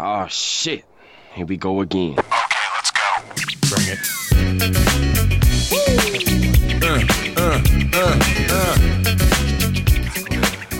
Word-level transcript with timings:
Oh 0.00 0.28
shit. 0.28 0.84
Here 1.34 1.44
we 1.44 1.56
go 1.56 1.80
again. 1.80 2.12
Okay, 2.12 2.24
let's 2.72 2.92
go. 2.92 3.00
Bring 3.68 3.88
it. 3.88 3.98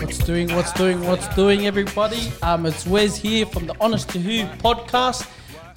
What's 0.01 0.19
doing? 0.19 0.55
What's 0.55 0.71
doing? 0.71 1.05
What's 1.05 1.27
doing, 1.35 1.67
everybody? 1.67 2.31
Um, 2.41 2.65
it's 2.65 2.87
Wes 2.87 3.17
here 3.17 3.45
from 3.45 3.67
the 3.67 3.75
Honest 3.81 4.07
to 4.11 4.19
Who 4.19 4.45
podcast. 4.59 5.29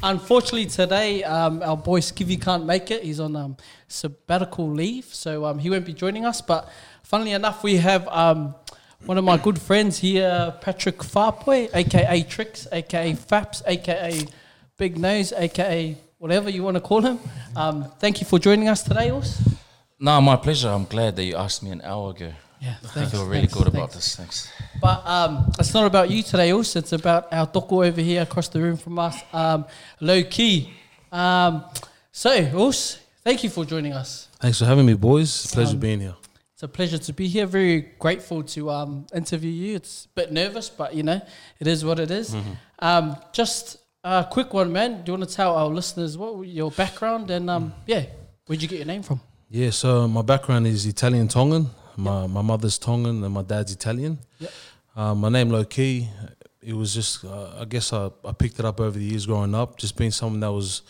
Unfortunately, 0.05 0.67
today 0.67 1.25
um, 1.25 1.65
our 1.65 1.77
boy 1.77 1.99
Skivvy 1.99 2.41
can't 2.41 2.65
make 2.65 2.93
it. 2.93 3.03
He's 3.03 3.19
on 3.19 3.35
um, 3.35 3.57
sabbatical 3.89 4.71
leave, 4.71 5.07
so 5.07 5.47
um, 5.47 5.59
he 5.59 5.69
won't 5.69 5.85
be 5.85 5.95
joining 5.95 6.25
us. 6.25 6.41
But 6.41 6.69
funnily 7.03 7.33
enough, 7.33 7.65
we 7.65 7.79
have 7.79 8.07
um, 8.07 8.55
one 9.07 9.19
of 9.19 9.25
my 9.25 9.37
good 9.37 9.61
friends 9.61 9.99
here, 9.99 10.55
Patrick 10.61 10.99
Farpoy, 10.99 11.69
aka 11.75 12.23
Tricks, 12.23 12.67
aka 12.73 13.15
Faps, 13.15 13.63
aka 13.67 14.27
Big 14.79 14.99
Nose, 14.99 15.33
aka 15.33 15.97
whatever 16.19 16.51
you 16.51 16.63
want 16.63 16.77
to 16.77 16.81
call 16.81 17.01
him. 17.03 17.19
Um, 17.57 17.85
thank 17.99 18.21
you 18.21 18.27
for 18.27 18.39
joining 18.39 18.69
us 18.69 18.83
today, 18.83 19.11
Us. 19.11 19.43
No, 19.99 20.21
my 20.21 20.37
pleasure. 20.37 20.69
I'm 20.69 20.85
glad 20.85 21.17
that 21.17 21.25
you 21.25 21.37
asked 21.37 21.63
me 21.63 21.71
an 21.71 21.81
hour 21.83 22.11
ago. 22.11 22.33
Yeah, 22.61 22.77
I 22.83 22.87
thanks, 22.89 23.11
feel 23.11 23.25
really 23.27 23.41
thanks, 23.41 23.55
good 23.55 23.67
about 23.67 23.91
thanks. 23.93 23.95
this. 23.95 24.17
Thanks. 24.17 24.53
But 24.81 25.05
um, 25.05 25.51
it's 25.59 25.75
not 25.75 25.87
about 25.87 26.11
you 26.11 26.23
today, 26.23 26.53
also. 26.53 26.79
It's 26.79 26.93
about 26.93 27.33
our 27.33 27.47
doko 27.47 27.85
over 27.87 28.01
here 28.01 28.23
across 28.23 28.49
the 28.49 28.61
room 28.61 28.77
from 28.77 28.99
us, 29.01 29.21
um, 29.33 29.65
low 30.01 30.23
key. 30.23 30.73
Um, 31.11 31.65
so, 32.13 32.31
Us, 32.69 32.99
thank 33.25 33.43
you 33.43 33.51
for 33.51 33.65
joining 33.65 33.93
us. 33.93 34.29
Thanks 34.41 34.59
for 34.61 34.65
having 34.65 34.87
me, 34.87 34.95
boys. 34.95 35.47
Pleasure 35.53 35.73
Um, 35.73 35.81
being 35.81 36.01
here. 36.01 36.15
It's 36.63 36.71
a 36.71 36.77
pleasure 36.77 36.99
to 36.99 37.13
be 37.13 37.27
here. 37.27 37.45
Very 37.45 37.81
grateful 37.99 38.45
to 38.45 38.71
um, 38.71 39.05
interview 39.13 39.51
you. 39.51 39.75
It's 39.75 40.05
a 40.05 40.09
bit 40.15 40.31
nervous, 40.31 40.71
but 40.71 40.95
you 40.95 41.03
know, 41.03 41.21
it 41.59 41.67
is 41.67 41.85
what 41.85 41.99
it 41.99 42.13
is. 42.13 42.37
Um, 42.79 43.17
just 43.33 43.79
a 44.05 44.25
quick 44.31 44.55
one, 44.55 44.73
man. 44.73 45.03
Do 45.03 45.11
you 45.11 45.19
want 45.19 45.29
to 45.29 45.35
tell 45.35 45.57
our 45.57 45.67
listeners 45.67 46.17
what 46.17 46.47
your 46.47 46.71
background 46.71 47.33
and 47.33 47.51
um, 47.51 47.75
yeah, 47.85 48.05
where'd 48.47 48.63
you 48.63 48.69
get 48.69 48.77
your 48.77 48.87
name 48.87 49.03
from? 49.03 49.21
Yeah, 49.51 49.71
so 49.71 50.07
my 50.07 50.23
background 50.23 50.69
is 50.69 50.87
Italian 50.87 51.27
Tongan. 51.27 51.67
My 51.97 52.29
my 52.29 52.43
mother's 52.43 52.79
Tongan 52.79 53.25
and 53.25 53.35
my 53.35 53.43
dad's 53.43 53.73
Italian. 53.73 54.21
Yep. 54.39 54.53
Uh, 54.95 55.15
my 55.17 55.31
name 55.31 55.51
low 55.51 55.65
key. 55.65 56.09
It 56.63 56.75
was 56.75 56.95
just 56.95 57.25
uh, 57.25 57.57
I 57.59 57.65
guess 57.65 57.93
I, 57.93 58.09
I 58.25 58.31
picked 58.31 58.61
it 58.61 58.65
up 58.65 58.79
over 58.79 58.97
the 58.97 59.05
years 59.05 59.27
growing 59.27 59.57
up. 59.57 59.79
Just 59.79 59.97
being 59.97 60.13
someone 60.13 60.39
that 60.39 60.53
was 60.53 60.83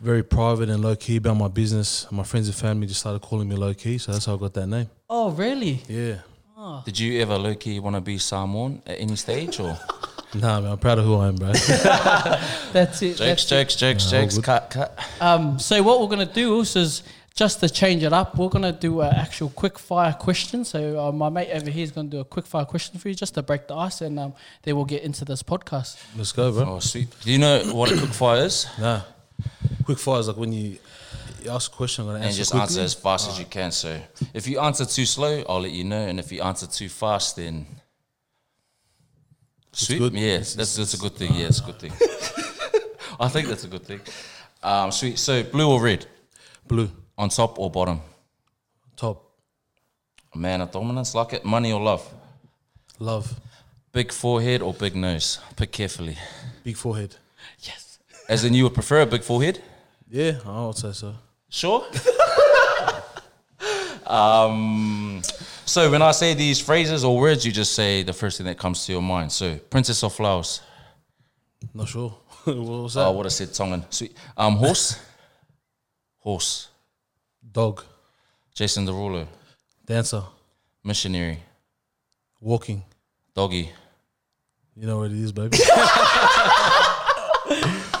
very 0.00 0.22
private 0.22 0.68
and 0.68 0.82
low 0.82 0.96
key 0.96 1.16
about 1.16 1.36
my 1.36 1.48
business. 1.48 2.10
My 2.10 2.22
friends 2.22 2.48
and 2.48 2.56
family 2.56 2.86
just 2.86 3.00
started 3.00 3.20
calling 3.20 3.48
me 3.48 3.56
low 3.56 3.74
key, 3.74 3.98
so 3.98 4.12
that's 4.12 4.26
how 4.26 4.34
I 4.34 4.38
got 4.38 4.54
that 4.54 4.66
name. 4.66 4.88
Oh, 5.08 5.30
really? 5.30 5.82
Yeah. 5.88 6.18
Did 6.84 6.98
you 6.98 7.20
ever, 7.22 7.38
low 7.38 7.54
key 7.54 7.80
want 7.80 7.96
to 7.96 8.00
be 8.00 8.18
Samoan 8.18 8.82
at 8.86 9.00
any 9.00 9.16
stage 9.16 9.60
or? 9.60 9.78
Nah, 10.34 10.60
man, 10.60 10.72
I'm 10.72 10.78
proud 10.78 10.98
of 10.98 11.06
who 11.06 11.14
I 11.16 11.28
am, 11.28 11.36
bro. 11.36 11.52
That's 12.72 13.00
it. 13.00 13.16
jokes, 13.16 13.18
that's 13.18 13.44
it. 13.44 13.48
jokes, 13.48 13.76
jokes, 13.76 14.10
jokes. 14.10 14.38
Cut, 14.38 14.68
cut. 14.68 14.98
Um, 15.22 15.58
so 15.58 15.82
what 15.82 16.02
we're 16.02 16.08
gonna 16.08 16.26
do 16.26 16.54
also 16.54 16.80
is 16.80 17.02
just 17.34 17.60
to 17.60 17.68
change 17.70 18.02
it 18.02 18.12
up. 18.12 18.36
We're 18.36 18.50
gonna 18.50 18.72
do 18.72 19.00
an 19.00 19.14
actual 19.14 19.48
quick 19.48 19.78
fire 19.78 20.12
question. 20.12 20.66
So 20.66 21.00
uh, 21.00 21.12
my 21.12 21.30
mate 21.30 21.48
over 21.54 21.70
here 21.70 21.82
is 21.82 21.92
gonna 21.92 22.10
do 22.10 22.20
a 22.20 22.26
quick 22.26 22.44
fire 22.44 22.66
question 22.66 22.98
for 23.00 23.08
you, 23.08 23.14
just 23.14 23.32
to 23.36 23.42
break 23.42 23.68
the 23.68 23.74
ice, 23.74 24.02
and 24.02 24.18
um, 24.18 24.34
then 24.64 24.76
we'll 24.76 24.84
get 24.84 25.02
into 25.02 25.24
this 25.24 25.42
podcast. 25.42 25.96
Let's 26.14 26.32
go, 26.32 26.52
bro. 26.52 26.74
Oh, 26.74 26.78
sweet. 26.80 27.08
Do 27.22 27.32
you 27.32 27.38
know 27.38 27.62
what 27.72 27.90
a 27.90 27.96
quick 27.96 28.12
fire 28.12 28.44
is? 28.44 28.66
Nah. 28.78 29.00
Quick 29.84 29.98
fire 29.98 30.20
is 30.20 30.28
like 30.28 30.36
when 30.36 30.52
you, 30.52 30.78
you 31.42 31.50
ask 31.50 31.72
a 31.72 31.74
question, 31.76 32.02
I'm 32.04 32.08
gonna 32.12 32.18
answer 32.18 32.26
And 32.26 32.28
answer 32.28 32.38
just 32.38 32.50
quickly. 32.50 32.62
answer 32.62 32.80
as 32.82 32.94
fast 32.94 33.30
as 33.30 33.38
you 33.38 33.44
can. 33.46 33.70
So 33.72 33.98
if 34.34 34.46
you 34.46 34.60
answer 34.60 34.84
too 34.84 35.06
slow, 35.06 35.42
I'll 35.48 35.60
let 35.60 35.70
you 35.72 35.84
know. 35.84 36.00
And 36.06 36.18
if 36.18 36.30
you 36.32 36.42
answer 36.42 36.66
too 36.66 36.88
fast, 36.88 37.36
then. 37.36 37.66
Sweet. 39.72 39.98
good. 39.98 40.12
Yeah, 40.14 40.38
that's, 40.38 40.76
that's 40.76 40.94
a 40.94 40.98
good 40.98 41.14
thing. 41.16 41.34
Yeah, 41.34 41.46
it's 41.46 41.60
a 41.60 41.64
good 41.64 41.78
thing. 41.78 41.92
I 43.20 43.28
think 43.28 43.48
that's 43.48 43.64
a 43.64 43.68
good 43.68 43.84
thing. 43.84 44.00
Um, 44.62 44.90
sweet. 44.90 45.18
So 45.18 45.42
blue 45.44 45.70
or 45.70 45.80
red? 45.82 46.06
Blue, 46.66 46.90
On 47.16 47.28
top 47.28 47.58
or 47.58 47.70
bottom? 47.70 48.00
top, 48.96 49.24
Man 50.34 50.60
of 50.60 50.70
dominance, 50.72 51.14
like 51.14 51.32
it. 51.32 51.44
Money 51.44 51.72
or 51.72 51.80
love? 51.80 52.06
love, 52.98 53.38
Big 53.92 54.12
forehead 54.12 54.60
or 54.60 54.74
big 54.74 54.94
nose? 54.94 55.38
Pick 55.56 55.72
carefully. 55.72 56.16
big 56.64 56.76
forehead. 56.76 57.16
As 58.28 58.44
in, 58.44 58.52
you 58.54 58.64
would 58.64 58.74
prefer 58.74 59.00
a 59.00 59.06
big 59.06 59.22
forehead? 59.22 59.62
Yeah, 60.10 60.38
I 60.44 60.66
would 60.66 60.76
say 60.76 60.92
so. 60.92 61.14
Sure. 61.48 61.86
um, 64.06 65.22
so 65.64 65.90
when 65.90 66.02
I 66.02 66.10
say 66.12 66.34
these 66.34 66.60
phrases 66.60 67.04
or 67.04 67.16
words, 67.18 67.46
you 67.46 67.52
just 67.52 67.74
say 67.74 68.02
the 68.02 68.12
first 68.12 68.36
thing 68.36 68.46
that 68.46 68.58
comes 68.58 68.84
to 68.86 68.92
your 68.92 69.02
mind. 69.02 69.32
So, 69.32 69.56
princess 69.70 70.02
of 70.04 70.12
flowers? 70.12 70.60
Not 71.72 71.88
sure. 71.88 72.10
what 72.44 72.56
was 72.56 72.94
that? 72.94 73.00
Oh, 73.00 73.12
I 73.12 73.16
would 73.16 73.26
have 73.26 73.32
said 73.32 73.52
Tongan. 73.54 73.84
Sweet. 73.90 74.14
Um, 74.36 74.56
horse. 74.56 75.00
horse. 76.18 76.68
Dog, 77.50 77.82
Jason 78.54 78.86
Derulo. 78.86 79.26
dancer, 79.86 80.22
Missionary. 80.84 81.38
walking. 82.40 82.82
Doggy. 83.34 83.70
You 84.76 84.86
know 84.86 84.98
what 84.98 85.10
it 85.10 85.18
is, 85.18 85.32
baby. 85.32 85.58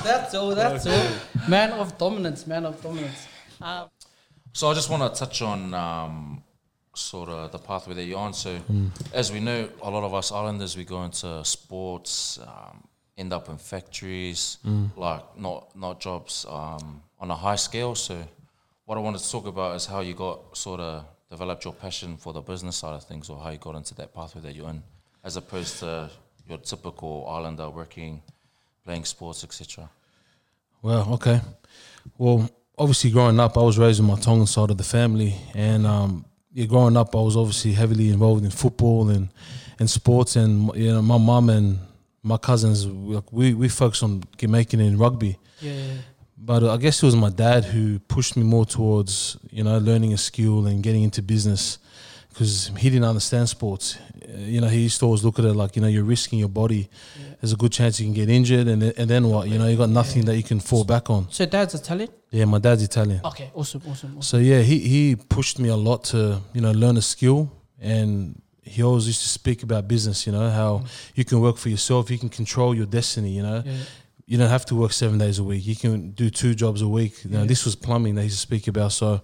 That's 0.04 0.34
all. 0.34 0.54
That's 0.54 0.86
all. 0.86 1.48
Man 1.48 1.72
of 1.72 1.96
dominance. 1.98 2.46
Man 2.46 2.64
of 2.66 2.80
dominance. 2.82 3.26
Um, 3.60 3.88
So 4.52 4.70
I 4.70 4.74
just 4.74 4.90
want 4.90 5.02
to 5.14 5.18
touch 5.18 5.42
on 5.42 5.74
um, 5.74 6.42
sort 6.94 7.28
of 7.28 7.52
the 7.52 7.58
pathway 7.58 7.94
that 7.94 8.04
you're 8.04 8.18
on. 8.18 8.32
So, 8.34 8.58
as 9.12 9.30
we 9.32 9.40
know, 9.40 9.68
a 9.82 9.90
lot 9.90 10.04
of 10.04 10.14
us 10.14 10.32
islanders 10.32 10.76
we 10.76 10.84
go 10.84 11.04
into 11.04 11.44
sports, 11.44 12.38
um, 12.42 12.86
end 13.16 13.32
up 13.32 13.48
in 13.48 13.58
factories, 13.58 14.58
like 14.96 15.22
not 15.38 15.74
not 15.76 16.00
jobs 16.00 16.46
um, 16.48 17.02
on 17.20 17.30
a 17.30 17.34
high 17.36 17.56
scale. 17.56 17.94
So, 17.94 18.16
what 18.86 18.96
I 18.98 19.00
wanted 19.00 19.20
to 19.20 19.30
talk 19.30 19.46
about 19.46 19.76
is 19.76 19.86
how 19.86 20.00
you 20.00 20.14
got 20.14 20.56
sort 20.56 20.80
of 20.80 21.04
developed 21.30 21.64
your 21.64 21.74
passion 21.74 22.16
for 22.16 22.32
the 22.32 22.40
business 22.40 22.76
side 22.76 22.94
of 22.94 23.04
things, 23.04 23.28
or 23.30 23.38
how 23.38 23.50
you 23.50 23.58
got 23.58 23.74
into 23.76 23.94
that 23.96 24.14
pathway 24.14 24.40
that 24.42 24.54
you're 24.56 24.70
in, 24.70 24.82
as 25.22 25.36
opposed 25.36 25.78
to 25.80 26.10
your 26.48 26.58
typical 26.58 27.26
islander 27.28 27.68
working, 27.68 28.22
playing 28.88 29.04
sports, 29.04 29.44
etc. 29.44 29.90
well, 30.80 31.12
okay. 31.12 31.42
Well, 32.16 32.48
obviously, 32.78 33.10
growing 33.10 33.38
up, 33.38 33.58
I 33.58 33.60
was 33.60 33.76
raised 33.78 34.00
in 34.00 34.06
my 34.06 34.18
Tongan 34.18 34.46
side 34.46 34.70
of 34.70 34.78
the 34.78 34.82
family, 34.98 35.34
and 35.52 35.86
um, 35.86 36.24
yeah, 36.54 36.64
growing 36.64 36.96
up, 36.96 37.14
I 37.14 37.20
was 37.20 37.36
obviously 37.36 37.72
heavily 37.72 38.08
involved 38.08 38.44
in 38.44 38.50
football 38.50 39.10
and 39.10 39.28
and 39.78 39.90
sports, 39.90 40.36
and 40.36 40.74
you 40.74 40.90
know, 40.90 41.02
my 41.02 41.18
mum 41.18 41.50
and 41.50 41.78
my 42.22 42.38
cousins, 42.38 42.86
like, 42.86 43.30
we 43.30 43.52
we 43.52 43.68
focused 43.68 44.02
on 44.02 44.22
making 44.40 44.80
it 44.80 44.86
in 44.86 44.96
rugby. 44.96 45.36
yeah. 45.60 45.98
But 46.40 46.62
uh, 46.62 46.72
I 46.72 46.78
guess 46.78 47.02
it 47.02 47.06
was 47.06 47.16
my 47.16 47.30
dad 47.30 47.64
who 47.64 47.98
pushed 47.98 48.36
me 48.38 48.44
more 48.44 48.64
towards, 48.64 49.36
you 49.50 49.64
know, 49.64 49.76
learning 49.76 50.14
a 50.14 50.16
skill 50.16 50.66
and 50.66 50.82
getting 50.82 51.02
into 51.02 51.20
business 51.20 51.78
because 52.38 52.70
he 52.78 52.88
didn't 52.90 53.04
understand 53.08 53.48
sports. 53.48 53.96
Uh, 53.96 54.38
You 54.38 54.60
know, 54.60 54.68
he 54.68 54.80
used 54.84 55.00
to 55.00 55.06
always 55.06 55.24
look 55.24 55.38
at 55.40 55.44
it 55.44 55.54
like, 55.54 55.74
you 55.76 55.82
know, 55.82 55.88
you're 55.88 56.04
risking 56.04 56.38
your 56.38 56.48
body. 56.62 56.88
There's 57.40 57.52
a 57.52 57.56
good 57.56 57.72
chance 57.72 57.98
you 58.00 58.06
can 58.06 58.14
get 58.14 58.28
injured, 58.28 58.68
and 58.68 58.80
then, 58.82 58.92
and 58.96 59.08
then 59.10 59.28
what? 59.28 59.48
You 59.48 59.58
know, 59.58 59.66
you 59.66 59.76
got 59.76 59.90
nothing 59.90 60.24
that 60.26 60.36
you 60.36 60.42
can 60.44 60.60
fall 60.60 60.84
back 60.84 61.10
on. 61.10 61.26
So 61.30 61.46
dad's 61.46 61.74
Italian. 61.74 62.10
Yeah, 62.30 62.44
my 62.46 62.58
dad's 62.60 62.82
Italian. 62.82 63.20
Okay. 63.24 63.50
Awesome. 63.54 63.82
Awesome. 63.90 64.10
awesome. 64.10 64.22
So 64.22 64.36
yeah, 64.38 64.60
he 64.70 64.78
he 64.78 65.16
pushed 65.16 65.58
me 65.58 65.68
a 65.68 65.76
lot 65.76 66.04
to 66.12 66.18
you 66.54 66.60
know 66.60 66.72
learn 66.72 66.96
a 66.96 67.02
skill, 67.02 67.50
and 67.80 68.40
he 68.62 68.82
always 68.82 69.06
used 69.06 69.22
to 69.22 69.28
speak 69.28 69.62
about 69.62 69.88
business. 69.88 70.26
You 70.26 70.32
know 70.32 70.50
how 70.50 70.82
you 71.14 71.24
can 71.24 71.40
work 71.40 71.56
for 71.58 71.68
yourself, 71.70 72.10
you 72.10 72.18
can 72.18 72.28
control 72.28 72.74
your 72.74 72.86
destiny. 72.86 73.30
You 73.30 73.42
know, 73.42 73.62
Yeah. 73.64 73.72
you 74.26 74.36
don't 74.38 74.50
have 74.50 74.64
to 74.66 74.74
work 74.74 74.92
seven 74.92 75.18
days 75.18 75.38
a 75.38 75.44
week. 75.44 75.64
You 75.66 75.76
can 75.76 76.10
do 76.22 76.30
two 76.30 76.54
jobs 76.54 76.82
a 76.82 76.88
week. 76.88 77.14
You 77.24 77.30
know, 77.30 77.46
this 77.46 77.64
was 77.64 77.74
plumbing 77.76 78.14
that 78.16 78.22
he 78.22 78.26
used 78.26 78.40
to 78.40 78.46
speak 78.46 78.68
about. 78.68 78.92
So 78.92 79.20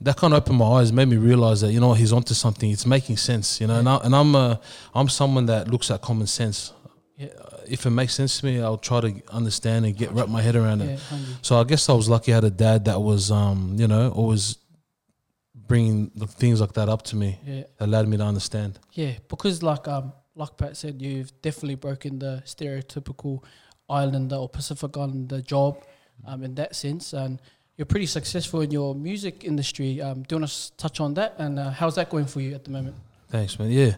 that 0.00 0.16
kind 0.16 0.32
of 0.32 0.38
opened 0.42 0.58
my 0.58 0.66
eyes, 0.66 0.92
made 0.92 1.08
me 1.08 1.16
realize 1.16 1.60
that 1.62 1.72
you 1.72 1.80
know 1.80 1.92
he's 1.94 2.12
onto 2.12 2.34
something. 2.34 2.70
It's 2.70 2.86
making 2.86 3.16
sense. 3.16 3.60
You 3.60 3.66
know, 3.66 3.78
and, 3.78 3.88
I, 3.88 3.96
and 4.04 4.14
I'm 4.14 4.34
uh, 4.36 4.56
I'm 4.94 5.08
someone 5.08 5.46
that 5.46 5.68
looks 5.68 5.90
at 5.90 6.00
common 6.02 6.26
sense. 6.26 6.72
Yeah. 7.16 7.28
If 7.66 7.84
it 7.84 7.90
makes 7.90 8.14
sense 8.14 8.40
to 8.40 8.46
me, 8.46 8.60
I'll 8.62 8.78
try 8.78 9.00
to 9.00 9.22
understand 9.30 9.84
and 9.86 9.96
get 9.96 10.12
wrap 10.12 10.28
my 10.28 10.40
head 10.40 10.56
around 10.56 10.80
it. 10.82 10.98
hungry. 11.00 11.34
So 11.42 11.60
I 11.60 11.64
guess 11.64 11.88
I 11.88 11.92
was 11.92 12.08
lucky 12.08 12.32
I 12.32 12.36
had 12.36 12.44
a 12.44 12.50
dad 12.50 12.84
that 12.86 13.00
was, 13.00 13.30
um, 13.30 13.74
you 13.78 13.86
know, 13.88 14.10
always 14.10 14.56
bringing 15.54 16.10
the 16.14 16.26
things 16.26 16.60
like 16.60 16.72
that 16.74 16.88
up 16.88 17.02
to 17.02 17.16
me 17.16 17.38
Yeah. 17.44 17.62
that 17.78 17.86
allowed 17.86 18.08
me 18.08 18.16
to 18.16 18.24
understand. 18.24 18.78
Yeah, 18.92 19.12
because 19.28 19.62
like 19.62 19.86
um 19.88 20.12
like 20.34 20.56
Pat 20.56 20.76
said, 20.76 21.02
you've 21.02 21.32
definitely 21.42 21.74
broken 21.74 22.20
the 22.20 22.42
stereotypical 22.46 23.42
Islander 23.90 24.36
or 24.36 24.48
Pacific 24.48 24.96
Islander 24.96 25.40
job 25.40 25.82
um, 26.24 26.44
in 26.44 26.54
that 26.54 26.76
sense, 26.76 27.12
and 27.12 27.40
you're 27.78 27.86
pretty 27.86 28.06
successful 28.06 28.60
in 28.60 28.70
your 28.72 28.94
music 28.94 29.44
industry. 29.44 30.02
Um, 30.02 30.22
do 30.24 30.34
you 30.34 30.40
want 30.40 30.50
to 30.50 30.76
touch 30.76 31.00
on 31.00 31.14
that, 31.14 31.36
and 31.38 31.58
uh, 31.58 31.70
how's 31.70 31.94
that 31.94 32.10
going 32.10 32.26
for 32.26 32.40
you 32.40 32.54
at 32.54 32.64
the 32.64 32.70
moment? 32.70 32.96
Thanks, 33.30 33.56
man. 33.58 33.70
Yeah, 33.70 33.94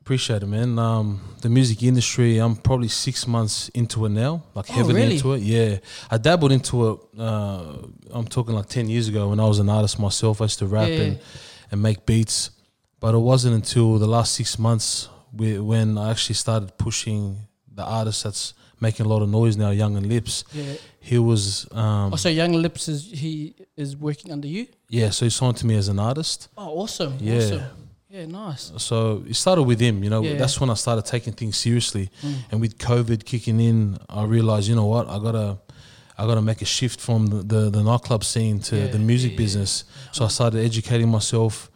appreciate 0.00 0.42
it, 0.44 0.46
man. 0.46 0.78
Um, 0.78 1.20
the 1.42 1.48
music 1.48 1.82
industry, 1.82 2.38
I'm 2.38 2.54
probably 2.54 2.86
six 2.88 3.26
months 3.26 3.68
into 3.70 4.06
it 4.06 4.10
now, 4.10 4.44
like 4.54 4.70
Oh, 4.70 4.74
heavily 4.74 4.94
really? 4.94 5.14
into 5.16 5.32
it. 5.34 5.42
Yeah, 5.42 5.78
I 6.08 6.18
dabbled 6.18 6.52
into 6.52 6.88
it. 6.90 6.98
Uh, 7.18 7.74
I'm 8.10 8.26
talking 8.28 8.54
like 8.54 8.68
ten 8.68 8.88
years 8.88 9.08
ago 9.08 9.28
when 9.30 9.40
I 9.40 9.44
was 9.48 9.58
an 9.58 9.68
artist 9.68 9.98
myself. 9.98 10.40
I 10.40 10.44
used 10.44 10.60
to 10.60 10.66
rap 10.66 10.88
Yeah. 10.88 11.00
and, 11.00 11.18
and 11.72 11.82
make 11.82 12.06
beats, 12.06 12.50
but 13.00 13.12
it 13.14 13.18
wasn't 13.18 13.56
until 13.56 13.98
the 13.98 14.06
last 14.06 14.34
six 14.34 14.56
months 14.56 15.08
whe- 15.32 15.58
when 15.60 15.98
I 15.98 16.12
actually 16.12 16.36
started 16.36 16.78
pushing 16.78 17.38
the 17.74 17.82
artist 17.84 18.22
that's 18.24 18.54
making 18.80 19.06
a 19.06 19.08
lot 19.08 19.22
of 19.22 19.28
noise 19.28 19.56
now, 19.56 19.70
Youngn 19.70 20.06
Lipz. 20.06 20.44
Yeah. 20.52 20.74
He 21.00 21.18
was 21.18 21.66
um, 21.72 22.12
Oh, 22.12 22.16
so 22.16 22.28
Youngn 22.28 22.60
Lipz 22.62 22.88
is 22.88 23.10
he 23.10 23.54
is 23.76 23.96
working 23.96 24.32
under 24.32 24.48
you? 24.48 24.66
yeah, 24.88 25.10
so 25.10 25.24
he 25.26 25.30
signed 25.30 25.56
to 25.58 25.66
me 25.66 25.76
as 25.76 25.88
an 25.88 25.98
artist. 25.98 26.48
Oh, 26.56 26.80
awesome. 26.80 27.16
Yeah. 27.20 27.36
Awesome. 27.38 27.62
Yeah, 28.08 28.26
nice. 28.26 28.72
So 28.78 29.22
it 29.28 29.34
started 29.34 29.64
with 29.64 29.80
him, 29.80 30.02
you 30.04 30.08
know. 30.10 30.22
Yeah. 30.22 30.34
That's 30.34 30.58
when 30.60 30.70
I 30.70 30.74
started 30.74 31.04
taking 31.04 31.32
things 31.34 31.56
seriously. 31.58 32.08
Mm. 32.22 32.34
And 32.50 32.60
with 32.60 32.78
COVID 32.78 33.24
kicking 33.24 33.60
in, 33.60 33.98
I 34.08 34.24
realized, 34.24 34.68
you 34.68 34.74
know 34.74 34.86
what, 34.86 35.06
I 35.08 35.18
gotta, 35.18 35.58
I 36.16 36.24
gotta 36.24 36.40
make 36.40 36.62
a 36.62 36.64
shift 36.64 36.98
from 37.00 37.26
the 37.26 37.36
the, 37.42 37.70
the 37.70 37.82
nightclub 37.82 38.24
scene 38.24 38.60
to 38.60 38.76
Yeah, 38.76 38.86
the 38.86 38.98
music 38.98 39.36
business. 39.36 39.84
So 40.12 40.24
I 40.24 40.28
started 40.28 40.64
educating 40.64 41.08
myself, 41.10 41.70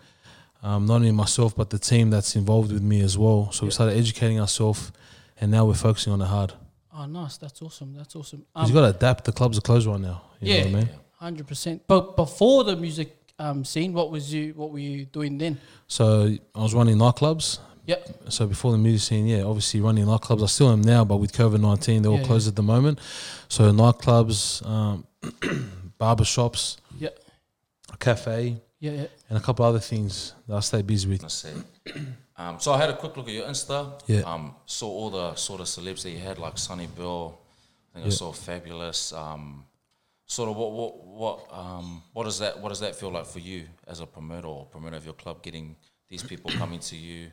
um, 0.63 0.87
not 0.87 0.97
only 0.97 1.11
myself 1.13 1.55
but 1.57 1.69
the 1.71 1.79
team 1.79 2.11
that's 2.11 2.35
involved 2.37 2.73
with 2.73 2.83
me 2.83 3.01
as 3.03 3.19
well. 3.19 3.51
So 3.53 3.67
we 3.67 3.71
started 3.73 3.97
educating 3.99 4.41
ourselves, 4.41 4.93
and 5.41 5.51
now 5.51 5.67
we're 5.67 5.75
focusing 5.89 6.13
on 6.13 6.21
the 6.21 6.27
hard. 6.27 6.53
Oh, 6.93 7.07
nice. 7.07 7.37
That's 7.37 7.63
awesome. 7.63 7.95
That's 7.97 8.15
awesome. 8.17 8.45
'Cause 8.55 8.69
you've 8.69 8.75
gotta 8.75 8.97
adapt. 8.97 9.25
The 9.25 9.33
clubs 9.33 9.57
are 9.59 9.61
closed 9.61 9.87
right 9.87 10.01
now. 10.01 10.23
You 10.41 10.53
Yeah. 10.55 10.65
know 10.65 10.71
what 10.71 10.77
I 10.77 10.85
mean? 10.85 10.89
hundred 11.19 11.47
percent. 11.47 11.83
But 11.87 12.17
before 12.17 12.65
the 12.65 12.77
music 12.77 13.17
um, 13.39 13.65
scene, 13.65 13.93
what 13.93 14.11
was 14.11 14.33
you 14.33 14.53
what 14.55 14.71
were 14.73 14.79
you 14.79 15.05
doing 15.07 15.39
then? 15.39 15.59
So 15.87 16.35
I 16.55 16.63
was 16.63 16.75
running 16.75 16.97
nightclubs. 16.97 17.59
Yep. 17.87 18.25
So 18.29 18.47
before 18.47 18.73
the 18.73 18.79
music 18.79 19.09
scene, 19.09 19.27
yeah, 19.27 19.43
obviously 19.43 19.81
running 19.81 20.05
nightclubs. 20.07 20.43
I 20.43 20.47
still 20.47 20.71
am 20.71 20.81
now, 20.83 21.05
but 21.05 21.17
with 21.19 21.33
COVID 21.33 21.61
nineteen, 21.61 22.03
they're 22.03 22.11
all 22.13 22.19
Yeah, 22.19 22.25
closed 22.25 22.49
at 22.49 22.57
the 22.57 22.63
moment. 22.63 22.99
So 23.49 23.71
nightclubs, 23.73 24.65
um, 24.67 25.07
barber 25.99 26.25
shops, 26.25 26.77
Yeah. 26.99 27.11
a 27.93 27.97
cafe, 27.97 28.61
Yeah. 28.79 28.93
Yeah. 28.93 29.07
and 29.29 29.39
a 29.39 29.41
couple 29.41 29.65
other 29.65 29.81
things 29.81 30.33
that 30.49 30.57
I 30.57 30.61
stay 30.61 30.83
busy 30.83 31.09
with. 31.09 31.23
Um, 32.41 32.59
so 32.59 32.73
I 32.73 32.79
had 32.79 32.89
a 32.91 32.97
quick 32.97 33.17
look 33.17 33.29
at 33.29 33.35
your 33.35 33.47
Insta. 33.47 34.01
Yeah. 34.07 34.21
Um, 34.21 34.55
saw 34.65 34.89
all 34.89 35.11
the 35.11 35.35
sort 35.35 35.61
of 35.61 35.67
celebs 35.67 36.03
that 36.05 36.11
you 36.11 36.19
had, 36.19 36.39
like 36.39 36.57
Sonny 36.57 36.89
Bill. 36.99 37.39
I 37.91 37.95
think 37.95 38.07
I 38.07 38.09
Yeah. 38.09 38.15
saw 38.15 38.33
Fabolous. 38.33 39.03
Um, 39.25 39.45
sort 40.27 40.49
of 40.49 40.57
what 40.57 40.71
what 40.73 40.93
what 41.23 41.37
um, 41.63 42.03
what 42.15 42.25
does 42.25 42.39
that 42.39 42.59
what 42.61 42.69
does 42.71 42.81
that 42.81 42.95
feel 42.97 43.11
like 43.11 43.27
for 43.27 43.41
you 43.41 43.61
as 43.87 44.01
a 44.01 44.07
promoter 44.07 44.47
or 44.47 44.65
promoter 44.67 44.97
of 44.97 45.05
your 45.05 45.15
club, 45.23 45.43
getting 45.43 45.77
these 46.09 46.23
people 46.23 46.51
coming 46.53 46.81
to 46.91 46.97
you, 46.97 47.31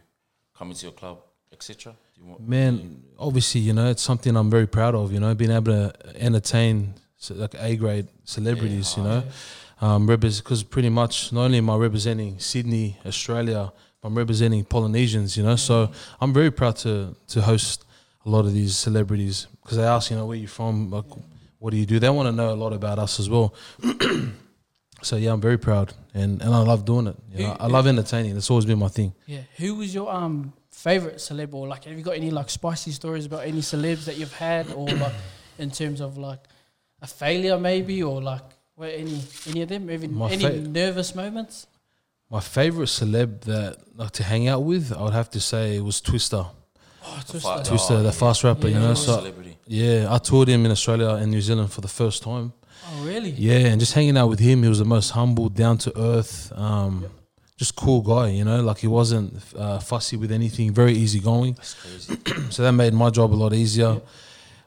coming 0.58 0.76
to 0.76 0.86
your 0.88 0.94
club, 1.02 1.18
etc. 1.54 1.96
You? 2.18 2.36
Man, 2.40 3.04
obviously, 3.18 3.62
you 3.62 3.74
know, 3.74 3.88
it's 3.94 4.02
something 4.02 4.36
I'm 4.36 4.50
very 4.50 4.68
proud 4.68 4.94
of. 4.96 5.14
You 5.14 5.20
know, 5.22 5.34
being 5.36 5.52
able 5.52 5.72
to 5.74 5.94
entertain 6.18 6.96
like 7.30 7.56
A 7.60 7.76
grade 7.78 8.08
celebrities. 8.26 8.98
you 8.98 9.04
know, 9.04 9.24
um, 9.80 10.06
because 10.06 10.64
pretty 10.64 10.90
much 10.90 11.32
not 11.32 11.44
only 11.46 11.60
am 11.60 11.70
I 11.70 11.76
representing 11.78 12.40
Sydney, 12.40 12.98
Australia, 13.06 13.72
I'm 14.08 14.18
representing 14.18 14.64
Polynesians. 14.66 15.36
You 15.38 15.44
know, 15.44 15.56
so 15.58 15.92
I'm 16.22 16.34
very 16.34 16.52
proud 16.52 16.76
to 16.78 17.16
to 17.34 17.42
host 17.42 17.86
a 18.26 18.30
lot 18.30 18.46
of 18.46 18.54
these 18.54 18.76
celebrities 18.78 19.48
because 19.62 19.78
they 19.78 19.84
ask, 19.84 20.10
you 20.12 20.18
know, 20.18 20.26
where 20.26 20.38
you 20.38 20.48
from, 20.48 20.90
like, 20.90 21.06
what 21.60 21.72
do 21.72 21.78
you 21.78 21.86
do? 21.86 22.00
They 22.00 22.10
want 22.10 22.28
to 22.28 22.32
know 22.32 22.50
a 22.54 22.60
lot 22.64 22.74
about 22.74 23.00
us 23.00 23.20
as 23.20 23.30
well. 23.30 23.54
so 25.02 25.16
yeah, 25.16 25.32
I'm 25.34 25.42
very 25.42 25.58
proud, 25.58 25.94
and 26.14 26.42
and 26.42 26.54
I 26.54 26.60
love 26.60 26.86
doing 26.86 27.08
it. 27.08 27.16
You 27.34 27.44
know, 27.44 27.54
Who- 27.54 27.64
I 27.66 27.68
love 27.68 27.88
entertaining. 27.88 28.34
That's 28.34 28.50
always 28.50 28.66
been 28.66 28.80
my 28.80 28.88
thing. 28.90 29.14
Yeah. 29.26 29.42
Who 29.58 29.76
was 29.76 29.94
your 29.94 30.10
um 30.12 30.54
favorite 30.72 31.18
celeb 31.18 31.54
or 31.54 31.68
like 31.68 31.86
have 31.86 31.98
you 31.98 32.04
got 32.04 32.16
any 32.16 32.30
like 32.30 32.50
spicy 32.52 32.92
stories 32.92 33.26
about 33.26 33.44
any 33.46 33.62
celebs 33.62 34.06
that 34.06 34.16
you've 34.18 34.34
had 34.34 34.72
or 34.74 34.88
like 34.88 35.14
in 35.58 35.72
terms 35.72 36.02
of 36.02 36.18
like 36.20 36.40
a 37.02 37.08
failure 37.08 37.58
maybe 37.58 38.04
or 38.04 38.22
like 38.22 38.44
where 38.76 38.92
any 38.92 39.20
any 39.48 39.62
of 39.64 39.70
them 39.70 39.90
even 39.90 40.14
My 40.14 40.30
any 40.30 40.44
fa- 40.44 40.60
nervous 40.82 41.16
moments? 41.16 41.66
My 42.30 42.40
favorite 42.42 42.88
celeb 42.90 43.42
that 43.42 43.78
like 43.96 44.12
to 44.12 44.24
hang 44.24 44.48
out 44.48 44.64
with, 44.64 44.92
I 44.92 45.02
would 45.04 45.14
have 45.14 45.30
to 45.32 45.40
say, 45.40 45.80
was 45.80 46.02
Twista. 46.02 46.48
Oh, 47.06 47.24
The 47.28 47.40
Twista. 47.40 47.66
Twista, 47.66 47.92
Oh, 47.92 47.98
the 48.00 48.04
yeah. 48.06 48.12
fast 48.12 48.44
rapper, 48.44 48.68
you 48.68 48.74
Yeah, 48.74 48.80
know. 48.82 48.94
So 48.96 49.18
celebrity. 49.18 49.58
yeah, 49.66 50.08
I 50.14 50.18
toured 50.18 50.50
him 50.50 50.66
in 50.66 50.72
Australia 50.72 51.10
and 51.12 51.32
New 51.32 51.42
Zealand 51.42 51.72
for 51.72 51.82
the 51.82 51.88
first 51.88 52.24
time. 52.24 52.52
Oh 52.90 53.06
really? 53.06 53.30
Yeah, 53.32 53.68
and 53.72 53.80
just 53.80 53.94
hanging 53.94 54.18
out 54.18 54.28
with 54.30 54.40
him, 54.40 54.64
he 54.64 54.70
was 54.70 54.80
the 54.80 54.86
most 54.86 55.12
humble, 55.12 55.48
down 55.50 55.78
to 55.80 55.98
earth, 56.00 56.52
um, 56.56 57.06
just 57.58 57.76
cool 57.76 58.02
guy. 58.02 58.30
You 58.30 58.44
know, 58.44 58.62
like 58.62 58.80
he 58.80 58.88
wasn't 58.88 59.34
uh, 59.58 59.80
fussy 59.80 60.18
with 60.18 60.32
anything, 60.32 60.74
very 60.74 60.94
easygoing. 60.94 61.54
That's 61.54 61.74
crazy. 61.74 62.18
So 62.52 62.64
that 62.64 62.74
made 62.74 62.94
my 62.94 63.10
job 63.10 63.34
a 63.34 63.36
lot 63.44 63.54
easier. 63.54 64.02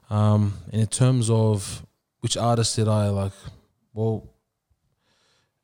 Um, 0.08 0.54
and 0.72 0.80
in 0.80 0.86
terms 0.88 1.28
of 1.30 1.84
which 2.20 2.36
artist 2.36 2.76
did 2.76 2.88
I 2.88 3.08
like, 3.10 3.32
well, 3.94 4.28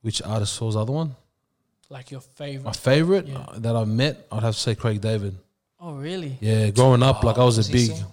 which 0.02 0.20
artist 0.22 0.60
was 0.60 0.74
the 0.74 0.80
other 0.82 0.92
one? 0.92 1.16
Like 1.88 2.10
your 2.10 2.20
favorite? 2.20 2.64
My 2.64 2.72
favorite? 2.72 3.26
favorite 3.26 3.46
Yeah. 3.48 3.54
uh, 3.54 3.58
that 3.60 3.76
I've 3.76 3.88
met, 3.88 4.26
I'd 4.32 4.42
have 4.42 4.54
to 4.54 4.60
say 4.60 4.74
Craig 4.74 5.00
David. 5.00 5.36
Oh 5.80 5.94
really? 5.94 6.36
Yeah, 6.40 6.70
growing 6.70 7.02
up, 7.02 7.22
like 7.22 7.38
I 7.38 7.44
was 7.44 7.58
was 7.58 7.68
a 7.68 7.72
big 7.72 7.90
sing? 7.92 8.04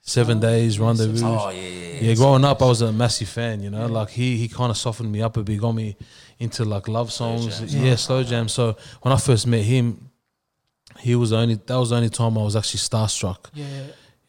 seven 0.00 0.40
days 0.40 0.78
rendezvous. 0.80 1.24
oh 1.24 1.50
yeah, 1.50 1.60
yeah. 1.60 2.00
yeah, 2.00 2.14
growing 2.14 2.44
up, 2.44 2.60
I 2.62 2.66
was 2.66 2.80
a 2.80 2.92
massive 2.92 3.28
fan. 3.28 3.62
You 3.62 3.70
know, 3.70 3.86
like 3.86 4.10
he 4.10 4.36
he 4.36 4.48
kind 4.48 4.70
of 4.70 4.76
softened 4.76 5.12
me 5.12 5.22
up 5.22 5.36
a 5.36 5.42
bit, 5.42 5.60
got 5.60 5.72
me 5.72 5.96
into 6.38 6.64
like 6.64 6.88
love 6.88 7.12
songs. 7.12 7.58
jams. 7.58 7.74
yeah, 7.74 7.94
slow 7.96 8.22
jam. 8.24 8.48
So 8.48 8.76
when 9.02 9.12
I 9.12 9.16
first 9.18 9.46
met 9.46 9.62
him, 9.62 10.10
he 10.98 11.14
was 11.14 11.30
the 11.30 11.36
only 11.36 11.54
that 11.54 11.76
was 11.76 11.90
the 11.90 11.96
only 11.96 12.08
time 12.08 12.36
I 12.36 12.42
was 12.42 12.56
actually 12.56 12.80
starstruck. 12.80 13.50
Yeah. 13.52 13.66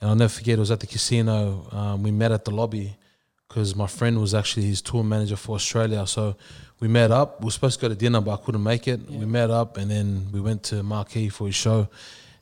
And 0.02 0.10
I'll 0.10 0.16
never 0.16 0.30
forget. 0.30 0.58
It 0.58 0.60
was 0.60 0.72
at 0.72 0.80
the 0.80 0.88
casino. 0.88 1.68
Um, 1.72 2.04
we 2.04 2.12
met 2.12 2.32
at 2.32 2.44
the 2.44 2.52
lobby 2.52 2.98
because 3.48 3.76
my 3.76 3.88
friend 3.88 4.20
was 4.20 4.34
actually 4.34 4.66
his 4.66 4.82
tour 4.82 5.04
manager 5.04 5.36
for 5.36 5.56
Australia. 5.56 6.06
So 6.08 6.36
we 6.82 6.88
met 6.90 7.12
up. 7.12 7.40
We 7.40 7.46
were 7.46 7.52
supposed 7.52 7.80
to 7.80 7.86
go 7.86 7.90
to 7.90 7.96
dinner, 7.96 8.20
but 8.20 8.34
I 8.34 8.44
couldn't 8.44 8.64
make 8.64 8.88
it. 8.90 9.00
We 9.10 9.26
met 9.26 9.50
up, 9.50 9.78
and 9.78 9.90
then 9.90 10.28
we 10.34 10.42
went 10.42 10.64
to 10.64 10.84
Marquee 10.84 11.30
for 11.30 11.46
his 11.48 11.56
show. 11.56 11.88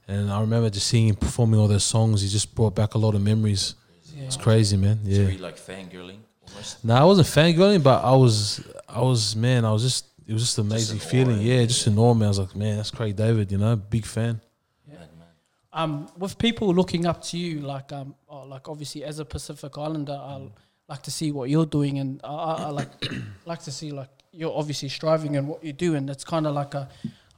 And 0.07 0.31
I 0.31 0.41
remember 0.41 0.69
just 0.71 0.87
seeing 0.87 1.09
him 1.09 1.15
performing 1.17 1.59
all 1.59 1.67
those 1.67 1.83
songs. 1.83 2.21
He 2.23 2.27
just 2.29 2.55
brought 2.55 2.73
back 2.73 2.95
a 2.95 2.97
lot 2.97 3.13
of 3.13 3.21
memories. 3.21 3.75
It's 4.17 4.35
crazy, 4.37 4.75
man. 4.77 4.99
So 5.03 5.09
Yeah. 5.11 5.19
really 5.27 5.37
like 5.37 5.57
fangirling 5.57 6.19
almost. 6.47 6.83
No, 6.83 6.95
I 6.95 7.03
wasn't 7.03 7.27
fangirling, 7.27 7.83
but 7.83 8.03
I 8.03 8.15
was, 8.15 8.61
I 8.87 9.01
was, 9.01 9.35
man, 9.35 9.65
I 9.65 9.71
was 9.71 9.83
just, 9.83 10.05
it 10.27 10.33
was 10.33 10.41
just 10.43 10.57
an 10.57 10.65
amazing 10.67 10.97
in 10.97 11.03
awe, 11.03 11.09
feeling. 11.09 11.41
yeah. 11.41 11.59
Yeah, 11.59 11.65
just 11.65 11.85
in 11.87 11.97
awe, 11.97 12.13
man. 12.13 12.25
I 12.25 12.29
was 12.29 12.39
like, 12.39 12.55
man, 12.55 12.77
that's 12.77 12.91
Craig 12.91 13.15
David, 13.15 13.51
you 13.51 13.57
know, 13.57 13.75
big 13.75 14.05
fan. 14.05 14.41
Mad, 14.87 14.97
man. 15.17 15.27
Um, 15.73 16.09
with 16.17 16.37
people 16.37 16.73
looking 16.73 17.05
up 17.05 17.21
to 17.25 17.37
you, 17.37 17.61
like 17.61 17.91
um, 17.93 18.15
oh, 18.27 18.43
like 18.45 18.67
obviously 18.67 19.03
as 19.03 19.19
a 19.19 19.25
Pacific 19.25 19.77
Islander, 19.77 20.13
I 20.13 20.41
like 20.87 21.03
to 21.03 21.11
see 21.11 21.31
what 21.31 21.49
you're 21.49 21.65
doing, 21.67 21.99
and 21.99 22.19
I, 22.23 22.27
I, 22.33 22.53
I 22.63 22.69
like 22.69 22.89
like 23.45 23.61
to 23.63 23.71
see 23.71 23.91
like 23.91 24.09
you're 24.31 24.55
obviously 24.55 24.89
striving 24.89 25.35
in 25.35 25.47
what 25.47 25.63
you 25.63 25.73
do, 25.73 25.95
and 25.95 26.09
it's 26.09 26.23
kind 26.23 26.45
of 26.47 26.53
like 26.55 26.73
a 26.73 26.89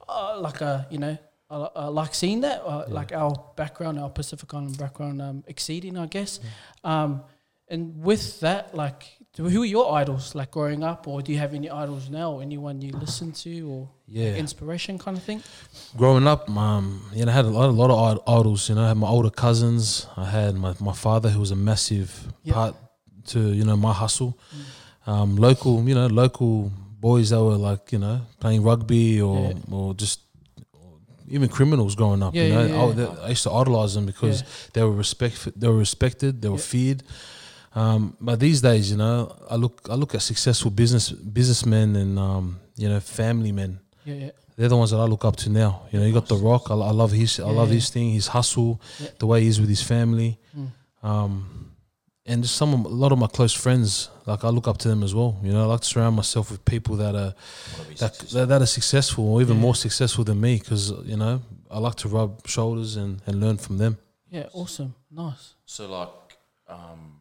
uh, 0.07 0.39
like 0.39 0.61
a 0.61 0.87
you 0.89 0.97
know. 0.97 1.17
I, 1.49 1.67
I 1.75 1.85
like 1.87 2.15
seeing 2.15 2.39
that, 2.41 2.61
uh, 2.65 2.85
like 2.87 3.11
our 3.11 3.33
background, 3.57 3.99
our 3.99 4.09
Pacific 4.09 4.53
Island 4.53 4.77
background, 4.77 5.21
um, 5.21 5.43
exceeding, 5.47 5.97
I 5.97 6.05
guess. 6.05 6.39
Um, 6.81 7.23
and 7.67 8.01
with 8.01 8.39
that, 8.39 8.73
like, 8.73 9.03
do- 9.33 9.49
who 9.49 9.63
are 9.63 9.65
your 9.65 9.93
idols, 9.93 10.33
like 10.33 10.51
growing 10.51 10.81
up, 10.81 11.09
or 11.09 11.21
do 11.21 11.33
you 11.33 11.37
have 11.39 11.53
any 11.53 11.69
idols 11.69 12.09
now? 12.09 12.39
Anyone 12.39 12.81
you 12.81 12.93
listen 12.93 13.33
to, 13.33 13.69
or 13.69 13.89
Yeah. 14.07 14.35
inspiration 14.35 14.97
kind 14.97 15.17
of 15.17 15.23
thing? 15.23 15.43
growing 15.97 16.25
up, 16.25 16.49
um, 16.49 17.01
you 17.13 17.25
know, 17.25 17.31
I 17.33 17.35
had 17.35 17.43
a 17.43 17.49
lot, 17.49 17.67
a 17.69 17.71
lot 17.73 17.91
of 17.91 18.21
idols. 18.39 18.69
You 18.69 18.75
know, 18.75 18.85
I 18.85 18.87
had 18.87 18.97
my 18.97 19.09
older 19.09 19.29
cousins. 19.29 20.07
I 20.15 20.29
had 20.29 20.55
my, 20.55 20.73
my 20.79 20.93
father, 20.93 21.29
who 21.31 21.41
was 21.41 21.51
a 21.51 21.55
massive 21.57 22.31
Yeah. 22.43 22.53
part 22.53 22.75
to 23.27 23.39
you 23.51 23.65
know 23.65 23.75
my 23.75 23.91
hustle. 23.93 24.37
Um, 25.13 25.29
local, 25.47 25.73
you 25.89 25.95
know, 25.99 26.07
local 26.23 26.71
boys 27.07 27.27
that 27.31 27.41
were 27.47 27.57
like 27.69 27.83
you 27.95 27.99
know 28.05 28.17
playing 28.39 28.61
rugby 28.69 29.07
or 29.29 29.39
Yeah. 29.49 29.75
or 29.77 29.93
just 30.03 30.17
or 30.73 30.91
even 31.35 31.47
criminals 31.57 31.95
growing 31.95 32.21
up. 32.25 32.33
Yeah, 32.33 32.43
you 32.47 32.53
know, 32.53 32.65
yeah, 32.65 32.81
I, 32.81 32.85
yeah. 32.87 32.93
they- 32.99 33.21
I 33.27 33.29
used 33.35 33.43
to 33.43 33.51
idolize 33.61 33.93
them 33.95 34.05
because 34.05 34.37
Yeah. 34.41 34.47
they 34.73 34.83
were 34.87 34.97
respect, 35.05 35.37
they 35.59 35.67
were 35.67 35.79
respected, 35.87 36.31
they 36.41 36.49
were 36.49 36.63
Yeah. 36.65 36.71
feared. 36.73 37.01
Um, 37.81 38.01
but 38.27 38.39
these 38.39 38.59
days, 38.61 38.85
you 38.91 38.97
know, 38.97 39.15
I 39.49 39.55
look 39.63 39.75
I 39.93 39.95
look 39.95 40.13
at 40.15 40.21
successful 40.21 40.71
business 40.71 41.05
businessmen 41.11 41.95
and 41.95 42.19
um, 42.19 42.45
you 42.81 42.87
know 42.89 42.99
family 42.99 43.51
men 43.51 43.79
Yeah, 44.05 44.15
yeah, 44.23 44.31
they're 44.57 44.69
the 44.69 44.77
ones 44.77 44.91
that 44.91 44.99
I 45.05 45.07
look 45.13 45.23
up 45.25 45.35
to 45.43 45.49
now. 45.49 45.71
You 45.91 45.99
know, 45.99 46.05
you 46.07 46.13
got 46.13 46.27
The 46.27 46.35
Rock. 46.49 46.63
I, 46.71 46.73
I 46.73 46.91
love 47.01 47.11
his. 47.11 47.39
I 47.39 47.51
love 47.51 47.69
Yeah. 47.69 47.75
his 47.79 47.89
thing. 47.89 48.07
His 48.13 48.27
hustle, 48.27 48.71
Yeah. 48.99 49.07
the 49.19 49.25
way 49.25 49.41
he 49.43 49.47
is 49.47 49.57
with 49.59 49.69
his 49.69 49.81
family, 49.93 50.37
Mm. 50.57 50.67
um, 51.11 51.60
and 52.25 52.43
just 52.43 52.55
some 52.55 52.73
of, 52.73 52.85
a 52.85 52.87
lot 52.87 53.11
of 53.11 53.17
my 53.19 53.27
close 53.27 53.53
friends. 53.53 54.09
Like 54.25 54.43
I 54.43 54.49
look 54.49 54.67
up 54.67 54.77
to 54.79 54.87
them 54.87 55.03
as 55.03 55.13
well. 55.15 55.39
You 55.43 55.51
know, 55.53 55.63
I 55.63 55.65
like 55.65 55.81
to 55.81 55.87
surround 55.87 56.15
myself 56.15 56.51
with 56.51 56.63
people 56.65 56.95
that 56.97 57.15
are 57.15 57.33
that 57.97 58.19
that, 58.33 58.47
that 58.49 58.61
are 58.61 58.65
successful 58.67 59.27
or 59.33 59.41
even 59.41 59.55
Yeah. 59.57 59.61
more 59.63 59.75
successful 59.75 60.23
than 60.23 60.39
me. 60.39 60.57
Because 60.59 60.91
you 61.05 61.17
know, 61.17 61.41
I 61.69 61.79
like 61.79 61.95
to 61.95 62.07
rub 62.07 62.45
shoulders 62.47 62.95
and, 62.95 63.21
and 63.25 63.39
learn 63.39 63.57
from 63.57 63.77
them. 63.77 63.97
yeah. 64.29 64.47
Awesome, 64.53 64.93
nice. 65.09 65.55
So 65.65 65.89
like, 65.89 66.09
um, 66.69 67.19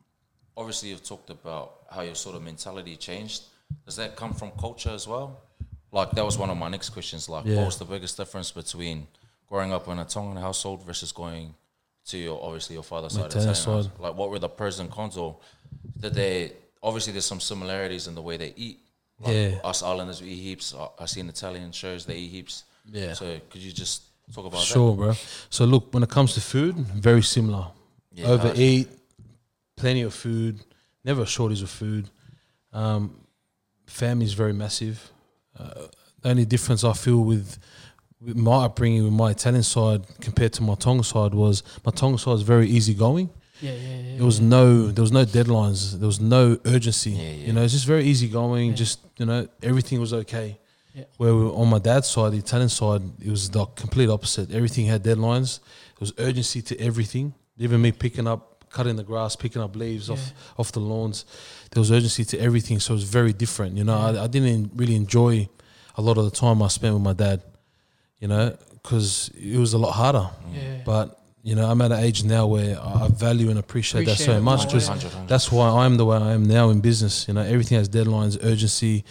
obviously 0.57 0.91
you've 0.91 1.03
talked 1.05 1.31
about 1.31 1.73
how 1.91 2.03
your 2.03 2.15
sort 2.15 2.37
of 2.37 2.43
mentality 2.43 2.97
changed. 2.97 3.43
Does 3.87 3.97
that 3.97 4.17
come 4.17 4.33
from 4.35 4.51
culture 4.59 4.91
as 4.91 5.07
well? 5.09 5.41
Like 5.93 6.11
that 6.13 6.25
was 6.25 6.37
one 6.39 6.51
of 6.51 6.57
my 6.59 6.69
next 6.69 6.91
questions. 6.91 7.29
Like, 7.29 7.47
Yeah. 7.47 7.57
what 7.57 7.67
was 7.67 7.79
the 7.79 7.85
biggest 7.85 8.17
difference 8.17 8.51
between 8.53 9.07
growing 9.49 9.73
up 9.73 9.89
in 9.89 9.99
a 9.99 10.05
Tongan 10.05 10.37
household 10.37 10.85
versus 10.85 11.11
going 11.13 11.55
to 12.11 12.19
your 12.19 12.43
obviously 12.43 12.75
your 12.75 12.83
father's 12.83 13.15
side? 13.15 13.33
Side. 13.33 13.45
house? 13.47 13.89
Like, 13.99 14.15
what 14.15 14.31
were 14.31 14.39
the 14.39 14.49
pros 14.49 14.79
and 14.81 14.91
cons? 14.91 15.17
Or 15.17 15.37
did 15.99 16.15
they? 16.15 16.53
Obviously, 16.83 17.13
there's 17.13 17.27
some 17.27 17.41
similarities 17.41 18.07
in 18.07 18.15
the 18.15 18.23
way 18.23 18.37
they 18.37 18.53
eat. 18.57 18.81
Like 19.21 19.35
Yeah. 19.35 19.61
Us 19.65 19.83
Islanders, 19.83 20.23
we 20.23 20.29
eat 20.29 20.43
heaps. 20.43 20.75
I- 20.75 20.89
I 21.03 21.07
seen 21.07 21.29
Italian 21.29 21.73
shows, 21.73 22.07
they 22.07 22.17
eat 22.17 22.31
heaps. 22.31 22.65
Yeah. 22.91 23.13
So 23.15 23.39
could 23.51 23.61
you 23.63 23.73
just 23.73 24.03
talk 24.33 24.47
about 24.47 24.63
Sure, 24.63 24.95
bro. 24.97 25.15
So 25.51 25.65
look, 25.67 25.93
when 25.93 26.03
it 26.03 26.09
comes 26.09 26.33
to 26.35 26.41
food, 26.41 26.75
very 26.77 27.23
similar. 27.23 27.67
Yeah, 28.13 28.29
overeat, 28.29 28.89
plenty 29.77 30.03
of 30.03 30.15
food, 30.15 30.59
never 31.05 31.23
a 31.23 31.27
shortage 31.27 31.63
of 31.63 31.71
food. 31.71 32.09
Um, 32.73 33.21
family 33.87 34.25
is 34.25 34.33
very 34.35 34.53
massive. 34.53 35.13
Uh, 35.59 35.87
the 36.23 36.31
only 36.31 36.45
difference 36.47 36.83
I 36.85 36.93
feel 36.95 37.19
with, 37.23 37.59
with 38.21 38.37
my 38.37 38.65
upbringing 38.65 39.05
with 39.05 39.13
my 39.13 39.31
Italian 39.31 39.63
side 39.63 40.03
compared 40.21 40.53
to 40.55 40.63
my 40.63 40.75
Tonga 40.75 41.05
side 41.05 41.35
was 41.35 41.63
my 41.85 41.93
Tonga 41.93 42.19
side 42.19 42.33
was 42.33 42.43
very 42.43 42.69
easygoing. 42.69 43.31
Yeah, 43.61 43.73
yeah, 43.73 44.01
yeah. 44.01 44.17
There 44.17 44.27
was 44.27 44.41
no 44.41 44.89
there 44.89 45.03
was 45.03 45.13
no 45.13 45.25
deadlines. 45.25 45.99
There 45.99 46.07
was 46.07 46.21
no 46.21 46.59
urgency. 46.65 47.11
Yeah, 47.11 47.23
yeah. 47.23 47.47
You 47.47 47.53
know, 47.53 47.63
it's 47.63 47.73
just 47.73 47.87
very 47.87 48.05
easygoing. 48.05 48.71
Yeah. 48.71 48.77
Just 48.77 49.01
you 49.19 49.27
know, 49.27 49.49
everything 49.63 50.01
was 50.01 50.13
okay. 50.13 50.59
Yeah. 50.95 51.05
Where 51.19 51.35
we, 51.35 51.45
on 51.45 51.69
my 51.69 51.79
dad's 51.79 52.09
side, 52.09 52.33
the 52.33 52.39
Italian 52.39 52.69
side, 52.69 53.03
it 53.21 53.31
was 53.31 53.49
the 53.51 53.65
complete 53.67 54.09
opposite. 54.09 54.51
Everything 54.51 54.87
had 54.87 55.05
deadlines. 55.05 55.61
There 55.61 56.01
was 56.01 56.13
urgency 56.19 56.63
to 56.63 56.81
everything. 56.81 57.35
Even 57.59 57.81
me 57.83 57.93
picking 57.93 58.27
up, 58.27 58.65
cutting 58.71 58.97
the 58.97 59.05
grass, 59.05 59.37
picking 59.37 59.63
up 59.63 59.77
leaves 59.77 60.11
off 60.11 60.33
off 60.59 60.73
the 60.73 60.81
lawns. 60.81 61.25
There 61.71 61.81
was 61.81 61.93
urgency 61.93 62.25
to 62.25 62.41
everything, 62.41 62.81
so 62.81 62.95
it 62.95 62.97
was 62.97 63.05
very 63.05 63.33
different. 63.33 63.77
You 63.77 63.85
know, 63.85 63.97
I, 63.97 64.25
I 64.25 64.27
didn't 64.27 64.73
really 64.75 64.97
enjoy 64.97 65.49
a 65.97 66.03
lot 66.03 66.19
of 66.19 66.25
the 66.25 66.31
time 66.31 66.63
I 66.63 66.69
spent 66.69 66.95
with 66.95 67.03
my 67.03 67.13
dad. 67.13 67.43
You 68.21 68.29
know, 68.29 68.57
because 68.75 69.31
it 69.35 69.59
was 69.59 69.73
a 69.73 69.79
lot 69.79 69.93
harder. 69.93 70.29
Yeah. 70.53 70.83
But 70.85 71.19
you 71.43 71.55
know, 71.55 71.71
I'm 71.71 71.81
at 71.81 71.91
an 71.91 72.01
age 72.01 72.23
now 72.23 72.47
where 72.47 72.79
I 72.79 73.05
I 73.05 73.09
value 73.09 73.49
and 73.49 73.59
appreciate, 73.59 74.05
that 74.05 74.19
so 74.19 74.41
much 74.41 74.61
more, 74.61 74.67
because 74.67 74.89
yeah. 74.89 74.95
100, 74.95 75.09
100. 75.09 75.29
that's 75.29 75.51
why 75.51 75.69
I'm 75.85 75.97
the 75.97 76.05
way 76.05 76.19
I 76.19 76.33
am 76.33 76.45
now 76.45 76.69
in 76.71 76.81
business. 76.81 77.27
You 77.27 77.35
know, 77.35 77.43
everything 77.43 77.79
has 77.79 77.89
deadlines, 77.89 78.39
urgency, 78.43 79.05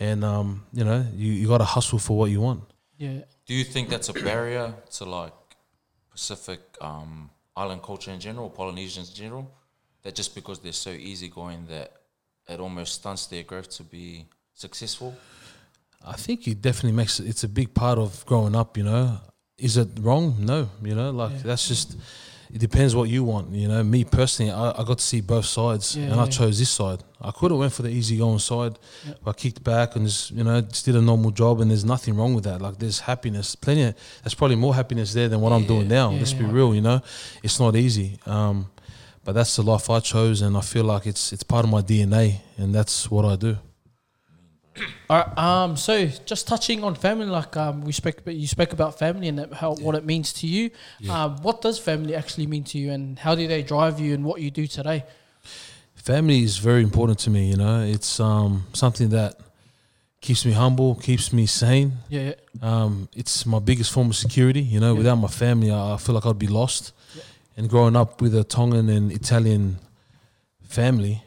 and 0.00 0.24
um, 0.24 0.64
you 0.72 0.84
know, 0.84 1.04
you, 1.14 1.30
you 1.32 1.46
got 1.48 1.58
to 1.58 1.64
hustle 1.64 1.98
for 1.98 2.16
what 2.16 2.30
you 2.30 2.40
want. 2.40 2.62
yeah. 2.98 3.20
Do 3.46 3.52
you 3.52 3.64
think 3.64 3.90
that's 3.90 4.08
a 4.08 4.14
barrier 4.14 4.72
to 4.92 5.04
like 5.04 5.34
Pacific 6.10 6.60
um, 6.80 7.28
island 7.54 7.82
culture 7.82 8.10
in 8.10 8.18
general, 8.18 8.48
Polynesians 8.48 9.10
in 9.10 9.16
general? 9.16 9.50
That 10.02 10.14
just 10.14 10.34
because 10.34 10.60
they're 10.60 10.72
so 10.72 10.90
easygoing 10.90 11.66
that 11.68 11.92
it 12.48 12.60
almost 12.60 12.94
stunts 12.94 13.26
their 13.26 13.42
growth 13.42 13.68
to 13.76 13.82
be 13.82 14.26
successful? 14.54 15.14
I 16.06 16.14
think 16.16 16.46
it 16.48 16.60
definitely 16.60 16.92
makes 16.96 17.20
it's 17.20 17.44
a 17.44 17.48
big 17.48 17.74
part 17.74 17.98
of 17.98 18.24
growing 18.26 18.54
up. 18.54 18.76
You 18.76 18.84
know, 18.84 19.18
is 19.58 19.76
it 19.76 19.88
wrong? 20.00 20.36
No. 20.40 20.68
You 20.82 20.94
know, 20.94 21.10
like 21.10 21.32
Yeah. 21.32 21.42
that's 21.44 21.68
just. 21.68 21.96
It 22.52 22.60
depends 22.60 22.94
what 22.94 23.08
you 23.08 23.24
want. 23.24 23.50
You 23.52 23.66
know, 23.66 23.82
me 23.82 24.04
personally, 24.04 24.52
I, 24.52 24.70
I 24.70 24.84
got 24.84 24.98
to 24.98 25.04
see 25.04 25.20
both 25.20 25.46
sides, 25.46 25.96
Yeah, 25.96 26.12
and 26.12 26.20
I 26.20 26.26
chose 26.28 26.56
this 26.58 26.70
side. 26.70 27.02
I 27.20 27.32
could 27.32 27.50
have 27.50 27.58
went 27.58 27.72
for 27.72 27.82
the 27.82 27.88
easygoing 27.88 28.38
side, 28.38 28.78
Yeah. 29.04 29.14
but 29.24 29.30
I 29.30 29.32
kicked 29.32 29.64
back 29.64 29.96
and 29.96 30.06
just 30.06 30.30
you 30.30 30.44
know 30.44 30.60
just 30.60 30.84
did 30.84 30.94
a 30.94 31.00
normal 31.00 31.32
job, 31.32 31.60
and 31.60 31.70
there's 31.70 31.84
nothing 31.84 32.14
wrong 32.16 32.32
with 32.34 32.44
that. 32.44 32.60
Like 32.62 32.78
there's 32.78 33.00
happiness, 33.00 33.56
plenty. 33.56 33.82
Of, 33.82 33.94
there's 34.22 34.34
probably 34.34 34.54
more 34.56 34.72
happiness 34.74 35.12
there 35.14 35.28
than 35.28 35.40
what 35.40 35.52
I'm 35.52 35.66
doing 35.66 35.88
now. 35.88 36.10
Yeah, 36.12 36.18
Let's 36.18 36.34
be 36.34 36.44
real. 36.44 36.74
You 36.76 36.82
know, 36.82 37.00
it's 37.42 37.58
not 37.58 37.74
easy. 37.74 38.20
Um, 38.26 38.66
but 39.24 39.32
that's 39.32 39.56
the 39.56 39.62
life 39.62 39.90
I 39.90 39.98
chose, 39.98 40.40
and 40.42 40.56
I 40.56 40.60
feel 40.60 40.84
like 40.84 41.06
it's 41.06 41.32
it's 41.32 41.42
part 41.42 41.64
of 41.64 41.70
my 41.72 41.80
DNA, 41.82 42.36
and 42.56 42.72
that's 42.72 43.10
what 43.10 43.24
I 43.24 43.34
do. 43.36 43.56
All 45.08 45.18
right. 45.18 45.38
Um. 45.38 45.76
So, 45.76 46.06
just 46.06 46.48
touching 46.48 46.82
on 46.82 46.94
family, 46.94 47.26
like 47.26 47.56
um, 47.56 47.82
we 47.82 47.92
spoke, 47.92 48.22
you 48.26 48.46
spoke 48.46 48.72
about 48.72 48.98
family 48.98 49.28
and 49.28 49.38
that 49.38 49.52
how 49.52 49.74
what 49.74 49.94
it 49.94 50.04
means 50.04 50.32
to 50.34 50.46
you. 50.46 50.70
Um, 51.08 51.36
what 51.42 51.60
does 51.60 51.78
family 51.78 52.14
actually 52.14 52.46
mean 52.46 52.64
to 52.64 52.78
you, 52.78 52.90
and 52.90 53.18
how 53.18 53.34
do 53.34 53.46
they 53.46 53.62
drive 53.62 54.00
you 54.00 54.14
and 54.14 54.24
what 54.24 54.40
you 54.40 54.50
do 54.50 54.66
today? 54.66 55.04
family 56.04 56.42
is 56.42 56.58
very 56.58 56.82
important 56.82 57.18
to 57.18 57.30
me. 57.30 57.50
You 57.50 57.56
know, 57.56 57.80
it's 57.80 58.20
um, 58.20 58.66
something 58.74 59.08
that 59.10 59.40
keeps 60.20 60.44
me 60.44 60.52
humble, 60.52 60.96
keeps 60.96 61.32
me 61.32 61.46
sane. 61.46 61.92
Yeah. 62.08 62.22
yeah. 62.22 62.34
Um, 62.62 63.08
it's 63.16 63.46
my 63.46 63.58
biggest 63.58 63.90
form 63.90 64.10
of 64.10 64.16
security. 64.16 64.60
You 64.60 64.80
know, 64.80 64.94
without 64.94 65.16
my 65.16 65.28
family, 65.28 65.70
I, 65.70 65.94
I 65.94 65.96
feel 65.96 66.14
like 66.14 66.26
I'd 66.26 66.38
be 66.38 66.46
lost. 66.46 66.92
And 67.56 67.70
growing 67.70 67.94
up 67.96 68.20
with 68.20 68.34
a 68.34 68.42
Tongan 68.42 68.88
and 68.88 69.12
Italian 69.12 69.78
family, 70.62 71.22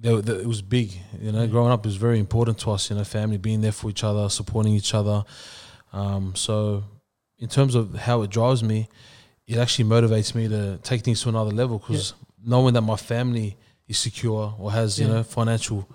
Yeah. 0.00 0.12
they, 0.16 0.20
they, 0.20 0.32
it 0.40 0.46
was 0.46 0.62
big. 0.62 0.92
You 1.20 1.32
know, 1.32 1.46
growing 1.46 1.70
up 1.72 1.84
was 1.84 1.96
very 1.96 2.18
important 2.18 2.58
to 2.60 2.70
us. 2.72 2.90
You 2.90 2.96
know, 2.96 3.04
family 3.04 3.38
being 3.38 3.60
there 3.60 3.72
for 3.72 3.90
each 3.90 4.04
other, 4.04 4.28
supporting 4.28 4.74
each 4.74 4.94
other. 4.94 5.24
Um, 5.92 6.34
so, 6.34 6.84
in 7.38 7.48
terms 7.48 7.74
of 7.74 7.94
how 7.94 8.22
it 8.22 8.30
drives 8.30 8.62
me, 8.62 8.88
it 9.46 9.58
actually 9.58 9.88
motivates 9.88 10.34
me 10.34 10.48
to 10.48 10.78
take 10.82 11.02
things 11.02 11.22
to 11.22 11.28
another 11.28 11.50
level 11.50 11.78
because 11.78 12.14
knowing 12.44 12.74
that 12.74 12.82
my 12.82 12.96
family 12.96 13.56
is 13.88 13.98
secure 13.98 14.54
or 14.58 14.70
has 14.72 14.98
you 14.98 15.06
know 15.08 15.22
financial 15.22 15.88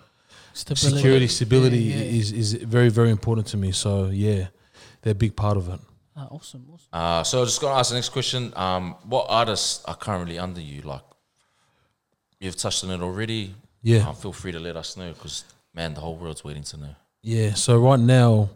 Stability. 0.53 0.95
security, 0.97 1.27
stability 1.27 1.77
Yeah, 1.79 1.95
yeah. 1.97 2.19
is 2.19 2.31
is 2.31 2.53
very 2.53 2.89
very 2.89 3.09
important 3.11 3.47
to 3.47 3.57
me. 3.57 3.71
So 3.71 4.07
yeah, 4.07 4.47
they're 5.01 5.11
a 5.11 5.15
big 5.15 5.35
part 5.35 5.55
of 5.57 5.69
it. 5.69 5.79
Ah, 6.15 6.27
awesome. 6.31 6.65
Awesome. 6.73 6.87
Uh, 6.91 7.23
so 7.23 7.45
just 7.45 7.61
gonna 7.61 7.79
ask 7.79 7.89
the 7.91 7.95
next 7.95 8.09
question. 8.09 8.51
Um, 8.55 8.95
what 9.05 9.27
artists 9.29 9.83
are 9.85 9.95
currently 9.95 10.37
under 10.39 10.59
you? 10.61 10.81
Like, 10.81 11.03
you've 12.39 12.55
touched 12.57 12.83
on 12.83 12.89
it 12.91 13.01
already. 13.01 13.53
Yeah. 13.81 14.09
Uh, 14.09 14.13
feel 14.13 14.33
free 14.33 14.51
to 14.51 14.59
let 14.59 14.75
us 14.75 14.97
know 14.97 15.13
because 15.13 15.45
man, 15.73 15.93
the 15.93 16.01
whole 16.01 16.15
world's 16.15 16.43
waiting 16.43 16.63
to 16.63 16.77
know. 16.77 16.95
Yeah. 17.21 17.53
So 17.53 17.79
right 17.79 17.99
now, 17.99 18.49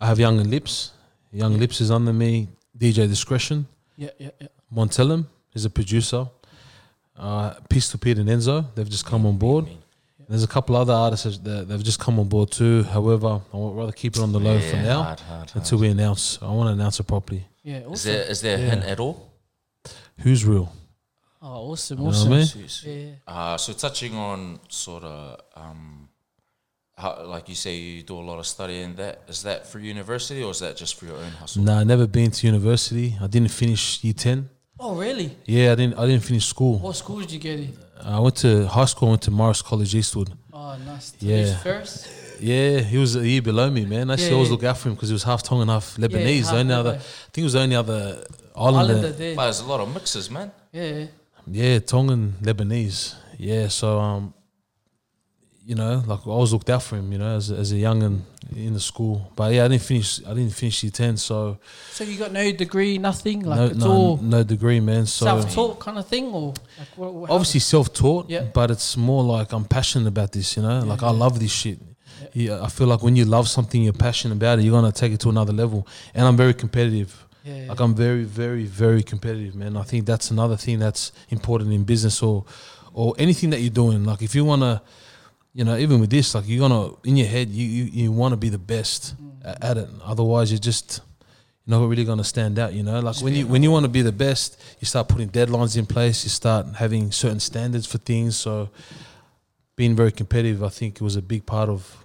I 0.00 0.06
have 0.06 0.18
Young 0.18 0.40
and 0.40 0.50
Lips. 0.50 0.92
Youngn 1.32 1.58
Lipz 1.58 1.80
is 1.80 1.90
under 1.90 2.12
me. 2.12 2.48
DJ 2.78 3.08
Discretion. 3.08 3.66
Yeah. 3.96 4.10
Yeah. 4.18 4.30
Yeah. 4.40 4.48
Montelum 4.74 5.26
is 5.54 5.64
a 5.64 5.70
producer. 5.70 6.28
Uh, 7.16 7.54
Pistol 7.70 7.98
Pete 7.98 8.18
and 8.18 8.28
Enzo, 8.28 8.66
they've 8.74 8.88
just 8.90 9.06
come 9.06 9.24
on 9.24 9.38
board. 9.38 9.66
There's 10.28 10.42
a 10.42 10.48
couple 10.48 10.74
other 10.76 10.92
artists 10.92 11.38
that 11.38 11.68
they've 11.68 11.82
just 11.82 12.00
come 12.00 12.18
on 12.18 12.28
board 12.28 12.50
too. 12.50 12.82
However, 12.82 13.40
I 13.54 13.56
would 13.56 13.76
rather 13.76 13.92
keep 13.92 14.16
it 14.16 14.20
on 14.20 14.32
the 14.32 14.40
low 14.40 14.58
for 14.58 14.76
now 14.76 15.02
hard, 15.02 15.20
hard, 15.20 15.50
hard. 15.50 15.52
until 15.54 15.78
we 15.78 15.88
announce. 15.88 16.38
I 16.42 16.50
want 16.50 16.68
to 16.68 16.72
announce 16.72 16.98
it 16.98 17.04
properly. 17.04 17.46
Yeah. 17.62 17.78
Is 17.90 18.02
there 18.02 18.24
is 18.24 18.40
there 18.40 18.56
a 18.56 18.60
hint 18.60 18.84
at 18.84 18.98
all? 18.98 19.30
Who's 20.20 20.44
real? 20.44 20.72
Oh, 21.48 21.70
awesome. 21.70 21.98
You 22.00 22.06
I 22.06 22.08
Awesome. 22.08 22.30
mean? 22.30 22.44
Sweet, 22.46 22.70
sweet. 22.70 22.92
Yeah. 23.28 23.32
Uh, 23.34 23.56
so 23.56 23.72
touching 23.72 24.14
on 24.16 24.58
sort 24.68 25.04
of 25.04 25.40
um, 25.54 26.08
how, 26.96 27.10
like 27.34 27.48
you 27.48 27.54
say, 27.54 27.74
you 27.76 28.02
do 28.02 28.16
a 28.18 28.26
lot 28.30 28.38
of 28.42 28.46
studying. 28.46 28.94
That 28.96 29.14
is 29.28 29.42
that 29.44 29.60
for 29.70 29.78
university 29.78 30.42
or 30.42 30.50
is 30.50 30.60
that 30.64 30.76
just 30.76 30.94
for 30.98 31.04
your 31.06 31.18
own 31.24 31.30
hustle? 31.40 31.62
No, 31.62 31.74
nah, 31.76 31.84
never 31.84 32.06
been 32.08 32.30
to 32.32 32.46
university. 32.46 33.06
I 33.20 33.26
didn't 33.28 33.52
finish 33.62 34.02
year 34.02 34.14
ten. 34.14 34.38
Oh, 34.80 34.94
really? 34.96 35.28
Yeah, 35.44 35.72
I 35.72 35.74
didn't. 35.76 35.94
I 35.98 36.04
didn't 36.06 36.24
finish 36.24 36.46
school. 36.46 36.78
What 36.80 36.96
school 36.96 37.20
did 37.20 37.30
you 37.30 37.38
get 37.38 37.60
in? 37.60 37.72
I 38.02 38.18
went 38.18 38.36
to 38.46 38.66
high 38.66 38.84
school. 38.86 39.08
I 39.08 39.10
went 39.12 39.22
to 39.22 39.30
Marist 39.30 39.64
College 39.64 39.94
Eastwood. 39.94 40.30
Oh, 40.52 40.76
nice. 40.84 41.12
Yeah. 41.20 41.56
First? 41.58 42.08
Yeah, 42.40 42.80
he 42.80 42.98
was 42.98 43.16
a 43.16 43.26
year 43.26 43.40
below 43.40 43.70
me, 43.70 43.86
man. 43.86 44.10
I 44.10 44.14
used 44.14 44.24
to 44.24 44.28
Yeah, 44.30 44.34
always 44.34 44.48
yeah. 44.48 44.54
look 44.56 44.64
out 44.64 44.76
for 44.78 44.88
him 44.88 44.94
because 44.96 45.08
he 45.08 45.14
was 45.14 45.22
half 45.22 45.42
Tongan, 45.42 45.68
half 45.68 45.96
Lebanese. 45.96 46.42
half 46.44 46.52
the 46.52 46.58
only 46.60 46.74
other, 46.74 46.90
I 46.90 46.98
think 47.32 47.38
it 47.38 47.42
was 47.44 47.52
the 47.54 47.60
only 47.60 47.76
other 47.76 48.24
islander. 48.54 48.92
Islander 48.94 49.12
there. 49.12 49.36
But 49.36 49.44
there's 49.44 49.60
a 49.60 49.64
lot 49.64 49.80
of 49.80 49.94
mixes, 49.94 50.30
man. 50.30 50.52
Yeah. 50.72 51.06
Yeah, 51.48 51.78
Tongan, 51.78 52.34
Lebanese. 52.42 53.14
Yeah, 53.38 53.68
so 53.68 53.98
um, 54.00 54.34
you 55.64 55.74
know, 55.74 56.02
like 56.06 56.20
I 56.26 56.30
always 56.30 56.52
looked 56.52 56.70
out 56.70 56.82
for 56.82 56.96
him, 56.96 57.12
you 57.12 57.18
know, 57.18 57.36
as 57.36 57.50
a, 57.50 57.56
as 57.56 57.72
a 57.72 57.76
young 57.76 58.02
and 58.02 58.24
in 58.54 58.72
the 58.72 58.80
school. 58.80 59.32
But 59.34 59.52
yeah, 59.52 59.64
I 59.64 59.68
didn't 59.68 59.82
finish. 59.82 60.20
I 60.24 60.32
didn't 60.34 60.50
finish 60.54 60.82
year 60.84 60.92
ten, 60.92 61.16
so 61.16 61.58
So 61.90 62.04
you 62.04 62.18
got 62.18 62.32
no 62.32 62.52
degree, 62.52 62.98
nothing. 62.98 63.42
Like 63.42 63.58
no, 63.58 63.66
it's 63.66 63.78
no, 63.78 63.90
all 63.92 64.16
no 64.18 64.42
degree, 64.44 64.80
man. 64.80 65.06
So 65.06 65.26
self-taught 65.26 65.80
kind 65.80 65.98
of 65.98 66.06
thing, 66.06 66.26
or 66.26 66.54
like 66.78 66.88
what, 66.96 67.14
what, 67.14 67.30
obviously 67.30 67.60
self-taught, 67.60 68.30
Yeah. 68.30 68.42
but 68.42 68.70
it's 68.70 68.96
more 68.96 69.24
like 69.24 69.52
I'm 69.52 69.64
passionate 69.64 70.06
about 70.08 70.32
this. 70.32 70.56
You 70.56 70.62
know, 70.62 70.80
like 70.84 71.02
I 71.02 71.10
love 71.10 71.40
this 71.40 71.52
shit. 71.52 71.78
Yeah, 72.32 72.62
I 72.62 72.68
feel 72.68 72.86
like 72.86 73.02
when 73.02 73.16
you 73.16 73.24
love 73.24 73.48
something, 73.48 73.82
you're 73.82 73.92
passionate 73.92 74.34
about 74.36 74.58
it. 74.58 74.62
You're 74.62 74.72
gonna 74.80 74.92
take 74.92 75.12
it 75.12 75.20
to 75.20 75.28
another 75.30 75.52
level, 75.52 75.86
and 76.14 76.26
I'm 76.26 76.36
very 76.36 76.54
competitive. 76.54 77.25
Yeah, 77.46 77.56
yeah. 77.62 77.68
Like 77.68 77.80
I'm 77.80 77.94
very, 77.94 78.24
very, 78.24 78.64
very 78.64 79.02
competitive, 79.02 79.54
man. 79.54 79.76
I 79.76 79.82
think 79.84 80.04
that's 80.04 80.30
another 80.32 80.56
thing 80.56 80.80
that's 80.80 81.12
important 81.30 81.72
in 81.72 81.84
business 81.84 82.22
or 82.22 82.44
or 82.92 83.14
anything 83.18 83.50
that 83.50 83.60
you're 83.60 83.70
doing. 83.84 84.04
Like 84.04 84.22
if 84.22 84.34
you 84.34 84.44
wanna, 84.44 84.82
you 85.54 85.64
know, 85.64 85.76
even 85.76 86.00
with 86.00 86.10
this, 86.10 86.34
like 86.34 86.44
you're 86.48 86.66
gonna 86.68 86.90
in 87.04 87.16
your 87.16 87.28
head, 87.28 87.48
you 87.50 87.66
you, 87.66 87.84
you 87.84 88.12
want 88.12 88.32
to 88.32 88.36
be 88.36 88.48
the 88.48 88.58
best 88.58 89.14
a- 89.44 89.64
at 89.64 89.76
it. 89.76 89.88
Otherwise, 90.04 90.50
you're 90.50 90.58
just 90.58 91.00
you're 91.66 91.78
not 91.78 91.88
really 91.88 92.04
gonna 92.04 92.24
stand 92.24 92.58
out. 92.58 92.72
You 92.72 92.82
know, 92.82 92.98
like 93.00 93.20
when 93.22 93.34
you 93.34 93.46
when 93.46 93.62
you 93.62 93.70
want 93.70 93.84
to 93.84 93.88
be 93.90 94.02
the 94.02 94.12
best, 94.12 94.60
you 94.80 94.86
start 94.86 95.06
putting 95.08 95.28
deadlines 95.28 95.76
in 95.76 95.86
place. 95.86 96.24
You 96.24 96.30
start 96.30 96.66
having 96.76 97.12
certain 97.12 97.40
standards 97.40 97.86
for 97.86 97.98
things. 97.98 98.36
So 98.36 98.70
being 99.76 99.94
very 99.94 100.10
competitive, 100.10 100.64
I 100.64 100.70
think, 100.70 101.00
was 101.00 101.14
a 101.16 101.22
big 101.22 101.46
part 101.46 101.68
of. 101.68 102.02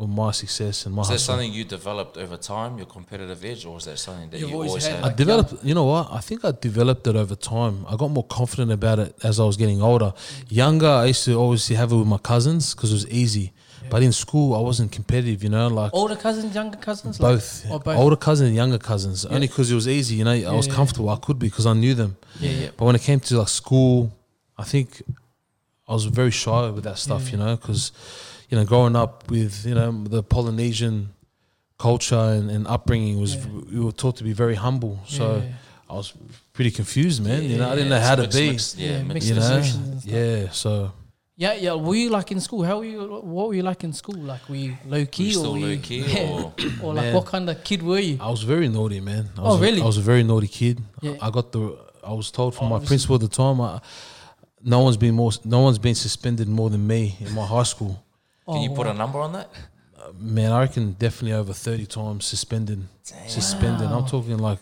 Of 0.00 0.08
my 0.08 0.30
success 0.30 0.86
and 0.86 0.94
my 0.94 1.02
Is 1.02 1.08
that 1.08 1.18
something 1.18 1.52
you 1.52 1.64
developed 1.64 2.16
over 2.16 2.38
time, 2.38 2.78
your 2.78 2.86
competitive 2.86 3.44
edge, 3.44 3.66
or 3.66 3.76
is 3.76 3.84
that 3.84 3.98
something 3.98 4.30
that 4.30 4.40
You've 4.40 4.48
you 4.48 4.54
always 4.56 4.70
always, 4.70 4.86
had, 4.86 4.94
had? 4.94 5.04
I 5.04 5.06
like, 5.08 5.16
developed, 5.16 5.52
you 5.62 5.74
know 5.74 5.84
what? 5.84 6.08
I 6.10 6.20
think 6.20 6.42
I 6.42 6.52
developed 6.52 7.06
it 7.06 7.16
over 7.16 7.36
time. 7.36 7.84
I 7.86 7.96
got 7.96 8.10
more 8.10 8.24
confident 8.24 8.72
about 8.72 8.98
it 8.98 9.14
as 9.22 9.38
I 9.38 9.44
was 9.44 9.58
getting 9.58 9.82
older. 9.82 10.12
Mm. 10.14 10.44
Younger, 10.62 10.88
I 10.88 11.06
used 11.12 11.24
to 11.26 11.34
always 11.34 11.68
have 11.68 11.92
it 11.92 11.96
with 11.96 12.06
my 12.06 12.16
cousins 12.16 12.74
because 12.74 12.90
it 12.92 12.94
was 12.94 13.08
easy. 13.08 13.52
But 13.90 14.02
in 14.02 14.12
school, 14.12 14.54
I 14.54 14.60
wasn't 14.60 14.92
competitive, 14.92 15.42
you 15.42 15.50
know, 15.50 15.66
like 15.68 15.90
older 15.92 16.16
cousins, 16.16 16.54
younger 16.54 16.78
cousins, 16.78 17.18
both, 17.18 17.70
or 17.70 17.80
both. 17.80 17.98
older 17.98 18.16
cousins 18.16 18.48
and 18.48 18.56
younger 18.56 18.78
cousins. 18.78 19.26
Only 19.26 19.48
because 19.48 19.70
it 19.70 19.74
was 19.74 19.88
easy, 19.88 20.14
you 20.14 20.24
know. 20.24 20.32
I 20.32 20.54
was 20.54 20.66
yeah, 20.66 20.74
comfortable. 20.74 21.10
I 21.10 21.16
could 21.16 21.38
be 21.38 21.48
because 21.48 21.66
I 21.66 21.74
knew 21.74 21.94
them. 21.94 22.16
Yeah, 22.38 22.50
yeah. 22.50 22.70
But 22.76 22.84
when 22.84 22.94
it 22.94 23.02
came 23.02 23.20
to 23.20 23.38
like 23.38 23.48
school, 23.48 24.12
I 24.56 24.64
think 24.64 25.02
I 25.88 25.92
was 25.92 26.04
very 26.04 26.30
shy 26.30 26.70
with 26.70 26.84
that 26.84 26.98
stuff, 26.98 27.32
you 27.32 27.38
know, 27.38 27.56
because 27.56 27.90
you 28.50 28.56
know, 28.58 28.64
growing 28.64 28.96
up 28.96 29.30
with 29.30 29.64
you 29.66 29.74
know 29.74 29.90
the 30.04 30.22
Polynesian 30.22 31.10
culture 31.78 32.16
and, 32.36 32.50
and 32.50 32.66
upbringing 32.66 33.20
was 33.20 33.34
Yeah. 33.36 33.46
we 33.72 33.80
were 33.80 33.92
taught 33.92 34.16
to 34.16 34.24
be 34.24 34.32
very 34.32 34.54
humble. 34.56 34.98
So 35.06 35.36
Yeah, 35.36 35.42
yeah. 35.44 35.52
I 35.88 35.94
was 35.94 36.12
pretty 36.52 36.70
confused, 36.70 37.22
man. 37.24 37.42
you 37.42 37.56
know, 37.58 37.68
I 37.70 37.74
didn't 37.74 37.88
know 37.88 37.96
it's 37.96 38.06
how 38.06 38.16
to 38.16 38.22
mixed- 38.22 38.38
be. 38.38 38.50
mixed, 38.50 38.78
yeah, 38.78 38.90
Yeah, 38.90 39.02
mixed 39.02 39.14
mixed 39.14 39.28
You 39.28 39.34
know, 39.34 39.56
and 39.56 39.64
stuff. 40.02 40.12
yeah. 40.14 40.50
So 40.52 40.92
Yeah, 41.36 41.54
yeah. 41.54 41.72
Were 41.86 41.94
you 42.02 42.10
like 42.10 42.30
in 42.32 42.40
school? 42.40 42.62
How 42.64 42.76
were 42.78 42.84
you? 42.84 43.00
What 43.34 43.48
were 43.48 43.54
you 43.54 43.62
like 43.62 43.82
in 43.84 43.92
school? 43.94 44.18
Like 44.32 44.46
were 44.48 44.56
you 44.56 44.72
low 44.86 45.04
key 45.06 45.30
You 45.30 45.38
or 45.38 45.40
still 45.42 45.52
were 45.52 45.58
you, 45.58 45.76
low 45.76 45.82
key 45.88 46.00
Yeah. 46.14 46.30
or 46.32 46.52
or 46.82 46.94
like 46.94 47.04
Man. 47.06 47.14
what 47.14 47.26
kind 47.26 47.48
of 47.50 47.56
kid 47.64 47.80
were 47.82 47.98
you? 48.08 48.18
I 48.20 48.28
was 48.30 48.42
very 48.42 48.68
naughty, 48.68 49.00
man. 49.00 49.24
I 49.36 49.40
Oh, 49.40 49.44
was 49.44 49.56
a- 49.56 49.62
really? 49.66 49.80
I 49.82 49.86
was 49.92 49.96
a 50.04 50.06
very 50.12 50.22
naughty 50.22 50.48
kid. 50.48 50.76
Yeah. 51.00 51.14
I 51.26 51.30
got 51.30 51.46
the. 51.52 51.62
I 52.10 52.12
was 52.12 52.30
told 52.30 52.54
from 52.54 52.66
Oh, 52.72 52.78
my 52.78 52.84
principal 52.84 53.14
at 53.16 53.22
the 53.22 53.28
time. 53.42 53.58
I, 53.60 53.80
no 54.62 54.78
one's 54.86 54.96
been 54.98 55.14
more. 55.14 55.32
No 55.44 55.60
one's 55.66 55.78
been 55.78 55.94
suspended 55.94 56.46
more 56.48 56.68
than 56.74 56.86
me 56.86 57.16
in 57.20 57.32
my 57.34 57.46
high 57.46 57.62
school. 57.74 57.94
Can 58.52 58.58
Oh, 58.58 58.62
you 58.62 58.70
put 58.70 58.86
wow. 58.86 58.92
a 58.92 58.94
number 58.94 59.18
on 59.20 59.32
that? 59.32 59.48
Man, 60.18 60.50
I 60.52 60.60
reckon 60.60 60.92
definitely 60.98 61.32
over 61.34 61.52
thirty 61.52 61.86
times 61.86 62.24
suspended. 62.24 62.86
Suspended. 63.26 63.88
I'm 63.90 64.06
talking 64.06 64.38
like 64.38 64.58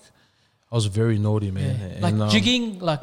I 0.71 0.75
was 0.75 0.87
very 0.87 1.19
naughty, 1.19 1.51
man. 1.51 1.77
Yeah. 1.79 1.87
And, 1.87 2.03
like 2.03 2.15
um, 2.15 2.29
jigging, 2.31 2.79
like 2.81 3.01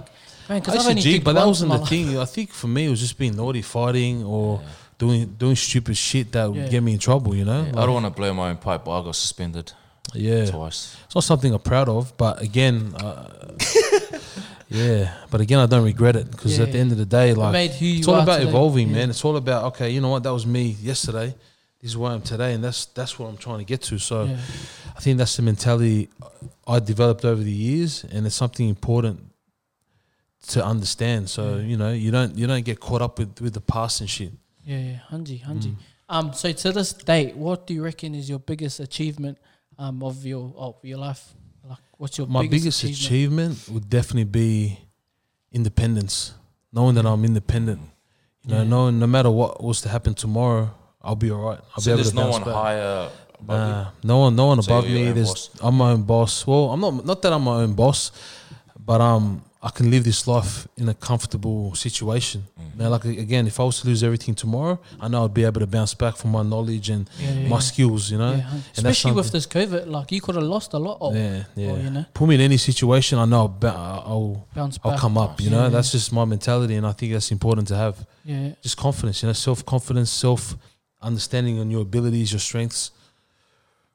man. 0.49 0.57
I 0.57 0.59
Because 0.59 0.75
used 0.75 0.77
I've 0.77 0.83
to 0.83 0.89
only 0.91 1.01
jig, 1.01 1.23
but 1.23 1.33
that 1.33 1.45
wasn't 1.47 1.71
the 1.71 1.77
life. 1.79 1.89
thing. 1.89 2.17
I 2.19 2.25
think 2.25 2.51
for 2.51 2.67
me, 2.67 2.85
it 2.85 2.89
was 2.89 2.99
just 2.99 3.17
being 3.17 3.35
naughty, 3.35 3.61
fighting, 3.63 4.23
or 4.23 4.61
doing 4.99 5.25
doing 5.39 5.55
stupid 5.55 5.97
shit 5.97 6.31
that 6.33 6.45
would 6.51 6.57
Yeah. 6.57 6.67
get 6.69 6.83
me 6.83 6.93
in 6.93 6.99
trouble. 6.99 7.33
You 7.35 7.45
know, 7.45 7.61
I 7.61 7.71
Like, 7.71 7.73
don't 7.85 7.93
want 7.93 8.05
to 8.05 8.11
blow 8.11 8.33
my 8.33 8.49
own 8.49 8.57
pipe, 8.57 8.83
but 8.85 8.91
I 8.99 9.03
got 9.03 9.15
suspended 9.15 9.71
yeah. 10.13 10.45
twice. 10.45 10.95
It's 11.05 11.15
not 11.15 11.23
something 11.23 11.51
I'm 11.53 11.59
proud 11.59 11.89
of, 11.89 12.15
but 12.17 12.41
again, 12.41 12.93
uh, 12.95 13.53
yeah. 14.69 15.13
But 15.31 15.41
again, 15.41 15.59
I 15.59 15.65
don't 15.65 15.83
regret 15.83 16.15
it 16.15 16.29
because 16.31 16.59
at 16.59 16.71
the 16.71 16.79
end 16.79 16.91
of 16.91 16.97
the 16.97 17.05
day, 17.05 17.33
like 17.33 17.81
you 17.81 17.99
it's 17.99 18.07
all 18.07 18.19
about 18.21 18.37
today. 18.39 18.49
evolving, 18.49 18.87
Yeah. 18.89 18.95
man. 18.95 19.09
It's 19.09 19.23
all 19.25 19.35
about 19.37 19.65
okay, 19.73 19.89
you 19.91 20.01
know 20.01 20.09
what? 20.09 20.23
That 20.23 20.33
was 20.33 20.45
me 20.45 20.75
yesterday. 20.81 21.35
This 21.81 21.91
is 21.91 21.97
where 21.97 22.11
I 22.11 22.15
am 22.15 22.21
today, 22.21 22.53
and 22.53 22.63
that's 22.63 22.85
that's 22.87 23.19
what 23.19 23.27
I'm 23.27 23.37
trying 23.37 23.59
to 23.59 23.65
get 23.65 23.81
to. 23.83 23.99
So 23.99 24.23
Yeah. 24.23 24.37
I 24.97 24.99
think 25.01 25.17
that's 25.17 25.35
the 25.35 25.41
mentality 25.43 26.09
I 26.67 26.79
developed 26.79 27.25
over 27.25 27.43
the 27.43 27.51
years, 27.51 28.03
and 28.11 28.25
it's 28.25 28.35
something 28.35 28.67
important 28.67 29.19
to 30.47 30.63
understand. 30.65 31.29
So 31.29 31.57
you 31.57 31.77
know, 31.77 31.91
you 31.91 32.11
don't 32.11 32.37
you 32.37 32.47
don't 32.47 32.63
get 32.65 32.79
caught 32.79 33.01
up 33.01 33.19
with 33.19 33.39
with 33.41 33.53
the 33.53 33.61
past 33.61 34.01
and 34.01 34.09
shit. 34.09 34.31
Yeah, 34.65 34.79
yeah, 34.79 34.99
Hanji, 35.11 35.41
Mm. 35.41 35.47
Hanji. 35.47 35.75
Um, 36.09 36.33
so 36.33 36.51
to 36.51 36.71
this 36.71 36.93
date, 36.93 37.35
what 37.35 37.65
do 37.67 37.73
you 37.73 37.83
reckon 37.83 38.13
is 38.15 38.29
your 38.29 38.39
biggest 38.39 38.79
achievement 38.79 39.37
um 39.77 40.01
of 40.03 40.25
your 40.25 40.53
of 40.57 40.75
your 40.83 40.97
life? 40.99 41.33
Like, 41.95 41.99
what's 42.01 42.17
your 42.17 42.27
My 42.27 42.41
biggest, 42.41 42.81
biggest 42.81 42.83
achievement? 42.83 43.53
achievement 43.53 43.69
would 43.73 43.89
definitely 43.89 44.25
be 44.25 44.79
independence, 45.51 46.33
knowing 46.73 46.95
that 46.95 47.05
I'm 47.05 47.23
independent. 47.23 47.79
You 48.43 48.51
know, 48.51 48.57
Yeah. 48.57 48.63
knowing 48.67 48.99
no 48.99 49.07
matter 49.07 49.31
what 49.31 49.63
was 49.63 49.79
to 49.81 49.89
happen 49.89 50.13
tomorrow, 50.13 50.71
I'll 51.01 51.15
be 51.15 51.31
alright. 51.31 51.59
I'll 51.75 51.81
So 51.81 51.89
be 51.89 51.91
able 51.93 51.97
there's 52.03 52.09
to 52.09 52.15
no 52.15 52.29
one 52.29 52.43
back. 52.43 52.53
higher 52.53 53.09
above 53.39 53.67
you? 53.67 53.73
Nah, 53.73 53.87
no 54.03 54.17
one, 54.19 54.35
no 54.35 54.45
one 54.47 54.61
So 54.61 54.71
above 54.73 54.85
me. 54.89 55.11
There's, 55.11 55.29
boss? 55.29 55.49
I'm 55.61 55.75
my 55.75 55.91
own 55.91 56.03
boss. 56.03 56.45
Well, 56.45 56.71
I'm 56.71 56.81
not, 56.81 57.05
not 57.05 57.21
that 57.21 57.31
I'm 57.33 57.43
my 57.43 57.61
own 57.63 57.73
boss, 57.73 58.11
but 58.77 58.99
um, 59.01 59.41
I 59.67 59.71
can 59.71 59.89
live 59.89 60.03
this 60.03 60.27
life 60.27 60.67
in 60.77 60.87
a 60.89 60.93
comfortable 60.93 61.73
situation. 61.73 62.39
Mm. 62.59 62.77
Now, 62.79 62.89
like 62.89 63.05
again, 63.05 63.47
if 63.47 63.59
I 63.59 63.63
was 63.63 63.81
to 63.81 63.87
lose 63.87 64.03
everything 64.03 64.35
tomorrow, 64.35 64.77
I 65.01 65.07
know 65.07 65.25
I'd 65.25 65.33
be 65.33 65.43
able 65.43 65.61
to 65.61 65.65
bounce 65.77 65.95
back 65.95 66.15
from 66.17 66.31
my 66.37 66.43
knowledge 66.43 66.87
and 66.95 67.09
Yeah, 67.19 67.31
yeah, 67.31 67.47
my 67.49 67.55
yeah. 67.55 67.59
skills. 67.71 68.11
You 68.11 68.19
know, 68.19 68.33
Yeah, 68.35 68.51
and 68.51 68.61
especially 68.77 69.13
with 69.13 69.31
this 69.31 69.47
COVID, 69.47 69.87
like 69.87 70.11
you 70.11 70.21
could 70.21 70.35
have 70.35 70.43
lost 70.55 70.73
a 70.73 70.77
lot. 70.87 70.97
Of, 71.01 71.15
yeah, 71.15 71.43
yeah. 71.55 71.75
you 71.85 71.89
know. 71.89 72.05
Put 72.13 72.27
me 72.29 72.35
in 72.35 72.41
any 72.41 72.57
situation, 72.57 73.17
I 73.17 73.25
know 73.25 73.39
I'll, 73.39 73.47
ba- 73.47 74.01
I'll, 74.11 74.47
bounce 74.53 74.77
Back. 74.77 74.85
I'll 74.93 74.99
come 74.99 75.17
up. 75.17 75.41
You 75.41 75.49
know, 75.49 75.63
yeah. 75.63 75.69
that's 75.69 75.91
just 75.91 76.13
my 76.13 76.25
mentality, 76.25 76.75
and 76.75 76.85
I 76.85 76.91
think 76.91 77.13
that's 77.13 77.31
important 77.31 77.67
to 77.69 77.75
have. 77.75 77.95
Yeah, 78.23 78.51
Just 78.61 78.77
confidence. 78.77 79.23
You 79.23 79.27
know, 79.29 79.33
self 79.33 79.65
confidence, 79.65 80.11
self 80.11 80.55
understanding 81.01 81.59
on 81.59 81.71
your 81.71 81.81
abilities, 81.81 82.31
your 82.31 82.39
strengths. 82.49 82.91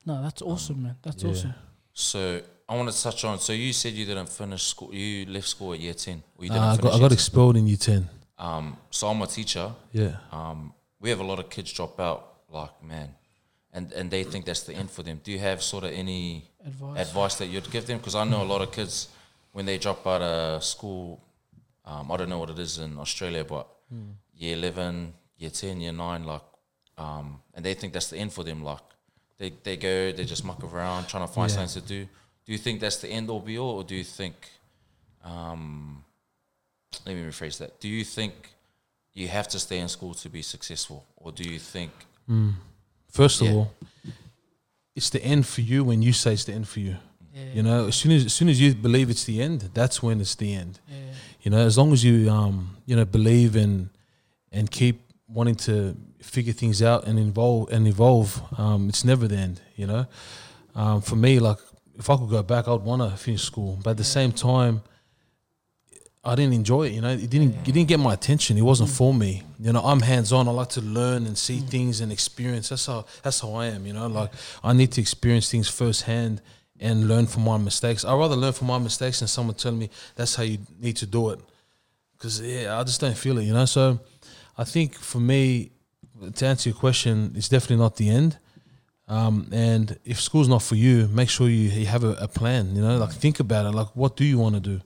no, 0.04 0.20
that's 0.22 0.42
awesome, 0.42 0.82
man. 0.82 0.96
That's 1.02 1.22
Yeah. 1.22 1.30
awesome. 1.30 1.54
So 1.92 2.40
I 2.70 2.74
want 2.76 2.88
to 2.92 3.02
touch 3.02 3.24
on. 3.24 3.38
So 3.40 3.52
you 3.52 3.72
said 3.72 3.94
you 3.94 4.06
didn't 4.06 4.28
finish 4.28 4.62
school. 4.62 4.94
You 4.94 5.26
left 5.26 5.48
school 5.48 5.72
at 5.74 5.80
year 5.80 5.94
ten. 5.94 6.22
Or 6.36 6.44
you 6.44 6.50
didn't 6.50 6.62
Uh, 6.62 6.72
I 6.72 6.76
got, 6.76 6.92
I 6.92 6.96
year 6.96 7.00
got 7.00 7.08
10. 7.08 7.12
expelled 7.18 7.56
in 7.56 7.66
year 7.66 7.76
ten. 7.76 8.08
Um, 8.38 8.76
so 8.90 9.08
I'm 9.08 9.20
a 9.22 9.26
teacher. 9.26 9.66
Yeah. 9.92 10.16
Um, 10.30 10.72
we 11.00 11.10
have 11.10 11.20
a 11.20 11.24
lot 11.24 11.38
of 11.40 11.50
kids 11.50 11.72
drop 11.72 11.98
out. 12.08 12.20
Like 12.48 12.82
man, 12.82 13.08
and 13.72 13.92
and 13.92 14.10
they 14.10 14.22
think 14.24 14.44
that's 14.44 14.62
the 14.68 14.74
end 14.74 14.90
for 14.90 15.02
them. 15.04 15.20
Do 15.22 15.30
you 15.30 15.38
have 15.38 15.62
sort 15.62 15.84
of 15.84 15.90
any 15.92 16.50
Advice. 16.66 16.98
advice 17.08 17.34
that 17.36 17.46
you'd 17.46 17.70
give 17.70 17.86
them? 17.86 17.98
Because 17.98 18.16
I 18.16 18.24
know 18.24 18.42
a 18.42 18.48
lot 18.54 18.60
of 18.60 18.72
kids 18.72 19.08
when 19.52 19.66
they 19.66 19.78
drop 19.78 20.04
out 20.06 20.22
of 20.22 20.64
school. 20.64 21.20
Um, 21.84 22.10
I 22.12 22.16
don't 22.16 22.28
know 22.28 22.38
what 22.40 22.50
it 22.50 22.58
is 22.58 22.78
in 22.78 22.98
Australia, 22.98 23.44
but 23.44 23.66
year 24.34 24.54
eleven, 24.56 25.14
year 25.38 25.50
ten, 25.50 25.80
year 25.80 25.92
nine, 25.92 26.24
like, 26.24 26.42
um, 26.98 27.40
and 27.54 27.64
they 27.64 27.74
think 27.74 27.92
that's 27.92 28.10
the 28.10 28.16
end 28.18 28.32
for 28.32 28.42
them. 28.44 28.64
Like, 28.64 28.82
they 29.38 29.50
they 29.62 29.76
go, 29.76 30.10
they 30.12 30.24
just 30.24 30.44
muck 30.44 30.62
around 30.64 31.06
trying 31.08 31.26
to 31.26 31.32
find 31.32 31.48
Yeah. 31.50 31.56
something 31.66 31.82
to 31.82 31.88
do. 31.88 32.08
Do 32.46 32.52
you 32.52 32.58
think 32.58 32.80
that's 32.80 32.96
the 32.96 33.08
end 33.08 33.30
all 33.30 33.40
be 33.40 33.58
all, 33.58 33.76
or 33.78 33.84
do 33.84 33.94
you 33.94 34.04
think? 34.04 34.34
Um, 35.24 36.04
let 37.06 37.14
me 37.14 37.22
rephrase 37.22 37.58
that. 37.58 37.80
Do 37.80 37.88
you 37.88 38.04
think 38.04 38.32
you 39.12 39.28
have 39.28 39.48
to 39.48 39.58
stay 39.58 39.78
in 39.78 39.88
school 39.88 40.14
to 40.14 40.28
be 40.28 40.42
successful, 40.42 41.04
or 41.16 41.32
do 41.32 41.42
you 41.48 41.58
think? 41.58 41.90
First 43.08 43.40
of 43.40 43.46
Yeah. 43.48 43.52
all, 43.54 43.72
it's 44.94 45.10
the 45.10 45.22
end 45.24 45.46
for 45.46 45.60
you 45.62 45.84
when 45.84 46.02
you 46.02 46.12
say 46.12 46.32
it's 46.32 46.44
the 46.44 46.52
end 46.52 46.68
for 46.68 46.80
you. 46.80 46.96
Yeah, 47.34 47.54
You 47.54 47.62
know, 47.62 47.86
as 47.88 47.96
soon 47.96 48.12
as 48.12 48.24
as 48.24 48.32
soon 48.32 48.48
as 48.48 48.60
you 48.60 48.74
believe 48.74 49.10
it's 49.10 49.24
the 49.24 49.40
end, 49.42 49.70
that's 49.74 50.02
when 50.02 50.20
it's 50.20 50.34
the 50.36 50.52
end. 50.54 50.80
yeah, 50.88 50.96
You 51.42 51.50
know, 51.50 51.66
as 51.66 51.76
long 51.76 51.92
as 51.92 52.02
you 52.04 52.30
um 52.30 52.76
you 52.86 52.96
know 52.96 53.04
believe 53.04 53.56
and 53.56 53.88
and 54.52 54.70
keep 54.70 54.96
wanting 55.28 55.54
to 55.56 55.94
figure 56.22 56.52
things 56.54 56.82
out 56.82 57.06
and 57.06 57.18
involve 57.18 57.72
and 57.72 57.86
evolve, 57.86 58.42
um, 58.58 58.88
it's 58.88 59.04
never 59.04 59.28
the 59.28 59.36
end. 59.36 59.60
You 59.76 59.86
know, 59.86 60.06
um, 60.74 61.00
for 61.02 61.16
me, 61.16 61.38
like 61.38 61.58
if 62.00 62.10
I 62.10 62.16
could 62.16 62.30
go 62.30 62.42
back, 62.42 62.66
I'd 62.66 62.80
want 62.80 63.02
to 63.02 63.16
finish 63.16 63.42
school, 63.42 63.78
but 63.84 63.90
at 63.90 63.96
the 63.98 64.04
same 64.04 64.32
time. 64.32 64.82
I 66.22 66.34
didn't 66.34 66.52
enjoy 66.52 66.88
it, 66.88 66.92
you 66.92 67.00
know. 67.00 67.08
It 67.12 67.30
didn't. 67.30 67.54
It 67.66 67.72
didn't 67.72 67.88
get 67.88 67.98
my 67.98 68.12
attention. 68.12 68.58
It 68.58 68.62
wasn't 68.62 68.90
for 68.90 69.14
me. 69.14 69.42
You 69.58 69.72
know, 69.72 69.80
I'm 69.80 70.00
hands 70.00 70.34
on. 70.34 70.48
I 70.48 70.50
like 70.50 70.68
to 70.70 70.82
learn 70.82 71.24
and 71.26 71.36
see 71.36 71.60
things 71.60 72.02
and 72.02 72.12
experience. 72.12 72.68
That's 72.68 72.84
how. 72.84 73.06
That's 73.22 73.40
how 73.40 73.54
I 73.54 73.68
am. 73.68 73.86
You 73.86 73.94
know, 73.94 74.06
like 74.06 74.30
I 74.62 74.74
need 74.74 74.92
to 74.92 75.00
experience 75.00 75.50
things 75.50 75.68
firsthand 75.68 76.42
and 76.78 77.08
learn 77.08 77.26
from 77.26 77.44
my 77.44 77.56
mistakes. 77.56 78.04
I 78.04 78.14
rather 78.14 78.36
learn 78.36 78.52
from 78.52 78.66
my 78.66 78.76
mistakes 78.76 79.20
than 79.20 79.28
someone 79.28 79.54
telling 79.54 79.78
me 79.78 79.88
that's 80.14 80.34
how 80.34 80.42
you 80.42 80.58
need 80.78 80.96
to 80.98 81.06
do 81.06 81.30
it. 81.30 81.40
Because 82.12 82.42
yeah, 82.42 82.78
I 82.78 82.84
just 82.84 83.00
don't 83.00 83.16
feel 83.16 83.38
it. 83.38 83.44
You 83.44 83.54
know. 83.54 83.64
So 83.64 83.98
I 84.58 84.64
think 84.64 84.96
for 84.96 85.20
me, 85.20 85.70
to 86.34 86.46
answer 86.46 86.68
your 86.68 86.78
question, 86.78 87.32
it's 87.34 87.48
definitely 87.48 87.76
not 87.76 87.96
the 87.96 88.10
end. 88.10 88.36
Um, 89.10 89.48
and 89.52 89.98
if 90.04 90.20
school's 90.20 90.48
not 90.48 90.62
for 90.62 90.76
you, 90.76 91.08
make 91.08 91.28
sure 91.28 91.48
you, 91.48 91.68
you 91.80 91.86
have 91.86 92.04
a, 92.04 92.12
a 92.20 92.28
plan. 92.28 92.76
You 92.76 92.82
know, 92.82 92.96
like 92.96 93.10
think 93.24 93.40
about 93.40 93.66
it. 93.66 93.72
Like, 93.80 93.88
what 93.94 94.16
do 94.16 94.24
you 94.24 94.38
want 94.38 94.54
to 94.54 94.60
do? 94.60 94.76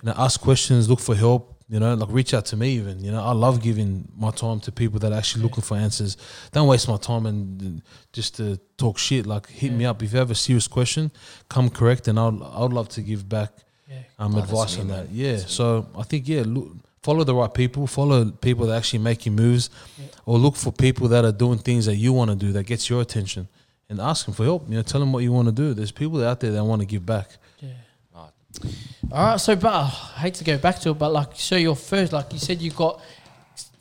You 0.00 0.04
know, 0.04 0.14
ask 0.16 0.40
questions, 0.40 0.88
look 0.88 1.00
for 1.00 1.16
help. 1.16 1.42
You 1.68 1.80
know, 1.80 1.94
like 1.94 2.08
reach 2.12 2.32
out 2.32 2.46
to 2.46 2.56
me. 2.56 2.68
Even 2.80 3.02
you 3.04 3.10
know, 3.10 3.20
I 3.20 3.32
love 3.32 3.60
giving 3.60 3.90
my 4.16 4.30
time 4.30 4.60
to 4.60 4.70
people 4.70 5.00
that 5.00 5.10
are 5.12 5.18
actually 5.18 5.42
looking 5.42 5.64
for 5.64 5.76
answers. 5.76 6.16
Don't 6.52 6.68
waste 6.68 6.86
my 6.88 6.96
time 6.96 7.26
and 7.26 7.60
and 7.60 7.82
just 8.12 8.36
to 8.36 8.56
talk 8.76 8.98
shit. 8.98 9.26
Like, 9.26 9.48
hit 9.50 9.72
me 9.72 9.84
up 9.84 10.00
if 10.00 10.12
you 10.12 10.18
have 10.20 10.30
a 10.30 10.36
serious 10.36 10.68
question. 10.68 11.10
Come 11.48 11.68
correct, 11.68 12.06
and 12.06 12.20
I'll 12.20 12.40
I'd 12.64 12.72
love 12.72 12.88
to 12.90 13.02
give 13.02 13.28
back 13.28 13.50
yeah. 13.90 13.96
um, 14.20 14.36
Oh, 14.36 14.38
advice 14.38 14.76
me, 14.76 14.82
on 14.82 14.88
man. 14.88 15.06
that. 15.06 15.12
Yeah. 15.12 15.38
So 15.38 15.88
I 15.98 16.04
think 16.04 16.28
yeah, 16.28 16.44
look, 16.46 16.68
follow 17.06 17.24
the 17.30 17.34
right 17.40 17.52
people. 17.62 17.82
Follow 17.86 18.16
people 18.48 18.64
that 18.68 18.76
actually 18.80 19.02
making 19.12 19.34
moves, 19.44 19.64
or 20.28 20.34
look 20.44 20.56
for 20.64 20.72
people 20.86 21.06
that 21.14 21.24
are 21.28 21.36
doing 21.44 21.58
things 21.68 21.82
that 21.88 21.96
you 22.04 22.10
want 22.18 22.28
to 22.34 22.36
do 22.46 22.48
that 22.56 22.64
gets 22.72 22.84
your 22.90 23.00
attention, 23.06 23.42
and 23.88 24.00
ask 24.00 24.24
them 24.26 24.34
for 24.38 24.44
help. 24.50 24.62
You 24.68 24.76
know, 24.76 24.82
tell 24.92 25.00
them 25.04 25.12
what 25.14 25.22
you 25.26 25.32
want 25.38 25.46
to 25.52 25.56
do. 25.64 25.66
There's 25.78 25.92
people 26.02 26.18
out 26.30 26.38
there 26.40 26.52
that 26.56 26.64
want 26.72 26.80
to 26.84 26.88
give 26.94 27.04
back. 27.16 27.28
yeah. 27.60 27.70
All 29.12 29.26
right, 29.26 29.40
so 29.46 29.54
but 29.64 29.72
I 29.72 29.84
hate 30.22 30.34
to 30.40 30.44
go 30.52 30.56
back 30.66 30.76
to 30.82 30.90
it, 30.90 30.98
but 31.02 31.10
like, 31.18 31.30
so 31.34 31.54
your 31.68 31.76
first, 31.76 32.12
like 32.18 32.32
you 32.32 32.38
said, 32.48 32.60
you 32.64 32.70
got 32.84 32.94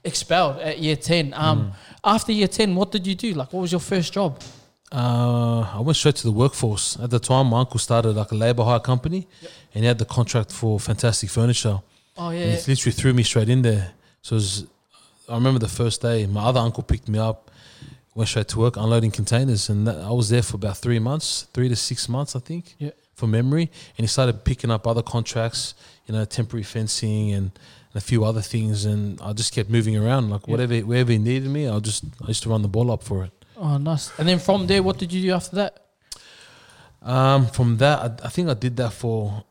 expelled 0.04 0.58
at 0.70 0.76
year 0.86 0.98
ten. 1.10 1.26
Um, 1.34 1.58
Mm. 1.60 1.74
after 2.16 2.32
year 2.40 2.48
ten, 2.58 2.76
what 2.80 2.92
did 2.96 3.04
you 3.10 3.16
do? 3.26 3.30
Like, 3.40 3.50
what 3.54 3.62
was 3.66 3.72
your 3.72 3.82
first 3.94 4.10
job? 4.14 4.32
Uh, 4.92 5.62
I 5.78 5.80
went 5.86 5.98
straight 5.98 6.18
to 6.22 6.28
the 6.32 6.32
workforce. 6.44 6.86
At 7.06 7.10
the 7.10 7.20
time, 7.20 7.46
my 7.54 7.60
uncle 7.64 7.80
started 7.80 8.14
like 8.22 8.32
a 8.32 8.36
labor 8.46 8.64
hire 8.70 8.80
company, 8.92 9.22
and 9.74 9.80
he 9.84 9.88
had 9.88 9.98
the 9.98 10.06
contract 10.18 10.52
for 10.60 10.80
Fantastic 10.80 11.30
Furniture. 11.38 11.80
Oh 12.18 12.30
And 12.30 12.40
yeah, 12.40 12.56
he 12.56 12.72
literally 12.72 12.92
threw 12.94 13.14
me 13.14 13.24
straight 13.24 13.50
in 13.50 13.62
there. 13.62 13.92
So 14.22 14.36
it 14.36 14.38
was, 14.38 14.66
I 15.30 15.36
remember 15.36 15.60
the 15.60 15.68
first 15.68 16.02
day, 16.02 16.26
my 16.28 16.44
other 16.46 16.60
uncle 16.60 16.84
picked 16.84 17.08
me 17.10 17.20
up, 17.20 17.52
went 18.14 18.30
straight 18.30 18.48
to 18.50 18.60
work 18.60 18.78
unloading 18.78 19.12
containers, 19.12 19.70
and 19.70 19.86
that, 19.88 19.98
I 19.98 20.12
was 20.12 20.30
there 20.30 20.42
for 20.42 20.56
about 20.56 20.78
three 20.78 21.00
months, 21.00 21.48
three 21.54 21.68
to 21.70 21.76
six 21.76 22.08
months, 22.08 22.36
I 22.36 22.40
think, 22.40 22.76
Yeah. 22.80 22.92
from 23.16 23.32
memory. 23.32 23.70
And 23.98 24.04
he 24.04 24.08
started 24.08 24.44
picking 24.46 24.72
up 24.72 24.88
other 24.88 25.02
contracts, 25.04 25.74
you 26.08 26.14
know, 26.14 26.24
temporary 26.26 26.64
fencing 26.64 27.32
and, 27.34 27.52
a 27.98 28.02
few 28.02 28.26
other 28.26 28.42
things, 28.42 28.84
and 28.84 29.22
I 29.22 29.32
just 29.32 29.54
kept 29.54 29.70
moving 29.70 29.96
around, 29.96 30.30
like 30.30 30.48
Yeah. 30.48 30.52
whatever 30.52 30.78
wherever 30.80 31.14
he 31.14 31.18
needed 31.18 31.48
me, 31.50 31.70
I 31.70 31.80
just 31.80 32.04
I 32.22 32.28
used 32.28 32.44
to 32.44 32.50
run 32.50 32.62
the 32.62 32.68
ball 32.68 32.92
up 32.92 33.02
for 33.04 33.24
it. 33.24 33.32
Oh, 33.56 33.78
nice. 33.78 34.12
And 34.20 34.28
then 34.28 34.38
from 34.38 34.68
there, 34.68 34.84
what 34.84 34.98
did 34.98 35.14
you 35.14 35.22
do 35.22 35.32
after 35.34 35.56
that? 35.56 35.86
Um, 37.02 37.48
from 37.48 37.78
that, 37.78 38.00
I, 38.22 38.26
I 38.28 38.30
think 38.30 38.50
I 38.50 38.54
did 38.54 38.76
that 38.76 38.92
for 38.92 39.46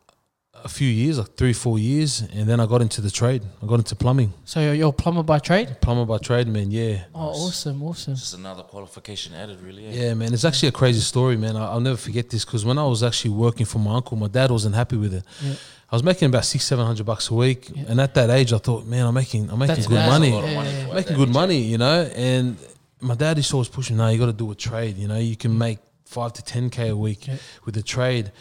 a 0.64 0.68
few 0.68 0.88
years, 0.88 1.18
like 1.18 1.34
three, 1.36 1.52
four 1.52 1.78
years, 1.78 2.22
and 2.22 2.48
then 2.48 2.58
I 2.58 2.64
got 2.66 2.80
into 2.80 3.00
the 3.02 3.10
trade. 3.10 3.42
I 3.62 3.66
got 3.66 3.74
into 3.74 3.94
plumbing, 3.94 4.32
So 4.46 4.60
you're, 4.60 4.74
you're 4.74 4.88
a 4.88 4.92
plumber 4.92 5.22
by 5.22 5.38
trade? 5.38 5.76
plumber 5.82 6.06
by 6.06 6.18
trade, 6.18 6.48
man. 6.48 6.70
Yeah, 6.70 7.04
Oh, 7.14 7.28
awesome, 7.46 7.82
awesome. 7.82 8.14
Just 8.14 8.34
another 8.34 8.62
qualification 8.62 9.34
added, 9.34 9.60
really. 9.60 9.86
eh? 9.86 9.90
yeah, 9.92 10.14
man. 10.14 10.32
It's 10.32 10.44
actually 10.44 10.70
a 10.70 10.72
crazy 10.72 11.00
story, 11.00 11.36
man. 11.36 11.54
I, 11.56 11.66
I'll 11.72 11.80
never 11.80 11.98
forget 11.98 12.30
this 12.30 12.44
because 12.46 12.64
when 12.64 12.78
I 12.78 12.86
was 12.86 13.02
actually 13.02 13.32
working 13.34 13.66
for 13.66 13.78
my 13.78 13.94
uncle, 13.96 14.16
my 14.16 14.28
dad 14.28 14.50
wasn't 14.50 14.74
happy 14.74 14.96
with 14.96 15.12
it. 15.12 15.24
Yeah. 15.42 15.52
I 15.92 15.96
was 15.96 16.02
making 16.02 16.28
about 16.30 16.44
six, 16.46 16.64
seven 16.64 16.86
hundred 16.86 17.04
bucks 17.06 17.30
a 17.30 17.34
week, 17.34 17.70
Yeah. 17.74 17.84
and 17.88 18.00
at 18.00 18.14
that 18.14 18.30
age, 18.30 18.52
I 18.54 18.58
thought, 18.58 18.86
man, 18.86 19.06
I'm 19.06 19.14
making, 19.14 19.50
I'm 19.50 19.58
making 19.58 19.74
That's 19.76 19.86
good 19.86 20.06
money. 20.06 20.30
That's 20.30 20.32
a 20.32 20.40
lot 20.40 20.44
of 20.44 20.50
Yeah, 20.50 20.56
money 20.56 20.70
yeah, 20.70 20.86
yeah. 20.88 20.94
making 20.94 21.16
good 21.16 21.28
age. 21.28 21.34
money, 21.34 21.58
you 21.72 21.78
know. 21.78 22.02
And 22.16 22.56
my 23.00 23.14
dad 23.14 23.36
used 23.36 23.50
to 23.50 23.56
always 23.56 23.68
push 23.68 23.90
me, 23.90 23.96
no, 23.98 24.08
you 24.08 24.18
got 24.18 24.26
to 24.26 24.32
do 24.32 24.50
a 24.50 24.54
trade, 24.54 24.96
you 24.96 25.08
know. 25.08 25.18
You 25.18 25.36
can 25.36 25.56
make 25.58 25.78
five 26.06 26.32
to 26.32 26.42
ten 26.42 26.70
k 26.70 26.88
a 26.88 26.96
week 26.96 27.26
Yeah. 27.26 27.36
with 27.66 27.76
a 27.76 27.82
trade. 27.82 28.32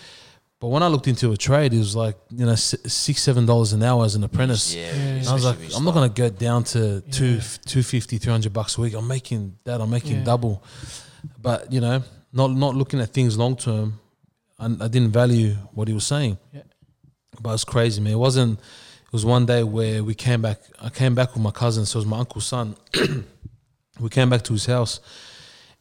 But 0.64 0.70
when 0.70 0.82
I 0.82 0.88
looked 0.88 1.10
into 1.10 1.30
a 1.34 1.36
trade, 1.36 1.74
it 1.74 1.78
was 1.78 1.94
like 1.94 2.16
you 2.30 2.46
know 2.46 2.56
six 2.56 3.22
seven 3.22 3.46
dollars 3.46 3.74
an 3.74 3.84
hour 3.84 4.06
as 4.06 4.16
an 4.16 4.24
apprentice. 4.24 4.74
Yeah, 4.74 4.96
Yeah. 4.96 5.02
And 5.20 5.28
I 5.28 5.34
was 5.34 5.44
like, 5.44 5.58
I'm 5.76 5.84
not 5.84 5.94
gonna 5.94 6.08
go 6.08 6.30
down 6.30 6.64
to 6.76 7.02
two, 7.12 7.34
Yeah. 7.34 7.42
250, 7.66 8.18
300 8.18 8.54
bucks 8.54 8.78
a 8.78 8.82
week. 8.82 8.94
I'm 8.94 9.06
making 9.06 9.58
that. 9.66 9.82
I'm 9.82 9.90
making 9.90 10.20
Yeah. 10.20 10.24
double. 10.24 10.64
But 11.38 11.74
you 11.74 11.82
know, 11.82 12.02
not 12.32 12.52
not 12.56 12.76
looking 12.76 13.02
at 13.02 13.10
things 13.10 13.38
long 13.38 13.58
term, 13.58 14.00
I, 14.58 14.68
I 14.68 14.88
didn't 14.88 15.12
value 15.12 15.56
what 15.74 15.90
he 15.90 15.94
was 15.94 16.08
saying. 16.08 16.38
Yeah. 16.54 16.62
But 17.42 17.56
it's 17.56 17.66
crazy, 17.66 18.00
man. 18.00 18.14
It 18.14 18.20
wasn't. 18.20 18.58
It 18.58 19.12
was 19.12 19.26
one 19.26 19.46
day 19.46 19.64
where 19.64 20.02
we 20.02 20.16
came 20.16 20.42
back. 20.42 20.62
I 20.80 20.88
came 20.90 21.14
back 21.14 21.34
with 21.34 21.44
my 21.44 21.52
cousin. 21.52 21.86
So 21.86 21.98
it 21.98 22.04
was 22.04 22.06
my 22.06 22.20
uncle's 22.20 22.46
son. 22.46 22.78
we 24.00 24.08
came 24.08 24.30
back 24.30 24.44
to 24.44 24.54
his 24.54 24.66
house, 24.68 25.02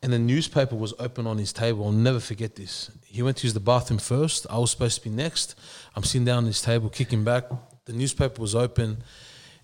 and 0.03 0.13
the 0.13 0.19
newspaper 0.19 0.75
was 0.75 0.93
open 0.99 1.29
on 1.29 1.39
his 1.39 1.53
table. 1.53 1.85
I'll 1.85 1.93
never 1.93 2.19
forget 2.19 2.57
this. 2.57 2.91
He 3.13 3.21
went 3.21 3.37
to 3.39 3.47
use 3.47 3.53
the 3.53 3.61
bathroom 3.61 3.99
first. 3.99 4.47
I 4.49 4.57
was 4.57 4.71
supposed 4.71 4.97
to 4.97 5.05
be 5.05 5.15
next. 5.15 5.55
I'm 5.95 6.03
sitting 6.03 6.25
down 6.25 6.39
on 6.39 6.47
his 6.47 6.63
table, 6.63 6.89
kicking 6.89 7.25
back. 7.25 7.45
The 7.85 7.93
newspaper 7.93 8.41
was 8.41 8.55
open, 8.55 9.05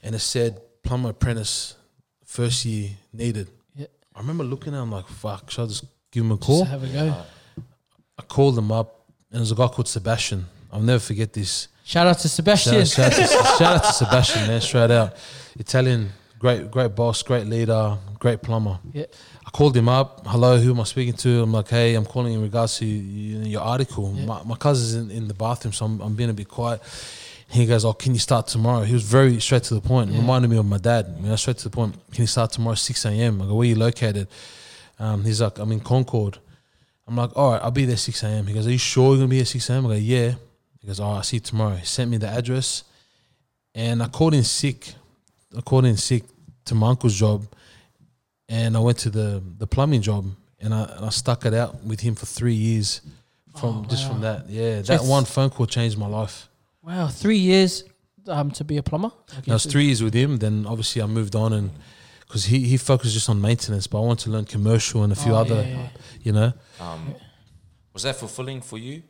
and 0.02 0.14
it 0.14 0.18
said 0.18 0.60
plumber 0.82 1.10
apprentice, 1.10 1.74
first 2.26 2.66
year 2.66 2.90
needed. 3.10 3.48
Yeah. 3.74 3.86
I 4.14 4.20
remember 4.20 4.44
looking 4.44 4.74
at 4.74 4.82
him 4.82 4.92
like, 4.92 5.08
"Fuck, 5.08 5.50
should 5.50 5.62
I 5.62 5.66
just 5.68 5.84
give 6.10 6.24
him 6.24 6.32
a 6.32 6.36
call?" 6.36 6.58
Just 6.58 6.70
have 6.70 6.84
a 6.84 6.88
go. 6.88 7.16
I 8.18 8.22
called 8.22 8.58
him 8.58 8.70
up, 8.70 9.06
and 9.30 9.38
there's 9.38 9.52
a 9.52 9.54
guy 9.54 9.68
called 9.68 9.88
Sebastian. 9.88 10.44
I'll 10.70 10.82
never 10.82 10.98
forget 10.98 11.32
this. 11.32 11.68
Shout 11.84 12.06
out 12.06 12.18
to 12.18 12.28
Sebastian. 12.28 12.84
Shout, 12.84 13.14
shout, 13.14 13.18
out 13.18 13.28
to, 13.28 13.44
shout 13.58 13.76
out 13.76 13.84
to 13.84 13.92
Sebastian, 13.94 14.46
man, 14.46 14.60
straight 14.60 14.90
out. 14.90 15.16
Italian, 15.58 16.10
great, 16.38 16.70
great 16.70 16.94
boss, 16.94 17.22
great 17.22 17.46
leader, 17.46 17.96
great 18.18 18.42
plumber. 18.42 18.78
Yeah. 18.92 19.06
I 19.48 19.50
called 19.50 19.74
him 19.74 19.88
up. 19.88 20.26
Hello, 20.26 20.58
who 20.58 20.72
am 20.72 20.80
I 20.80 20.84
speaking 20.84 21.14
to? 21.14 21.40
I'm 21.40 21.52
like, 21.52 21.70
hey, 21.70 21.94
I'm 21.94 22.04
calling 22.04 22.34
in 22.34 22.42
regards 22.42 22.76
to 22.80 22.84
your 22.84 23.62
article. 23.62 24.12
Yeah. 24.14 24.26
My, 24.26 24.42
my 24.42 24.56
cousin's 24.56 24.94
in, 24.94 25.10
in 25.10 25.26
the 25.26 25.32
bathroom, 25.32 25.72
so 25.72 25.86
I'm, 25.86 25.98
I'm 26.02 26.14
being 26.14 26.28
a 26.28 26.34
bit 26.34 26.48
quiet. 26.48 26.82
He 27.48 27.64
goes, 27.64 27.82
oh, 27.86 27.94
can 27.94 28.12
you 28.12 28.20
start 28.20 28.46
tomorrow? 28.48 28.82
He 28.82 28.92
was 28.92 29.04
very 29.04 29.40
straight 29.40 29.62
to 29.64 29.74
the 29.74 29.80
point. 29.80 30.10
Yeah. 30.10 30.18
Reminded 30.18 30.50
me 30.50 30.58
of 30.58 30.66
my 30.66 30.76
dad. 30.76 31.16
You 31.18 31.30
know, 31.30 31.36
straight 31.36 31.56
to 31.58 31.64
the 31.64 31.74
point. 31.74 31.94
Can 32.12 32.24
you 32.24 32.26
start 32.26 32.52
tomorrow, 32.52 32.74
6 32.74 33.06
a.m.? 33.06 33.40
I 33.40 33.46
go, 33.46 33.54
where 33.54 33.62
are 33.62 33.68
you 33.70 33.76
located? 33.76 34.28
Um, 34.98 35.24
he's 35.24 35.40
like, 35.40 35.58
I'm 35.58 35.72
in 35.72 35.80
Concord. 35.80 36.36
I'm 37.06 37.16
like, 37.16 37.34
all 37.34 37.52
right, 37.52 37.62
I'll 37.62 37.70
be 37.70 37.86
there 37.86 37.96
6 37.96 38.22
a.m. 38.24 38.46
He 38.48 38.52
goes, 38.52 38.66
are 38.66 38.70
you 38.70 38.76
sure 38.76 39.12
you're 39.12 39.16
going 39.16 39.30
to 39.30 39.34
be 39.34 39.40
at 39.40 39.46
6 39.46 39.70
a.m.? 39.70 39.86
I 39.86 39.88
go, 39.88 39.94
yeah. 39.94 40.34
He 40.82 40.86
goes, 40.86 41.00
all 41.00 41.12
right, 41.12 41.16
I'll 41.16 41.22
see 41.22 41.36
you 41.36 41.40
tomorrow. 41.40 41.76
He 41.76 41.86
sent 41.86 42.10
me 42.10 42.18
the 42.18 42.28
address. 42.28 42.84
And 43.74 44.02
I 44.02 44.08
called 44.08 44.34
in 44.34 44.44
sick. 44.44 44.92
I 45.56 45.62
called 45.62 45.86
in 45.86 45.96
sick 45.96 46.24
to 46.66 46.74
my 46.74 46.90
uncle's 46.90 47.14
job. 47.14 47.46
And 48.48 48.76
I 48.76 48.80
went 48.80 48.98
to 48.98 49.10
the, 49.10 49.42
the 49.58 49.66
plumbing 49.66 50.02
job. 50.02 50.26
And 50.60 50.74
I, 50.74 50.82
and 50.96 51.04
I 51.06 51.10
stuck 51.10 51.44
it 51.46 51.54
out 51.54 51.84
with 51.84 52.00
him 52.00 52.14
for 52.16 52.26
three 52.26 52.54
years 52.54 53.00
from 53.56 53.84
Oh, 53.84 53.88
just 53.88 54.08
from 54.08 54.20
that. 54.22 54.48
Yeah, 54.48 54.76
that 54.76 54.86
Just- 54.86 55.08
one 55.08 55.24
phone 55.24 55.50
call 55.50 55.66
changed 55.66 55.96
my 55.96 56.08
life. 56.08 56.48
Wow, 56.82 57.06
three 57.08 57.38
years 57.38 57.84
um, 58.26 58.50
to 58.52 58.64
be 58.64 58.76
a 58.78 58.82
plumber. 58.82 59.12
I 59.30 59.34
Now 59.36 59.40
guess 59.42 59.64
it's 59.64 59.72
three 59.72 59.84
years 59.84 60.02
with 60.02 60.14
him. 60.14 60.38
Then 60.38 60.66
obviously 60.66 61.00
I 61.02 61.06
moved 61.06 61.36
on 61.36 61.52
and 61.52 61.70
because 62.20 62.46
he, 62.46 62.60
he 62.60 62.76
focused 62.76 63.14
just 63.14 63.28
on 63.28 63.40
maintenance, 63.40 63.86
but 63.86 63.98
I 63.98 64.04
wanted 64.04 64.24
to 64.24 64.30
learn 64.30 64.44
commercial 64.46 65.02
and 65.04 65.12
a 65.12 65.16
few 65.16 65.32
Oh, 65.32 65.36
other, 65.36 65.62
yeah, 65.62 65.68
yeah. 65.68 65.88
you 66.22 66.32
know. 66.32 66.52
Um, 66.80 67.14
was 67.94 68.02
that 68.02 68.16
fulfilling 68.16 68.60
for 68.62 68.78
you? 68.78 69.02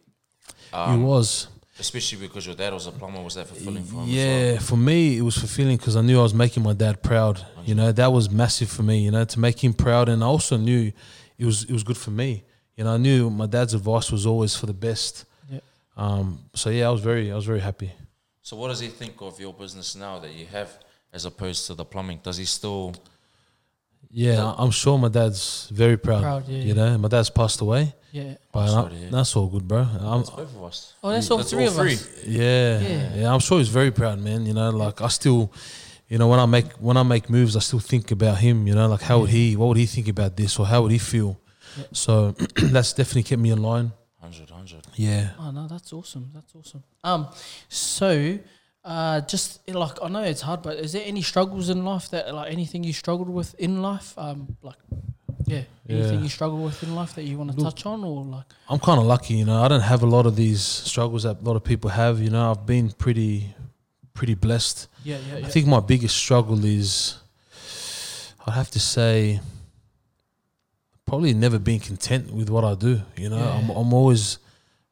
it 0.48 0.74
Um, 0.74 1.02
was. 1.04 1.48
Especially 1.78 2.18
because 2.26 2.46
your 2.46 2.54
dad 2.54 2.72
was 2.72 2.86
a 2.86 2.92
plumber. 2.92 3.20
Was 3.22 3.34
that 3.34 3.46
fulfilling 3.46 3.84
for 3.84 3.96
him? 3.96 4.02
as 4.04 4.08
Yeah, 4.08 4.52
well? 4.52 4.60
for 4.60 4.76
me, 4.76 5.16
it 5.18 5.22
was 5.22 5.36
fulfilling 5.38 5.76
because 5.76 5.96
I 5.96 6.00
knew 6.02 6.18
I 6.18 6.22
was 6.22 6.34
making 6.34 6.62
my 6.62 6.72
dad 6.72 7.02
proud. 7.02 7.44
You 7.64 7.74
know, 7.74 7.92
that 7.92 8.12
was 8.12 8.30
massive 8.30 8.68
for 8.70 8.82
me. 8.82 8.98
You 9.04 9.10
know, 9.10 9.24
to 9.24 9.40
make 9.40 9.62
him 9.62 9.72
proud, 9.74 10.08
and 10.08 10.22
I 10.22 10.26
also 10.26 10.56
knew 10.56 10.92
it 11.38 11.44
was 11.44 11.64
it 11.64 11.72
was 11.72 11.82
good 11.84 11.96
for 11.98 12.10
me. 12.10 12.44
You 12.76 12.84
know, 12.84 12.94
I 12.94 12.96
knew 12.96 13.28
my 13.30 13.46
dad's 13.46 13.74
advice 13.74 14.10
was 14.12 14.24
always 14.26 14.54
for 14.56 14.66
the 14.66 14.72
best. 14.74 15.24
Yeah. 15.50 15.60
Um, 15.96 16.38
so 16.54 16.70
yeah, 16.70 16.86
I 16.88 16.90
was 16.90 17.00
very 17.00 17.30
I 17.32 17.34
was 17.34 17.44
very 17.44 17.60
happy. 17.60 17.90
So 18.42 18.56
what 18.56 18.68
does 18.68 18.80
he 18.80 18.88
think 18.88 19.20
of 19.20 19.38
your 19.38 19.52
business 19.52 19.94
now 19.94 20.18
that 20.20 20.32
you 20.32 20.46
have, 20.46 20.70
as 21.12 21.24
opposed 21.26 21.66
to 21.66 21.74
the 21.74 21.84
plumbing? 21.84 22.20
Does 22.22 22.36
he 22.38 22.44
still? 22.46 22.94
Yeah, 24.10 24.42
I- 24.52 24.62
I'm 24.62 24.70
sure 24.70 24.96
my 24.98 25.08
dad's 25.08 25.68
very 25.70 25.96
proud. 25.98 26.22
Proud, 26.22 26.48
yeah. 26.48 26.62
You 26.64 26.74
know, 26.74 26.96
my 26.98 27.08
dad's 27.08 27.28
passed 27.30 27.60
away, 27.60 27.94
Yeah. 28.12 28.34
but 28.52 28.68
sorry 28.68 29.06
I- 29.06 29.10
that's 29.10 29.36
all 29.36 29.46
good, 29.48 29.66
bro. 29.68 29.80
I'm, 29.80 30.18
That's 30.20 30.30
both 30.30 30.56
of 30.56 30.64
us. 30.64 30.94
Oh, 31.02 31.10
that's 31.10 31.30
all 31.30 31.38
That's 31.38 31.50
three 31.50 31.64
all 31.64 31.70
of 31.70 31.76
three. 31.76 31.92
us. 31.94 32.24
Yeah, 32.26 32.80
Yeah. 32.80 33.14
yeah, 33.16 33.32
I'm 33.34 33.40
sure 33.40 33.58
he's 33.58 33.68
very 33.68 33.90
proud, 33.90 34.18
man. 34.20 34.46
You 34.46 34.54
know, 34.54 34.70
like 34.70 35.00
I 35.02 35.08
still, 35.08 35.52
you 36.08 36.16
know, 36.18 36.26
when 36.28 36.40
I 36.40 36.46
make 36.46 36.72
when 36.80 36.96
I 36.96 37.02
make 37.02 37.28
moves, 37.28 37.54
I 37.56 37.60
still 37.60 37.80
think 37.80 38.10
about 38.10 38.38
him. 38.38 38.66
You 38.66 38.74
know, 38.74 38.88
like 38.88 39.02
how 39.02 39.18
would 39.20 39.30
he, 39.30 39.56
what 39.56 39.66
would 39.68 39.76
he 39.76 39.86
think 39.86 40.08
about 40.08 40.36
this, 40.36 40.58
or 40.58 40.66
how 40.66 40.82
would 40.82 40.92
he 40.92 40.98
feel? 40.98 41.38
Yeah. 41.76 41.84
So 41.92 42.30
that's 42.56 42.92
definitely 42.94 43.24
kept 43.24 43.42
me 43.42 43.50
in 43.50 43.62
line. 43.62 43.92
100, 44.20 44.50
100. 44.50 44.86
Yeah, 44.96 45.30
Oh 45.38 45.50
no, 45.52 45.68
that's 45.68 45.92
awesome. 45.92 46.30
That's 46.34 46.52
awesome. 46.54 46.82
Um, 47.04 47.28
so, 47.68 48.38
uh, 48.84 49.20
just 49.22 49.60
like 49.68 49.96
I 50.02 50.08
know 50.08 50.22
it's 50.22 50.40
hard, 50.40 50.62
but 50.62 50.76
is 50.78 50.92
there 50.92 51.02
any 51.06 51.22
struggles 51.22 51.68
in 51.68 51.84
life 51.84 52.08
that 52.10 52.34
like 52.34 52.50
anything 52.52 52.82
you 52.84 52.92
struggled 52.92 53.28
with 53.28 53.54
in 53.58 53.80
life? 53.82 54.14
Um, 54.18 54.56
like, 54.62 54.76
yeah, 55.50 55.62
anything 55.88 56.22
you 56.22 56.28
struggle 56.28 56.58
with 56.58 56.82
in 56.82 56.94
life 56.94 57.14
that 57.16 57.24
you 57.24 57.38
want 57.38 57.50
to 57.56 57.62
touch 57.62 57.84
on, 57.86 58.04
or 58.04 58.24
like, 58.24 58.46
I'm 58.68 58.78
kind 58.78 58.98
of 59.00 59.06
lucky. 59.06 59.34
You 59.34 59.44
know, 59.46 59.62
I 59.62 59.68
don't 59.68 59.80
have 59.92 60.02
a 60.02 60.06
lot 60.06 60.26
of 60.26 60.34
these 60.36 60.60
struggles 60.62 61.22
that 61.24 61.40
a 61.40 61.44
lot 61.44 61.56
of 61.56 61.64
people 61.64 61.90
have. 61.90 62.20
You 62.20 62.30
know, 62.30 62.50
I've 62.50 62.64
been 62.66 62.90
pretty, 62.90 63.54
pretty 64.14 64.34
blessed. 64.34 64.88
yeah, 65.04 65.18
yeah, 65.28 65.38
yeah. 65.38 65.46
I 65.46 65.50
think 65.50 65.66
my 65.66 65.80
biggest 65.80 66.16
struggle 66.16 66.64
is, 66.64 67.16
I'd 68.46 68.54
have 68.54 68.70
to 68.72 68.80
say, 68.80 69.40
probably 71.06 71.34
never 71.34 71.58
being 71.58 71.80
content 71.80 72.32
with 72.32 72.50
what 72.50 72.64
I 72.64 72.74
do. 72.74 73.00
You 73.16 73.30
know, 73.30 73.38
I'm, 73.38 73.70
I'm 73.70 73.92
always 73.94 74.38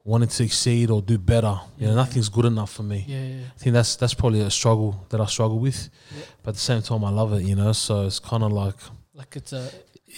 wanting 0.05 0.29
to 0.29 0.45
exceed 0.45 0.91
or 0.91 1.03
do 1.03 1.19
better. 1.19 1.59
You 1.79 1.87
know, 1.87 1.93
Yeah. 1.93 1.97
nothing's 1.97 2.29
good 2.29 2.45
enough 2.45 2.73
for 2.73 2.83
me. 2.85 3.05
yeah, 3.07 3.25
yeah, 3.27 3.41
I 3.55 3.59
think 3.59 3.75
that's 3.75 3.97
that's 3.97 4.15
probably 4.15 4.41
a 4.41 4.51
struggle 4.51 5.05
that 5.11 5.21
I 5.21 5.27
struggle 5.27 5.59
with, 5.59 5.91
Yeah. 6.17 6.23
but 6.43 6.51
at 6.51 6.55
the 6.55 6.61
same 6.61 6.83
time 6.83 7.05
I 7.05 7.11
love 7.11 7.33
it. 7.33 7.43
You 7.43 7.57
know, 7.57 7.73
so 7.73 8.07
it's 8.07 8.19
kind 8.21 8.43
of 8.45 8.53
like 8.53 8.77
like 9.15 9.35
it's 9.37 9.53
a 9.53 9.69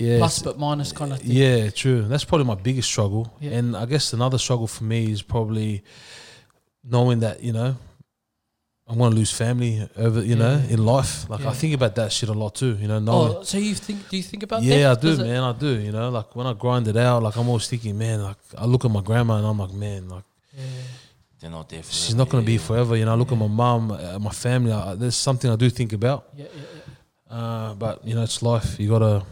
yeah, 0.01 0.19
plus 0.19 0.39
but 0.43 0.59
minus 0.59 0.93
kind 0.93 1.13
of 1.13 1.19
thing. 1.21 1.31
yeah, 1.31 1.71
true. 1.71 2.03
That's 2.03 2.25
probably 2.25 2.47
my 2.47 2.55
biggest 2.55 2.89
struggle, 2.89 3.33
Yeah. 3.41 3.59
and 3.59 3.77
I 3.77 3.87
guess 3.87 4.13
another 4.13 4.39
struggle 4.39 4.67
for 4.67 4.85
me 4.85 5.11
is 5.11 5.23
probably 5.23 5.83
knowing 6.85 7.21
that 7.21 7.43
you 7.43 7.53
know 7.53 7.77
I'm 8.91 8.97
going 8.97 9.11
to 9.11 9.17
lose 9.19 9.31
family 9.31 9.87
over 9.97 10.23
you 10.25 10.35
know 10.37 10.63
in 10.69 10.85
life. 10.85 11.29
Like 11.29 11.41
Yeah. 11.41 11.51
I 11.51 11.53
think 11.53 11.75
about 11.75 11.95
that 11.97 12.11
shit 12.13 12.29
a 12.31 12.33
lot 12.33 12.55
too. 12.55 12.77
You 12.81 12.89
know, 12.89 12.99
knowing. 12.99 13.37
Oh, 13.39 13.43
so 13.43 13.59
you 13.59 13.75
think? 13.75 14.09
Do 14.09 14.17
you 14.17 14.23
think 14.23 14.43
about? 14.45 14.63
yeah, 14.63 14.93
I 14.93 14.95
do, 14.95 15.09
Does 15.09 15.19
it- 15.19 15.25
man. 15.27 15.43
I 15.43 15.53
do. 15.53 15.79
You 15.79 15.93
know, 15.93 16.09
like 16.11 16.35
when 16.35 16.47
I 16.47 16.55
grind 16.55 16.89
it 16.89 16.97
out, 16.97 17.23
like 17.23 17.37
I'm 17.37 17.49
always 17.49 17.69
thinking, 17.69 17.99
man. 17.99 18.23
Like 18.23 18.39
I 18.57 18.65
look 18.65 18.85
at 18.85 18.91
my 18.91 19.03
grandma 19.03 19.37
and 19.37 19.47
I'm 19.47 19.59
like, 19.59 19.73
man, 19.73 20.09
like 20.09 20.25
Yeah. 20.57 20.65
They're 21.41 21.51
not 21.51 21.69
there. 21.69 21.83
she's 21.85 22.17
not 22.17 22.29
going 22.31 22.43
to 22.43 22.47
be 22.47 22.59
forever. 22.59 22.97
You 22.97 23.05
know, 23.05 23.13
I 23.13 23.15
look 23.15 23.31
at 23.31 23.39
my 23.39 23.47
mum, 23.47 23.93
uh, 23.93 24.19
my 24.19 24.31
family. 24.33 24.73
I, 24.73 24.95
there's 24.97 25.15
something 25.15 25.49
I 25.49 25.55
do 25.55 25.71
think 25.71 25.93
about. 25.93 26.25
Yeah, 26.35 26.47
yeah, 26.53 26.63
yeah, 27.31 27.37
Uh, 27.37 27.75
but 27.75 28.05
you 28.05 28.15
know, 28.17 28.23
it's 28.25 28.43
life. 28.43 28.81
You 28.81 28.89
gotta. 28.89 29.23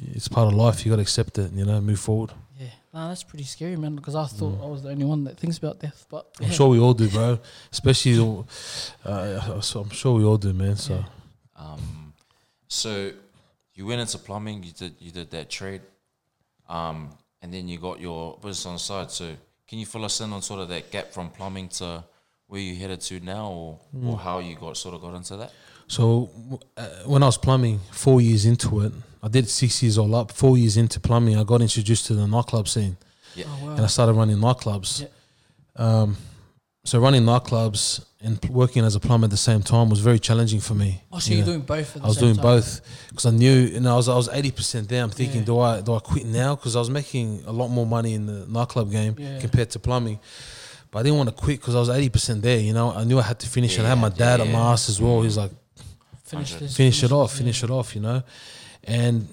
Yeah, 0.00 0.12
It's 0.14 0.28
part 0.28 0.48
of 0.48 0.54
life. 0.54 0.84
You 0.84 0.90
gotta 0.92 1.02
accept 1.02 1.38
it. 1.38 1.50
And 1.50 1.58
you 1.58 1.64
know, 1.64 1.80
move 1.80 2.00
forward. 2.00 2.32
yeah. 2.58 2.68
No, 2.94 3.08
that's 3.08 3.22
pretty 3.24 3.44
scary, 3.44 3.76
man. 3.76 3.94
Because 3.96 4.14
I 4.14 4.24
thought 4.26 4.58
I 4.62 4.66
was 4.66 4.82
the 4.82 4.90
only 4.90 5.04
one 5.04 5.24
that 5.24 5.36
thinks 5.38 5.58
about 5.58 5.78
death, 5.80 6.06
but 6.08 6.32
Mm. 6.34 6.46
I'm 6.46 6.52
sure 6.52 6.68
we 6.70 6.78
all 6.78 6.94
do, 6.94 7.08
bro. 7.10 7.38
Especially, 7.72 8.44
uh, 9.04 9.60
so 9.60 9.80
I'm 9.80 9.90
sure 9.90 10.14
we 10.18 10.24
all 10.24 10.38
do, 10.38 10.52
man. 10.52 10.76
So 10.76 11.04
Um, 11.56 12.12
so 12.68 13.12
you 13.74 13.86
went 13.86 14.00
into 14.00 14.18
plumbing. 14.18 14.62
You 14.62 14.72
did 14.72 14.94
you 14.98 15.10
did 15.10 15.30
that 15.30 15.48
trade, 15.50 15.82
um, 16.68 17.10
and 17.42 17.52
then 17.52 17.68
you 17.68 17.78
got 17.78 18.00
your 18.00 18.36
business 18.42 18.66
on 18.66 18.72
the 18.74 18.78
side. 18.78 19.10
So 19.10 19.34
can 19.68 19.78
you 19.78 19.86
fill 19.86 20.04
us 20.04 20.20
in 20.20 20.32
on 20.32 20.42
sort 20.42 20.60
of 20.60 20.68
that 20.68 20.90
gap 20.90 21.12
from 21.12 21.30
plumbing 21.30 21.68
to 21.80 22.04
where 22.46 22.60
you 22.60 22.76
headed 22.76 23.00
to 23.02 23.20
now, 23.20 23.50
or, 23.50 23.78
Mm. 23.94 24.08
or 24.08 24.18
how 24.18 24.38
you 24.38 24.54
got 24.56 24.76
sort 24.76 24.94
of 24.94 25.00
got 25.00 25.14
into 25.14 25.36
that? 25.36 25.52
So 25.88 26.30
uh, 26.76 26.86
when 27.06 27.22
I 27.22 27.26
was 27.26 27.38
plumbing, 27.38 27.80
four 27.90 28.20
years 28.20 28.44
into 28.44 28.80
it, 28.80 28.92
I 29.26 29.28
did 29.28 29.48
six 29.48 29.82
years 29.82 29.98
all 29.98 30.14
up. 30.14 30.30
Four 30.30 30.56
years 30.56 30.76
into 30.76 31.00
plumbing, 31.00 31.36
I 31.36 31.44
got 31.52 31.60
introduced 31.60 32.06
to 32.06 32.14
the 32.14 32.26
nightclub 32.26 32.66
scene, 32.68 32.96
Yeah. 33.34 33.46
Oh, 33.48 33.66
wow. 33.66 33.72
and 33.76 33.80
I 33.80 33.88
started 33.88 34.12
running 34.20 34.36
nightclubs. 34.38 34.90
Yeah. 35.02 35.08
Um, 35.84 36.16
so 36.84 37.00
running 37.00 37.24
nightclubs 37.24 38.04
and 38.22 38.42
working 38.50 38.84
as 38.84 38.94
a 38.94 39.00
plumber 39.00 39.24
at 39.24 39.30
the 39.32 39.36
same 39.50 39.62
time 39.62 39.90
was 39.90 40.00
very 40.00 40.20
challenging 40.28 40.60
for 40.60 40.74
me. 40.74 40.90
Oh, 41.12 41.18
so 41.18 41.30
you 41.30 41.38
you're 41.38 41.46
know. 41.46 41.52
doing 41.54 41.64
both 41.74 41.88
at 41.96 42.02
the 42.02 42.04
I 42.04 42.08
was 42.08 42.16
same 42.18 42.24
doing 42.26 42.36
time? 42.36 42.42
both 42.44 42.80
because 43.08 43.26
I 43.26 43.30
knew, 43.42 43.52
you 43.74 43.80
know, 43.80 43.94
I 43.94 43.96
was 43.96 44.08
I 44.08 44.14
was 44.22 44.28
eighty 44.38 44.52
percent 44.52 44.88
there. 44.88 45.02
I'm 45.02 45.10
thinking, 45.10 45.40
Yeah. 45.40 45.46
do 45.50 45.58
I 45.58 45.80
do 45.80 45.94
I 45.94 45.98
quit 45.98 46.24
now? 46.26 46.54
Because 46.54 46.76
I 46.76 46.78
was 46.78 46.88
making 47.00 47.42
a 47.46 47.52
lot 47.60 47.68
more 47.68 47.86
money 47.86 48.14
in 48.14 48.26
the 48.26 48.46
nightclub 48.46 48.90
game 48.92 49.16
Yeah. 49.18 49.40
compared 49.40 49.70
to 49.70 49.78
plumbing. 49.80 50.18
but 50.92 51.00
I 51.00 51.02
didn't 51.02 51.18
want 51.18 51.28
to 51.30 51.34
quit 51.44 51.58
because 51.60 51.74
I 51.74 51.80
was 51.80 51.88
eighty 51.90 52.08
percent 52.16 52.42
there. 52.42 52.60
You 52.60 52.72
know, 52.72 52.92
I 52.92 53.02
knew 53.04 53.18
I 53.18 53.22
had 53.22 53.38
to 53.40 53.48
finish, 53.48 53.76
and 53.78 53.86
I 53.86 53.90
had 53.90 53.98
my 53.98 54.08
dad 54.24 54.38
yeah, 54.38 54.46
at 54.46 54.52
my 54.52 54.72
ass 54.72 54.88
as 54.88 54.98
well. 55.00 55.22
He's 55.22 55.36
like, 55.36 55.50
Finish 56.24 56.54
this. 56.54 56.76
finish 56.76 57.02
it 57.02 57.12
off, 57.12 57.30
this, 57.32 57.38
finish 57.40 57.62
it 57.64 57.70
off, 57.70 57.94
you 57.96 58.00
know. 58.00 58.22
And 58.86 59.28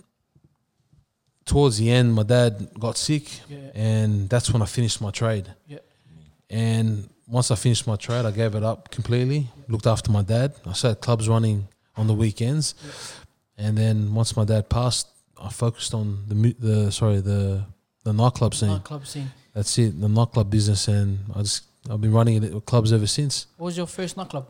towards 1.45 1.77
the 1.77 1.89
end, 1.91 2.13
my 2.13 2.23
dad 2.23 2.69
got 2.79 2.97
sick, 2.97 3.29
Yeah. 3.49 3.57
and 3.73 4.29
that's 4.29 4.51
when 4.51 4.61
I 4.61 4.65
finished 4.65 5.01
my 5.01 5.11
trade. 5.11 5.47
Yeah. 5.67 5.79
And 6.49 7.09
once 7.27 7.51
I 7.51 7.55
finished 7.55 7.87
my 7.87 7.95
trade, 7.95 8.25
I 8.25 8.31
gave 8.31 8.55
it 8.55 8.63
up 8.63 8.89
completely. 8.91 9.49
Looked 9.67 9.87
after 9.87 10.11
my 10.11 10.21
dad. 10.21 10.53
I 10.65 10.73
started 10.73 11.01
clubs 11.01 11.27
running 11.27 11.67
on 11.95 12.07
the 12.07 12.13
weekends, 12.13 12.75
and 13.57 13.77
then 13.77 14.13
once 14.13 14.35
my 14.35 14.45
dad 14.45 14.69
passed, 14.69 15.07
I 15.41 15.49
focused 15.49 15.93
on 15.93 16.23
the 16.27 16.55
the 16.59 16.91
sorry 16.91 17.21
the 17.21 17.63
the 18.03 18.13
nightclub 18.13 18.53
scene. 18.55 18.69
Nightclub 18.69 19.05
scene. 19.05 19.31
That's 19.53 19.77
it, 19.77 19.99
the 19.99 20.09
nightclub 20.09 20.49
business, 20.49 20.87
and 20.87 21.19
I 21.35 21.41
just 21.41 21.63
I've 21.89 22.01
been 22.01 22.13
running 22.13 22.41
it 22.43 22.53
at 22.53 22.65
clubs 22.65 22.91
ever 22.93 23.07
since. 23.07 23.47
What 23.57 23.65
was 23.67 23.77
your 23.77 23.87
first 23.87 24.15
nightclub? 24.17 24.47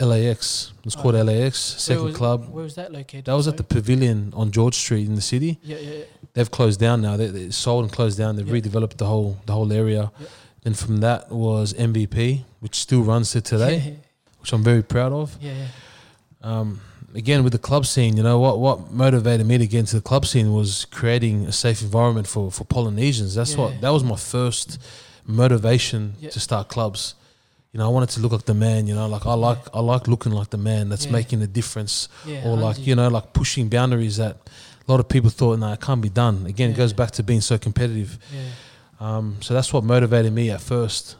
LAX, 0.00 0.72
it's 0.84 0.94
called 0.96 1.14
Oh. 1.14 1.22
LAX, 1.22 1.72
Where 1.74 1.80
second 1.80 2.04
was, 2.04 2.16
club. 2.16 2.48
Where 2.50 2.64
was 2.64 2.74
that 2.74 2.92
located? 2.92 3.26
That 3.26 3.34
was 3.34 3.46
at 3.48 3.56
the 3.56 3.62
Pavilion 3.64 4.32
on 4.36 4.50
George 4.50 4.74
Street 4.74 5.06
in 5.06 5.14
the 5.14 5.20
city. 5.20 5.58
Yeah, 5.62 5.76
yeah, 5.78 5.90
yeah. 5.90 6.04
They've 6.34 6.50
closed 6.50 6.80
down 6.80 7.02
now. 7.02 7.16
They, 7.16 7.26
they 7.28 7.50
sold 7.50 7.84
and 7.84 7.92
closed 7.92 8.18
down. 8.18 8.36
They've 8.36 8.46
Yeah. 8.48 8.60
redeveloped 8.60 8.96
the 8.96 9.06
whole 9.06 9.36
the 9.46 9.52
whole 9.52 9.72
area. 9.72 10.10
Yeah. 10.20 10.26
Then 10.62 10.74
from 10.74 10.98
that 10.98 11.30
was 11.30 11.72
MVP, 11.74 12.44
which 12.60 12.76
still 12.76 13.02
runs 13.02 13.30
to 13.32 13.40
today, 13.52 13.96
which 14.40 14.52
I'm 14.52 14.62
very 14.62 14.82
proud 14.82 15.12
of. 15.12 15.36
Yeah, 15.40 15.52
yeah. 15.52 15.66
Um, 16.42 16.80
again, 17.14 17.44
with 17.44 17.52
the 17.52 17.58
club 17.58 17.84
scene, 17.86 18.16
you 18.16 18.22
know 18.22 18.38
what 18.38 18.58
what 18.58 18.90
motivated 18.92 19.46
me 19.46 19.58
to 19.58 19.66
get 19.66 19.80
into 19.80 19.96
the 19.96 20.02
club 20.02 20.24
scene 20.26 20.52
was 20.52 20.86
creating 20.86 21.46
a 21.46 21.52
safe 21.52 21.82
environment 21.82 22.26
for 22.26 22.50
for 22.50 22.64
Polynesians. 22.64 23.34
That's 23.34 23.56
what 23.56 23.80
that 23.80 23.90
was 23.90 24.02
my 24.04 24.16
first 24.16 24.78
motivation 25.26 26.14
to 26.30 26.40
start 26.40 26.68
clubs. 26.68 27.14
You 27.72 27.78
know, 27.78 27.86
I 27.86 27.88
wanted 27.88 28.10
to 28.10 28.20
look 28.20 28.32
like 28.32 28.44
the 28.44 28.54
man. 28.54 28.86
You 28.86 28.94
know, 28.94 29.06
like 29.08 29.24
I 29.26 29.32
like 29.34 29.58
I 29.74 29.80
like 29.80 30.06
looking 30.06 30.32
like 30.32 30.50
the 30.50 30.58
man 30.58 30.88
that's 30.90 31.06
Yeah. 31.06 31.12
making 31.12 31.42
a 31.42 31.46
difference 31.46 32.08
Yeah, 32.26 32.44
or 32.46 32.56
like 32.56 32.86
you 32.86 32.94
know 32.94 33.08
like 33.08 33.32
pushing 33.32 33.68
boundaries 33.68 34.16
that 34.18 34.36
a 34.86 34.90
lot 34.92 35.00
of 35.00 35.08
people 35.08 35.30
thought 35.30 35.58
no 35.58 35.72
it 35.72 35.80
can't 35.80 36.02
be 36.02 36.08
done 36.10 36.44
again 36.46 36.70
it 36.70 36.76
goes 36.76 36.92
back 36.92 37.12
to 37.12 37.22
being 37.22 37.40
so 37.40 37.56
competitive 37.56 38.18
Yeah, 38.34 38.40
um, 39.16 39.36
so 39.40 39.54
that's 39.54 39.72
what 39.72 39.84
motivated 39.84 40.32
me 40.32 40.50
at 40.50 40.60
first 40.60 41.16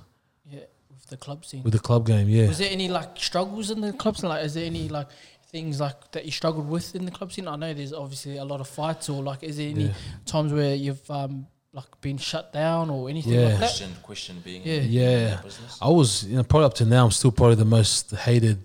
yeah. 0.50 0.60
With 0.90 1.06
the 1.08 1.16
club 1.16 1.44
scene. 1.44 1.62
with 1.62 1.72
the 1.72 1.78
club 1.78 2.06
game 2.06 2.28
yeah 2.28 2.48
Was 2.48 2.58
there 2.58 2.70
any 2.70 2.88
like 2.88 3.16
struggles 3.16 3.70
in 3.70 3.80
the 3.80 3.92
club 3.92 4.16
scene? 4.18 4.28
Like, 4.28 4.44
is 4.44 4.52
there 4.54 4.66
any 4.66 4.88
like 4.88 5.08
things 5.52 5.80
like 5.80 6.10
that 6.12 6.24
you 6.26 6.32
struggled 6.32 6.68
with 6.68 6.94
in 6.94 7.04
the 7.06 7.10
club 7.12 7.32
scene? 7.32 7.46
I 7.48 7.56
know 7.56 7.72
there's 7.72 7.92
obviously 7.94 8.36
a 8.36 8.44
lot 8.44 8.60
of 8.60 8.68
fights, 8.68 9.08
or 9.08 9.22
like, 9.22 9.42
is 9.42 9.56
there 9.58 9.70
any 9.70 9.84
Yeah. 9.86 9.92
times 10.26 10.52
where 10.52 10.74
you've 10.74 11.08
um 11.10 11.46
like 11.74 12.00
been 12.02 12.18
shut 12.18 12.52
down 12.52 12.90
or 12.90 13.08
anything 13.08 13.32
Yeah. 13.32 13.40
like 13.42 13.50
that? 13.52 13.58
Question, 13.58 13.90
question 14.02 14.40
being 14.44 14.62
Yeah. 14.64 14.74
in 14.74 14.92
Yeah. 14.92 15.28
that 15.30 15.44
business. 15.44 15.78
I 15.80 15.88
was 15.88 16.24
you 16.24 16.36
know 16.36 16.42
probably 16.42 16.66
up 16.66 16.74
to 16.74 16.84
now 16.84 17.04
I'm 17.06 17.10
still 17.10 17.32
probably 17.32 17.56
the 17.56 17.64
most 17.64 18.10
hated 18.10 18.58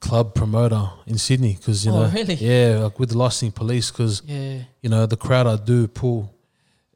club 0.00 0.34
promoter 0.34 0.90
in 1.06 1.16
Sydney 1.18 1.54
because 1.54 1.84
you 1.86 1.92
Oh, 1.92 2.02
know 2.02 2.08
really? 2.10 2.34
yeah 2.34 2.80
like 2.84 2.98
with 2.98 3.10
the 3.10 3.18
licensing 3.18 3.50
police 3.52 3.90
because 3.90 4.22
Yeah, 4.26 4.58
you 4.82 4.90
know 4.90 5.06
the 5.06 5.16
crowd 5.16 5.46
I 5.46 5.56
do 5.56 5.88
pull 5.88 6.30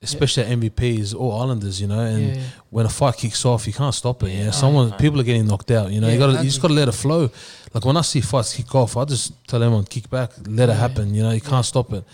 especially 0.03 0.45
at 0.45 0.51
MVP 0.59 0.99
is 0.99 1.13
all 1.15 1.33
Islanders 1.41 1.81
you 1.81 1.87
know 1.87 2.01
and 2.01 2.37
yeah, 2.37 2.43
when 2.71 2.87
a 2.87 2.89
fight 2.89 3.17
kicks 3.17 3.45
off, 3.45 3.67
you 3.67 3.73
can't 3.73 3.95
stop 3.95 4.23
it. 4.23 4.31
Yeah, 4.33 4.45
Yeah. 4.45 4.51
someone, 4.51 4.93
Aye. 4.93 4.97
people 4.97 5.21
are 5.21 5.25
getting 5.25 5.47
knocked 5.47 5.71
out. 5.71 5.91
You 5.93 6.01
know, 6.01 6.07
Yeah, 6.07 6.13
you 6.15 6.19
got 6.19 6.27
to, 6.29 6.39
you 6.39 6.45
just 6.45 6.63
got 6.63 6.69
to 6.69 6.75
let 6.75 6.89
it 6.89 6.93
flow. 6.93 7.29
Like 7.75 7.85
when 7.85 7.97
I 7.99 8.01
see 8.03 8.21
fights 8.23 8.55
kick 8.55 8.75
off, 8.75 8.97
I 8.97 9.05
just 9.05 9.33
tell 9.47 9.63
everyone 9.63 9.85
kick 9.85 10.09
back, 10.09 10.31
let 10.47 10.69
it 10.71 10.75
happen. 10.77 11.15
You 11.15 11.23
know, 11.25 11.33
you 11.33 11.41
can't 11.43 11.67
stop 11.67 11.93
it 11.93 12.05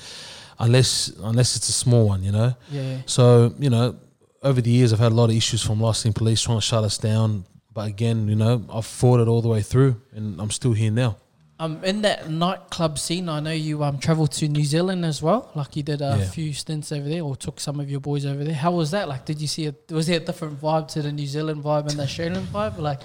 unless 0.59 1.09
unless 1.23 1.57
it's 1.57 1.69
a 1.69 1.73
small 1.73 2.07
one. 2.09 2.23
You 2.23 2.33
know, 2.33 2.55
yeah, 2.71 2.99
so 3.07 3.55
you 3.59 3.71
know, 3.71 3.97
over 4.43 4.61
the 4.61 4.71
years, 4.71 4.93
I've 4.93 4.99
had 4.99 5.13
a 5.13 5.15
lot 5.15 5.31
of 5.31 5.37
issues 5.37 5.63
from 5.63 5.81
licensing 5.81 6.13
police 6.13 6.43
trying 6.43 6.59
to 6.59 6.63
shut 6.63 6.85
us 6.85 6.99
down. 6.99 7.45
But 7.73 7.89
again, 7.89 8.27
you 8.29 8.37
know, 8.37 8.65
I've 8.73 8.87
fought 8.87 9.21
it 9.21 9.29
all 9.29 9.43
the 9.43 9.49
way 9.49 9.63
through, 9.63 10.01
and 10.15 10.41
I'm 10.41 10.51
still 10.51 10.73
here 10.73 10.91
now. 10.91 11.17
Um, 11.59 11.83
in 11.85 12.03
that 12.03 12.29
nightclub 12.31 12.99
scene, 12.99 13.31
I 13.31 13.41
know 13.41 13.51
you 13.51 13.83
um 13.83 13.99
traveled 13.99 14.33
to 14.33 14.49
New 14.49 14.65
Zealand 14.65 15.05
as 15.07 15.23
well. 15.23 15.51
Like 15.55 15.75
you 15.77 15.83
did 15.83 16.01
a 16.03 16.17
Yeah. 16.19 16.29
few 16.29 16.53
stints 16.53 16.93
over 16.93 17.09
there, 17.09 17.23
or 17.23 17.35
took 17.37 17.61
some 17.61 17.81
of 17.81 17.91
your 17.91 18.01
boys 18.01 18.27
over 18.27 18.45
there. 18.45 18.55
How 18.55 18.73
was 18.73 18.91
that? 18.91 19.09
Like, 19.09 19.25
did 19.25 19.41
you 19.41 19.47
see 19.47 19.67
a 19.67 19.75
was 19.91 20.07
there 20.07 20.19
a 20.19 20.21
different 20.25 20.61
vibe 20.61 20.89
to 20.89 21.03
the 21.03 21.13
New 21.13 21.27
Zealand 21.27 21.63
vibe 21.65 21.89
and 21.89 21.99
the 21.99 22.03
Australian 22.03 22.47
vibe? 22.47 22.77
Like, 22.79 23.01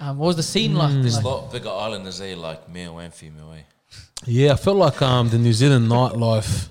um, 0.00 0.18
what 0.18 0.26
was 0.28 0.36
the 0.36 0.42
scene 0.42 0.74
like? 0.74 0.92
There's 0.92 1.16
Like- 1.16 1.24
a 1.24 1.28
lot 1.28 1.50
bigger 1.52 1.70
islanders 1.70 2.18
there, 2.18 2.36
like 2.36 2.68
male 2.68 2.98
and 2.98 3.12
female. 3.12 3.52
Eh? 3.56 3.62
Yeah, 4.26 4.52
I 4.52 4.56
felt 4.56 4.76
like 4.76 5.00
um, 5.00 5.28
the 5.30 5.38
New 5.38 5.52
Zealand 5.52 5.88
nightlife. 5.90 6.68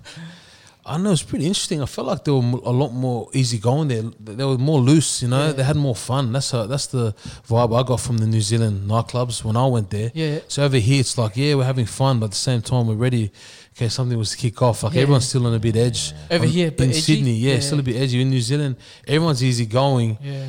I 0.86 0.98
know 0.98 1.12
it's 1.12 1.24
pretty 1.24 1.46
interesting. 1.46 1.82
I 1.82 1.86
felt 1.86 2.08
like 2.08 2.24
they 2.24 2.32
were 2.32 2.40
a 2.40 2.72
lot 2.72 2.94
more 2.94 3.28
easygoing 3.34 3.90
there. 3.90 4.04
They 4.22 4.46
were 4.46 4.58
more 4.58 4.80
loose, 4.80 5.22
you 5.22 5.28
know. 5.28 5.48
Yeah. 5.48 5.52
They 5.52 5.64
had 5.64 5.76
more 5.76 5.96
fun. 5.96 6.32
That's 6.32 6.52
that's 6.52 6.88
the 6.88 7.14
vibe 7.48 7.78
I 7.78 7.86
got 7.86 8.00
from 8.00 8.20
the 8.20 8.26
New 8.28 8.40
Zealand 8.40 8.90
nightclubs 8.90 9.44
when 9.44 9.58
I 9.58 9.66
went 9.68 9.90
there. 9.90 10.12
yeah, 10.14 10.40
So 10.48 10.64
over 10.64 10.78
here, 10.78 11.02
it's 11.02 11.18
like 11.18 11.36
yeah, 11.36 11.56
we're 11.56 11.66
having 11.66 11.86
fun, 11.88 12.20
but 12.20 12.26
at 12.28 12.32
the 12.32 12.38
same 12.38 12.62
time, 12.62 12.88
we're 12.88 12.96
ready. 12.96 13.32
Okay, 13.76 13.90
something 13.90 14.18
was 14.18 14.32
to 14.32 14.38
kick 14.38 14.62
off. 14.62 14.84
Like 14.84 14.94
Yeah. 14.94 15.02
everyone's 15.02 15.28
still 15.28 15.46
on 15.46 15.54
a 15.54 15.60
bit 15.60 15.76
edge. 15.76 16.14
Over 16.32 16.46
here, 16.46 16.68
in 16.70 16.82
edgy? 16.90 16.94
Sydney, 17.02 17.34
yeah, 17.34 17.56
Yeah. 17.56 17.60
still 17.60 17.80
a 17.80 17.84
bit 17.84 17.98
edgy. 17.98 18.22
In 18.22 18.30
New 18.30 18.42
Zealand, 18.42 18.78
everyone's 19.06 19.44
easygoing, 19.44 20.18
yeah. 20.24 20.46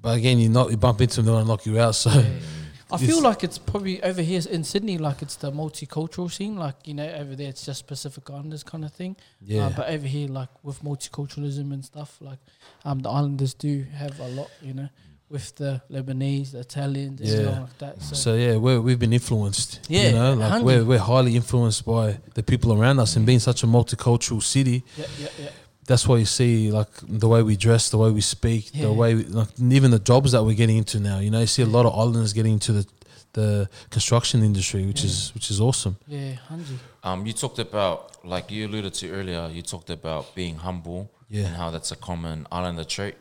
but 0.00 0.16
again, 0.16 0.38
you 0.38 0.48
not 0.48 0.70
you 0.70 0.76
bump 0.76 1.00
into 1.00 1.16
them, 1.16 1.24
they 1.26 1.32
want 1.32 1.44
to 1.44 1.48
knock 1.48 1.66
you 1.66 1.80
out. 1.80 1.96
So 1.96 2.10
I 2.92 2.98
feel 2.98 3.22
like 3.22 3.42
it's 3.44 3.58
probably 3.58 4.02
over 4.02 4.22
here 4.22 4.40
in 4.50 4.64
Sydney, 4.64 4.98
like 4.98 5.22
it's 5.22 5.36
the 5.36 5.50
multicultural 5.52 6.30
scene. 6.30 6.56
Like 6.56 6.76
you 6.86 6.94
know, 6.94 7.08
over 7.08 7.34
there 7.36 7.48
it's 7.48 7.64
just 7.64 7.86
Pacific 7.86 8.28
Islanders 8.30 8.62
kind 8.62 8.84
of 8.84 8.92
thing. 8.92 9.16
yeah, 9.40 9.66
Uh, 9.66 9.70
but 9.76 9.88
over 9.88 10.06
here, 10.06 10.28
like 10.28 10.50
with 10.62 10.82
multiculturalism 10.82 11.72
and 11.72 11.84
stuff, 11.84 12.18
like 12.20 12.38
um, 12.84 12.98
the 13.00 13.08
Islanders 13.10 13.54
do 13.54 13.84
have 13.94 14.18
a 14.20 14.28
lot. 14.28 14.50
You 14.60 14.74
know, 14.74 14.88
with 15.30 15.54
the 15.56 15.80
Lebanese, 15.90 16.50
the 16.52 16.60
Italians, 16.60 17.20
and 17.20 17.28
Yeah. 17.30 17.42
stuff 17.42 17.58
like 17.60 17.78
that. 17.78 18.02
So, 18.02 18.14
So 18.14 18.34
yeah, 18.34 18.56
we're, 18.56 18.80
we've 18.80 18.98
been 18.98 19.14
influenced. 19.14 19.80
Yeah, 19.88 20.08
you 20.08 20.12
know, 20.14 20.34
like 20.34 20.62
we're 20.62 20.84
we're 20.84 20.98
highly 20.98 21.34
influenced 21.36 21.84
by 21.86 22.18
the 22.34 22.42
people 22.42 22.72
around 22.72 22.98
us, 23.00 23.16
and 23.16 23.24
being 23.24 23.40
such 23.40 23.62
a 23.62 23.66
multicultural 23.66 24.42
city, 24.42 24.84
yeah, 24.98 25.06
yeah, 25.18 25.28
yeah. 25.40 25.48
That's 25.86 26.06
why 26.08 26.16
you 26.18 26.24
see 26.26 26.70
like 26.70 26.88
the 27.02 27.28
way 27.28 27.42
we 27.42 27.56
dress, 27.56 27.90
the 27.90 27.98
way 27.98 28.10
we 28.10 28.20
speak, 28.20 28.70
Yeah. 28.72 28.82
the 28.86 28.92
way 28.92 29.14
we, 29.16 29.24
like 29.24 29.48
even 29.58 29.90
the 29.90 29.98
jobs 29.98 30.32
that 30.32 30.42
we're 30.44 30.54
getting 30.56 30.78
into 30.78 31.00
now. 31.00 31.18
You 31.18 31.30
know, 31.30 31.40
you 31.40 31.46
see 31.46 31.62
a 31.62 31.66
lot 31.78 31.86
of 31.86 31.92
islanders 31.98 32.32
getting 32.32 32.54
into 32.54 32.72
the 32.72 32.86
the 33.34 33.68
construction 33.90 34.42
industry, 34.42 34.84
which 34.86 35.00
Yeah. 35.02 35.10
is 35.10 35.34
which 35.34 35.50
is 35.50 35.58
awesome. 35.60 35.96
Yeah, 36.06 36.34
Hanji. 36.50 36.76
Um, 37.02 37.26
you 37.26 37.32
talked 37.32 37.58
about, 37.58 38.24
like 38.24 38.50
you 38.54 38.66
alluded 38.68 38.92
to 39.00 39.10
earlier, 39.10 39.48
you 39.56 39.62
talked 39.62 39.90
about 39.90 40.34
being 40.34 40.56
humble 40.56 41.10
Yeah. 41.30 41.46
and 41.46 41.56
how 41.56 41.70
that's 41.70 41.90
a 41.92 41.96
common 41.96 42.46
islander 42.52 42.84
trait. 42.84 43.16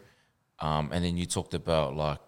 Um, 0.60 0.92
and 0.92 1.04
then 1.06 1.16
you 1.18 1.26
talked 1.26 1.54
about 1.54 1.96
like 1.96 2.20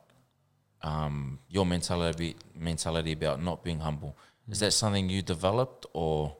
um, 0.81 1.39
your 1.49 1.65
mentality 1.65 2.35
mentality 2.55 3.11
about 3.13 3.41
not 3.41 3.63
being 3.63 3.79
humble. 3.79 4.17
Is 4.49 4.59
that 4.59 4.71
something 4.73 5.09
you 5.09 5.21
developed, 5.21 5.85
or 5.93 6.35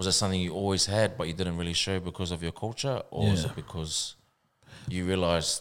was 0.00 0.06
it 0.06 0.12
something 0.20 0.40
you 0.40 0.52
always 0.62 0.86
had 0.86 1.08
but 1.18 1.24
you 1.28 1.34
didn't 1.40 1.58
really 1.60 1.74
show 1.74 1.96
because 2.00 2.30
of 2.34 2.40
your 2.42 2.52
culture, 2.64 3.02
or 3.10 3.24
Yeah. 3.28 3.44
it 3.46 3.54
because 3.54 4.14
you 4.88 5.00
realized 5.12 5.54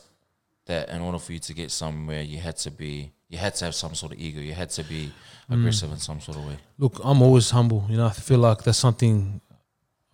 that 0.70 0.84
in 0.96 1.02
order 1.02 1.20
for 1.20 1.32
you 1.36 1.40
to 1.40 1.54
get 1.62 1.70
somewhere, 1.72 2.22
you 2.22 2.40
had 2.48 2.56
to 2.66 2.72
be 2.72 3.12
you 3.32 3.38
had 3.38 3.54
to 3.60 3.66
have 3.66 3.76
some 3.84 3.94
sort 4.02 4.12
of 4.14 4.18
ego, 4.20 4.40
you 4.50 4.54
had 4.64 4.70
to 4.80 4.84
be 4.84 5.12
aggressive 5.50 5.92
in 5.92 6.00
some 6.00 6.20
sort 6.26 6.38
of 6.38 6.44
way. 6.48 6.58
Look, 6.84 6.94
I'm 7.04 7.22
always 7.22 7.50
humble. 7.58 7.82
You 7.90 7.98
know, 7.98 8.08
I 8.08 8.12
feel 8.28 8.40
like 8.40 8.60
that's 8.64 8.78
something 8.88 9.42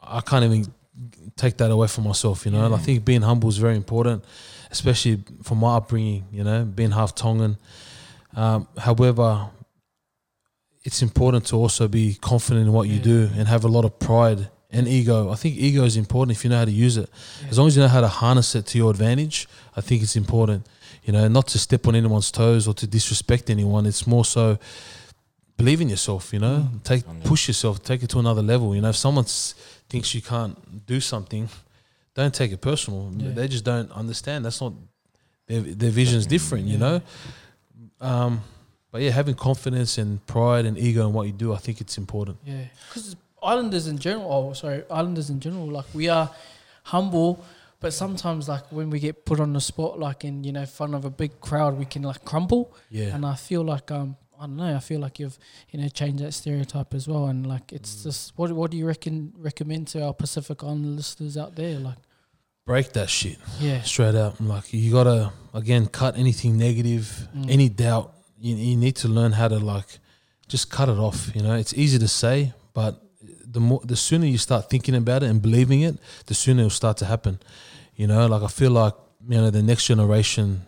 I 0.01 0.21
can't 0.29 0.43
even 0.49 0.61
take 1.35 1.55
that 1.57 1.69
away 1.71 1.87
from 1.87 2.03
myself. 2.05 2.45
You 2.45 2.51
know, 2.53 2.65
and 2.65 2.73
I 2.73 2.77
think 2.85 3.05
being 3.05 3.21
humble 3.21 3.49
is 3.49 3.57
very 3.57 3.75
important, 3.83 4.23
especially 4.71 5.23
from 5.43 5.57
my 5.59 5.75
upbringing. 5.77 6.25
You 6.31 6.43
know, 6.43 6.65
being 6.65 6.91
half 6.91 7.13
Tongan. 7.13 7.57
Um, 8.35 8.67
however, 8.77 9.49
it's 10.85 11.01
important 11.01 11.47
to 11.47 11.55
also 11.55 11.87
be 11.87 12.13
confident 12.21 12.67
in 12.67 12.71
what 12.71 12.87
you 12.87 12.99
do 12.99 13.29
and 13.35 13.47
have 13.47 13.65
a 13.65 13.67
lot 13.67 13.85
of 13.85 13.99
pride 13.99 14.49
and 14.69 14.87
ego. 14.87 15.31
I 15.31 15.35
think 15.35 15.57
ego 15.57 15.83
is 15.83 15.97
important 15.97 16.37
if 16.37 16.43
you 16.43 16.49
know 16.51 16.59
how 16.59 16.65
to 16.65 16.71
use 16.71 16.95
it. 16.95 17.09
As 17.49 17.57
long 17.57 17.67
as 17.67 17.75
you 17.75 17.81
know 17.81 17.87
how 17.87 18.01
to 18.01 18.07
harness 18.07 18.53
it 18.53 18.67
to 18.67 18.77
your 18.77 18.91
advantage, 18.91 19.47
I 19.75 19.81
think 19.81 20.03
it's 20.03 20.15
important. 20.15 20.67
You 21.03 21.11
know, 21.13 21.27
not 21.27 21.47
to 21.47 21.59
step 21.59 21.87
on 21.87 21.95
anyone's 21.95 22.29
toes 22.29 22.67
or 22.67 22.75
to 22.75 22.85
disrespect 22.85 23.49
anyone. 23.49 23.87
It's 23.87 24.05
more 24.05 24.23
so 24.23 24.59
believe 25.57 25.81
in 25.81 25.89
yourself. 25.89 26.31
You 26.31 26.39
know, 26.39 26.69
take 26.83 27.03
push 27.23 27.47
yourself, 27.47 27.81
take 27.83 28.03
it 28.03 28.09
to 28.11 28.19
another 28.19 28.43
level. 28.43 28.75
You 28.75 28.81
know, 28.81 28.89
if 28.89 28.95
someone 28.95 29.25
thinks 29.89 30.13
you 30.13 30.21
can't 30.21 30.85
do 30.85 30.99
something, 30.99 31.49
don't 32.13 32.33
take 32.33 32.51
it 32.51 32.61
personal. 32.61 33.11
Yeah. 33.17 33.31
They 33.31 33.47
just 33.47 33.65
don't 33.65 33.91
understand. 33.91 34.45
That's 34.45 34.61
not 34.61 34.73
their 35.47 35.61
their 35.61 35.91
vision's 35.91 36.27
different. 36.27 36.65
You 36.65 36.77
know. 36.77 37.01
Um, 37.99 38.41
but 38.95 39.01
yeah, 39.01 39.11
having 39.11 39.35
confidence 39.35 39.97
and 39.97 40.25
pride 40.25 40.65
and 40.65 40.77
ego 40.77 41.05
in 41.05 41.11
what 41.11 41.27
you 41.27 41.33
do, 41.33 41.53
I 41.53 41.57
think 41.57 41.81
it's 41.81 41.97
important. 41.97 42.37
Yeah, 42.45 42.63
because 42.87 43.17
Islanders 43.43 43.87
in 43.87 43.97
general, 43.97 44.31
oh 44.31 44.53
sorry, 44.53 44.83
Islanders 44.89 45.29
in 45.29 45.41
general, 45.41 45.67
like 45.67 45.85
we 45.93 46.07
are 46.07 46.29
humble, 46.83 47.43
but 47.81 47.91
sometimes 47.93 48.47
like 48.47 48.63
when 48.71 48.89
we 48.89 48.99
get 49.01 49.25
put 49.25 49.41
on 49.41 49.51
the 49.51 49.59
spot, 49.59 49.99
like 49.99 50.23
in 50.23 50.45
you 50.45 50.53
know 50.53 50.65
front 50.65 50.95
of 50.95 51.03
a 51.03 51.09
big 51.09 51.41
crowd, 51.41 51.77
we 51.77 51.83
can 51.83 52.03
like 52.03 52.23
crumble. 52.23 52.73
Yeah. 52.89 53.13
And 53.15 53.25
I 53.25 53.35
feel 53.35 53.63
like 53.63 53.91
um 53.91 54.15
I 54.39 54.43
don't 54.47 54.55
know, 54.55 54.73
I 54.75 54.79
feel 54.79 55.01
like 55.01 55.19
you've 55.19 55.37
you 55.71 55.81
know 55.81 55.89
changed 55.89 56.23
that 56.23 56.33
stereotype 56.33 56.93
as 56.93 57.05
well, 57.05 57.25
and 57.27 57.45
like 57.45 57.67
Mm. 57.67 57.75
it's 57.77 58.03
just 58.03 58.31
what 58.37 58.49
what 58.53 58.71
do 58.71 58.77
you 58.77 58.87
reckon 58.87 59.33
recommend 59.37 59.89
to 59.89 60.05
our 60.05 60.13
Pacific 60.13 60.63
Island 60.63 60.95
listeners 60.95 61.35
out 61.35 61.55
there, 61.57 61.79
like 61.79 61.97
break 62.65 62.93
that 62.93 63.09
shit 63.09 63.37
Yeah. 63.59 63.81
straight 63.81 64.15
out. 64.15 64.39
Like, 64.39 64.73
you 64.73 64.89
gotta 64.91 65.33
again 65.53 65.85
cut 65.87 66.17
anything 66.17 66.57
negative, 66.57 67.27
Mm. 67.35 67.49
any 67.51 67.67
doubt. 67.69 68.13
You, 68.37 68.55
you 68.55 68.77
need 68.77 68.95
to 68.97 69.07
learn 69.07 69.31
how 69.33 69.47
to 69.47 69.57
like 69.59 69.99
just 70.47 70.69
cut 70.69 70.89
it 70.89 70.97
off. 70.97 71.31
You 71.35 71.41
know, 71.41 71.55
it's 71.55 71.73
easy 71.73 71.97
to 71.99 72.07
say, 72.07 72.53
but 72.73 73.01
the 73.45 73.59
more 73.59 73.81
the 73.83 73.95
sooner 73.95 74.25
you 74.25 74.37
start 74.37 74.69
thinking 74.69 74.95
about 74.95 75.23
it 75.23 75.29
and 75.29 75.41
believing 75.41 75.81
it, 75.81 75.97
the 76.25 76.33
sooner 76.33 76.61
it'll 76.61 76.69
start 76.69 76.97
to 76.97 77.05
happen. 77.05 77.39
You 77.95 78.07
know, 78.07 78.27
like 78.27 78.43
I 78.43 78.47
feel 78.47 78.71
like 78.71 78.93
you 79.27 79.37
know 79.37 79.49
the 79.49 79.63
next 79.63 79.85
generation, 79.87 80.65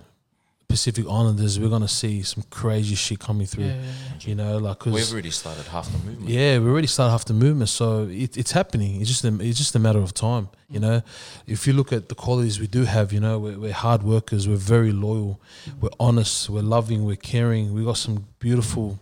Pacific 0.69 1.06
Islanders, 1.10 1.58
we're 1.60 1.69
gonna 1.69 1.88
see 1.88 2.21
some 2.23 2.43
crazy 2.49 2.93
shit 2.95 3.19
coming 3.19 3.47
through. 3.47 3.63
Yeah, 3.65 3.75
yeah, 3.75 4.27
You 4.27 4.36
know, 4.36 4.58
like 4.58 4.80
'cause- 4.80 4.93
We've 4.93 5.12
already 5.13 5.32
started 5.32 5.65
half 5.67 5.89
the 5.89 5.97
movement. 5.99 6.30
yeah, 6.30 6.60
we 6.60 6.69
already 6.69 6.88
started 6.88 7.12
half 7.12 7.23
the 7.23 7.34
movement, 7.34 7.69
so 7.69 8.03
it, 8.12 8.36
it's 8.36 8.51
happening. 8.51 8.99
It's 8.99 9.10
just 9.10 9.23
a, 9.23 9.34
it's 9.39 9.58
just 9.58 9.75
a 9.75 9.80
matter 9.80 9.99
of 9.99 10.13
time, 10.13 10.49
you 10.69 10.82
know. 10.82 11.01
If 11.47 11.67
you 11.67 11.73
look 11.73 11.93
at 11.93 12.10
the 12.10 12.15
qualities 12.15 12.60
we 12.60 12.67
do 12.67 12.84
have, 12.84 13.13
you 13.13 13.21
know, 13.21 13.39
we're, 13.39 13.58
we're 13.58 13.73
hard 13.73 14.03
workers, 14.03 14.45
we're 14.47 14.58
very 14.58 14.91
loyal, 14.91 15.39
we're 15.80 15.89
honest, 16.01 16.49
we're 16.49 16.62
loving, 16.63 17.06
we're 17.06 17.15
caring. 17.15 17.73
We 17.73 17.86
got 17.86 17.97
some 17.97 18.25
beautiful 18.39 18.99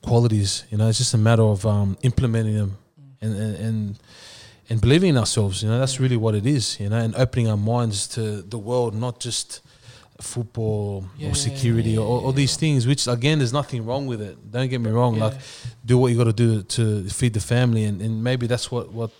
qualities, 0.00 0.64
you 0.70 0.78
know. 0.78 0.88
It's 0.88 0.98
just 0.98 1.12
a 1.12 1.18
matter 1.18 1.42
of 1.44 1.66
um, 1.66 1.98
implementing 2.02 2.54
them 2.56 2.78
and, 3.20 3.34
and 3.36 3.56
and 3.56 3.98
and 4.70 4.80
believing 4.80 5.10
in 5.10 5.18
ourselves. 5.18 5.62
You 5.62 5.68
know, 5.68 5.78
that's 5.78 6.00
really 6.00 6.16
what 6.16 6.34
it 6.34 6.46
is, 6.46 6.80
you 6.80 6.88
know, 6.88 6.96
and 6.98 7.14
opening 7.14 7.46
our 7.48 7.58
minds 7.58 8.06
to 8.08 8.40
the 8.40 8.58
world, 8.58 8.94
not 8.94 9.20
just 9.20 9.60
football 10.20 11.04
Yeah, 11.16 11.30
or 11.30 11.34
security 11.34 11.96
or, 11.98 12.22
or 12.22 12.32
these 12.32 12.56
things. 12.56 12.86
Which 12.86 13.06
again, 13.06 13.38
there's 13.38 13.52
nothing 13.52 13.84
wrong 13.84 14.06
with 14.06 14.20
it. 14.22 14.36
Don't 14.50 14.68
get 14.68 14.80
me 14.80 14.90
wrong. 14.90 15.16
Yeah. 15.16 15.24
Like 15.26 15.34
do 15.84 15.98
what 15.98 16.12
you 16.12 16.18
got 16.18 16.24
to 16.24 16.32
do 16.32 16.62
to 16.62 17.04
feed 17.08 17.34
the 17.34 17.40
family, 17.40 17.84
and, 17.84 18.00
and 18.00 18.22
maybe 18.22 18.46
that's 18.46 18.70
what 18.70 18.92
what 18.92 19.12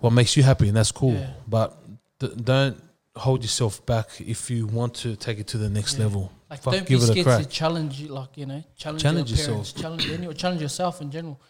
what 0.00 0.10
makes 0.12 0.36
you 0.36 0.42
happy, 0.42 0.68
and 0.68 0.76
that's 0.76 0.92
cool. 0.92 1.14
Yeah. 1.14 1.30
But 1.48 1.76
d- 2.18 2.32
don't 2.42 2.76
hold 3.16 3.42
yourself 3.42 3.84
back 3.86 4.08
if 4.20 4.50
you 4.50 4.66
want 4.66 4.94
to 4.94 5.16
take 5.16 5.38
it 5.38 5.46
to 5.48 5.58
the 5.58 5.70
next 5.70 5.94
Yeah. 5.98 6.04
level. 6.04 6.32
Like, 6.50 6.62
Fuck, 6.62 6.74
don't 6.74 6.86
give 6.86 7.00
be 7.00 7.04
it 7.04 7.08
a 7.08 7.12
scared 7.12 7.26
crack. 7.26 7.42
to 7.42 7.48
challenge, 7.48 8.02
like 8.08 8.36
you 8.36 8.46
know, 8.46 8.62
challenge, 8.76 9.02
Challenge 9.02 9.30
your 9.30 9.38
yourself. 9.38 9.48
parents, 9.56 9.72
challenge 9.72 10.10
anyone, 10.10 10.36
challenge 10.36 10.60
yourself 10.62 11.00
in 11.00 11.10
general. 11.10 11.40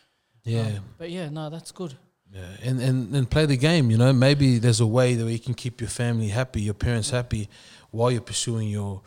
Yeah. 0.45 0.61
Um, 0.63 0.85
but 0.99 1.11
yeah, 1.11 1.29
no, 1.31 1.51
that's 1.51 1.73
good. 1.73 1.95
Yeah, 2.35 2.43
and, 2.65 2.81
and 2.81 3.15
and 3.15 3.31
play 3.31 3.47
the 3.47 3.57
game. 3.57 3.93
You 3.93 3.97
know, 3.97 4.13
maybe 4.13 4.59
there's 4.59 4.81
a 4.81 4.87
way 4.87 5.15
that 5.15 5.31
you 5.31 5.39
can 5.39 5.55
keep 5.55 5.81
your 5.81 5.91
family 5.91 6.29
happy, 6.29 6.63
your 6.63 6.75
parents 6.75 7.11
mm. 7.11 7.13
happy, 7.13 7.49
while 7.93 8.11
you're 8.11 8.21
pursuing 8.21 8.69
your, 8.69 9.03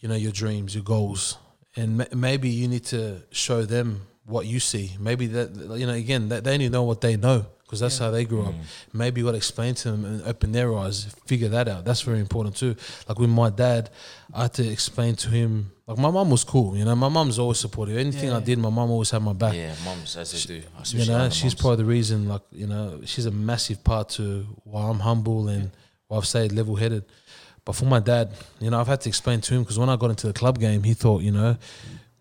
you 0.00 0.08
know, 0.08 0.14
your 0.14 0.32
dreams, 0.32 0.74
your 0.74 0.84
goals. 0.84 1.36
And 1.76 1.98
ma- 1.98 2.14
maybe 2.14 2.48
you 2.48 2.66
need 2.66 2.84
to 2.86 3.22
show 3.30 3.66
them 3.66 4.06
what 4.24 4.46
you 4.46 4.58
see. 4.58 4.92
Maybe 4.98 5.26
that 5.26 5.54
you 5.78 5.86
know, 5.86 5.92
again, 5.92 6.30
that 6.30 6.44
they 6.44 6.54
only 6.54 6.70
know 6.70 6.84
what 6.84 7.02
they 7.02 7.18
know 7.18 7.44
because 7.64 7.80
that's 7.80 7.98
how 7.98 8.10
they 8.10 8.24
grew 8.24 8.42
up. 8.42 8.54
Mm. 8.54 8.62
Maybe 8.94 9.20
you 9.20 9.26
got 9.26 9.32
to 9.32 9.36
explain 9.36 9.74
to 9.74 9.90
them 9.90 10.04
and 10.04 10.22
open 10.22 10.52
their 10.52 10.74
eyes, 10.74 11.14
figure 11.26 11.48
that 11.48 11.68
out. 11.68 11.84
That's 11.84 12.00
very 12.00 12.20
important 12.20 12.56
too. 12.56 12.76
Like 13.06 13.18
with 13.18 13.28
my 13.30 13.50
dad, 13.50 13.90
I 14.32 14.42
had 14.42 14.54
to 14.54 14.66
explain 14.66 15.16
to 15.16 15.28
him. 15.28 15.72
Like 15.86 15.98
my 15.98 16.10
mum 16.10 16.30
was 16.30 16.42
cool, 16.42 16.76
you 16.76 16.84
know. 16.84 16.96
My 16.96 17.08
mum's 17.08 17.38
always 17.38 17.58
supportive. 17.58 17.96
Anything 17.96 18.30
I 18.32 18.40
did, 18.40 18.58
my 18.58 18.70
mum 18.70 18.90
always 18.90 19.10
had 19.10 19.22
my 19.22 19.32
back 19.32 19.54
Yeah, 19.54 19.72
mums 19.84 20.16
as 20.16 20.32
they 20.32 20.54
do. 20.60 20.62
you 20.98 21.06
know, 21.06 21.14
other 21.18 21.30
she's 21.30 21.44
mums. 21.44 21.54
probably 21.54 21.76
the 21.76 21.84
reason. 21.84 22.26
Like, 22.28 22.42
you 22.50 22.66
know, 22.66 23.00
she's 23.04 23.26
a 23.26 23.30
massive 23.30 23.84
part 23.84 24.08
to 24.10 24.44
why 24.64 24.82
I'm 24.88 24.98
humble 24.98 25.48
and 25.48 25.70
why 26.08 26.16
I've 26.18 26.26
stayed 26.26 26.50
level 26.50 26.74
headed. 26.74 27.04
But 27.64 27.76
for 27.76 27.84
my 27.84 28.00
dad, 28.00 28.30
you 28.60 28.70
know, 28.70 28.80
I've 28.80 28.88
had 28.88 29.00
to 29.02 29.08
explain 29.08 29.40
to 29.42 29.54
him 29.54 29.62
because 29.62 29.78
when 29.78 29.88
I 29.88 29.94
got 29.96 30.10
into 30.10 30.26
the 30.26 30.32
club 30.32 30.58
game, 30.58 30.82
he 30.82 30.94
thought, 30.94 31.22
you 31.22 31.30
know, 31.30 31.56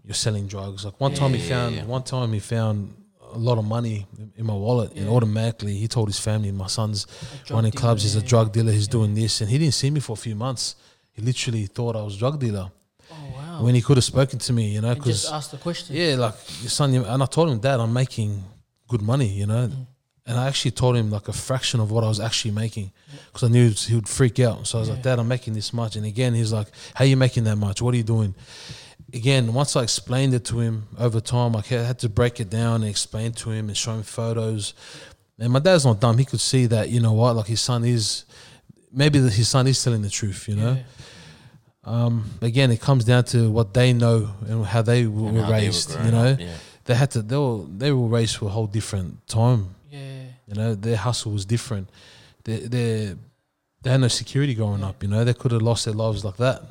you're 0.03 0.13
selling 0.13 0.45
drugs. 0.45 0.85
Like 0.85 0.99
one 1.01 1.15
time 1.15 1.33
he 1.33 1.41
Yeah, 1.41 1.49
found, 1.49 1.75
yeah. 1.75 1.85
one 1.85 2.03
time 2.03 2.33
he 2.33 2.39
found 2.39 2.93
a 3.33 3.37
lot 3.39 3.57
of 3.57 3.65
money 3.65 4.05
in- 4.19 4.31
in 4.37 4.45
my 4.45 4.53
wallet, 4.53 4.93
and 4.95 5.09
automatically 5.09 5.75
he 5.75 5.87
told 5.87 6.07
his 6.07 6.19
family, 6.19 6.51
my 6.51 6.67
son's 6.67 7.07
running 7.49 7.71
dealer, 7.71 7.81
clubs. 7.81 8.03
He's 8.03 8.15
a 8.15 8.21
drug 8.21 8.53
dealer. 8.53 8.71
He's 8.71 8.87
doing 8.87 9.15
this, 9.15 9.41
and 9.41 9.49
he 9.49 9.57
didn't 9.57 9.73
see 9.73 9.89
me 9.89 9.99
for 9.99 10.13
a 10.13 10.15
few 10.27 10.35
months. 10.35 10.75
He 11.13 11.23
literally 11.23 11.65
thought 11.65 11.95
I 11.95 12.03
was 12.03 12.15
a 12.15 12.19
drug 12.19 12.39
dealer 12.39 12.71
Oh 13.15 13.35
wow. 13.35 13.63
when 13.63 13.75
he 13.75 13.81
could 13.81 13.97
have 13.97 14.03
spoken 14.03 14.39
to 14.39 14.53
me, 14.53 14.69
you 14.69 14.81
know, 14.81 14.93
because 14.93 15.21
just 15.21 15.33
ask 15.33 15.51
the 15.51 15.57
question. 15.57 15.95
yeah, 15.95 16.15
like 16.15 16.35
your 16.61 16.69
son, 16.69 16.93
and 16.93 17.23
I 17.23 17.25
told 17.25 17.49
him, 17.49 17.59
Dad, 17.59 17.79
I'm 17.79 17.93
making 17.93 18.43
good 18.87 19.01
money, 19.01 19.27
you 19.27 19.45
know, 19.45 19.67
mm. 19.67 19.87
and 20.25 20.37
I 20.37 20.47
actually 20.47 20.71
told 20.71 20.95
him 20.95 21.09
like 21.09 21.27
a 21.27 21.33
fraction 21.33 21.79
of 21.79 21.91
what 21.91 22.03
I 22.03 22.07
was 22.07 22.19
actually 22.19 22.51
making 22.51 22.91
because 23.27 23.43
I 23.43 23.51
knew 23.51 23.69
he 23.69 23.95
would 23.95 24.09
freak 24.09 24.39
out. 24.39 24.67
So 24.67 24.77
I 24.77 24.81
was 24.81 24.89
like, 24.89 25.01
Dad, 25.01 25.19
I'm 25.19 25.27
making 25.27 25.53
this 25.53 25.73
much, 25.73 25.95
and 25.95 26.05
again, 26.05 26.33
he's 26.33 26.53
like, 26.53 26.67
How 26.93 27.05
you 27.05 27.17
making 27.17 27.45
that 27.45 27.57
much? 27.57 27.81
What 27.81 27.93
are 27.93 27.97
you 27.97 28.03
doing? 28.03 28.35
Again, 29.13 29.53
once 29.53 29.75
I 29.75 29.83
explained 29.83 30.33
it 30.33 30.45
to 30.45 30.59
him 30.59 30.87
over 30.97 31.21
time, 31.21 31.55
I 31.55 31.61
had 31.61 31.99
to 31.99 32.09
break 32.09 32.39
it 32.39 32.49
down 32.49 32.81
and 32.81 32.89
explain 32.89 33.31
to 33.33 33.51
him 33.51 33.69
and 33.69 33.77
show 33.77 33.93
him 33.93 34.03
photos. 34.03 34.73
And 35.39 35.53
my 35.53 35.59
dad's 35.59 35.85
not 35.85 35.99
dumb; 35.99 36.17
he 36.17 36.25
could 36.25 36.41
see 36.41 36.65
that, 36.67 36.89
you 36.89 36.99
know 36.99 37.13
what, 37.13 37.35
like 37.35 37.47
his 37.47 37.61
son 37.61 37.83
is, 37.83 38.25
maybe 38.91 39.19
that 39.19 39.33
his 39.33 39.49
son 39.49 39.67
is 39.67 39.83
telling 39.83 40.01
the 40.01 40.09
truth, 40.09 40.47
you 40.47 40.55
know. 40.55 40.73
Yeah. 40.73 40.83
Um, 41.85 42.29
again, 42.41 42.71
it 42.71 42.81
comes 42.81 43.05
down 43.05 43.25
to 43.25 43.49
what 43.51 43.73
they 43.73 43.93
know 43.93 44.29
and 44.47 44.65
how 44.65 44.81
they 44.81 45.05
were, 45.05 45.27
And 45.27 45.35
were 45.37 45.43
how 45.43 45.47
they 45.49 45.53
were 45.53 45.61
raised. 45.61 45.91
you 46.03 46.11
know, 46.11 46.33
up, 46.33 46.39
yeah. 46.39 46.53
they 46.85 46.95
had 46.95 47.11
to. 47.11 47.21
They 47.21 47.37
were 47.37 47.63
they 47.77 47.91
were 47.91 48.07
raised 48.07 48.37
for 48.37 48.45
a 48.45 48.49
whole 48.49 48.67
different 48.67 49.27
time. 49.27 49.75
Yeah. 49.91 50.23
You 50.47 50.55
know, 50.55 50.75
their 50.75 50.97
hustle 50.97 51.31
was 51.31 51.45
different. 51.45 51.89
They 52.43 52.57
they 52.59 53.15
they 53.83 53.89
had 53.91 54.01
no 54.01 54.07
security 54.07 54.55
growing 54.55 54.83
up. 54.83 55.03
You 55.03 55.09
know, 55.09 55.23
they 55.23 55.33
could 55.33 55.51
have 55.51 55.61
lost 55.61 55.85
their 55.85 55.93
lives 55.93 56.25
like 56.25 56.37
that. 56.37 56.63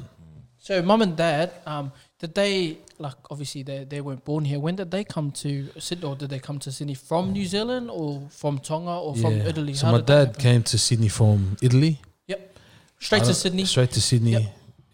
So, 0.59 0.83
mum 0.83 1.03
and 1.03 1.16
dad, 1.16 1.53
um, 1.66 1.92
did 2.18 2.35
they 2.35 2.79
like 2.98 3.14
obviously 3.31 3.62
they 3.62 3.85
they 3.85 4.00
weren't 4.00 4.24
born 4.24 4.44
here? 4.44 4.59
When 4.59 4.77
did 4.77 4.90
they 4.90 5.05
come 5.05 5.31
to 5.42 5.68
Sydney, 5.79 6.09
or 6.09 6.16
did 6.16 6.31
they 6.31 6.38
come 6.38 6.59
to 6.61 6.72
Sydney 6.72 6.94
from 6.94 7.33
New 7.33 7.44
Zealand, 7.44 7.90
or 7.90 8.22
from 8.31 8.59
Tonga, 8.59 8.96
or 8.98 9.14
from 9.14 9.35
Italy? 9.35 9.74
So 9.74 9.87
How 9.87 9.92
my 9.92 10.00
dad 10.00 10.38
came 10.38 10.62
to 10.64 10.79
Sydney 10.79 11.09
from 11.09 11.57
Italy. 11.62 12.00
Yep. 12.27 12.59
Straight 12.98 13.24
to 13.24 13.35
Sydney, 13.35 13.64
Straight 13.66 13.90
to 13.92 14.00
Sydney. 14.00 14.33
Yep. 14.33 14.42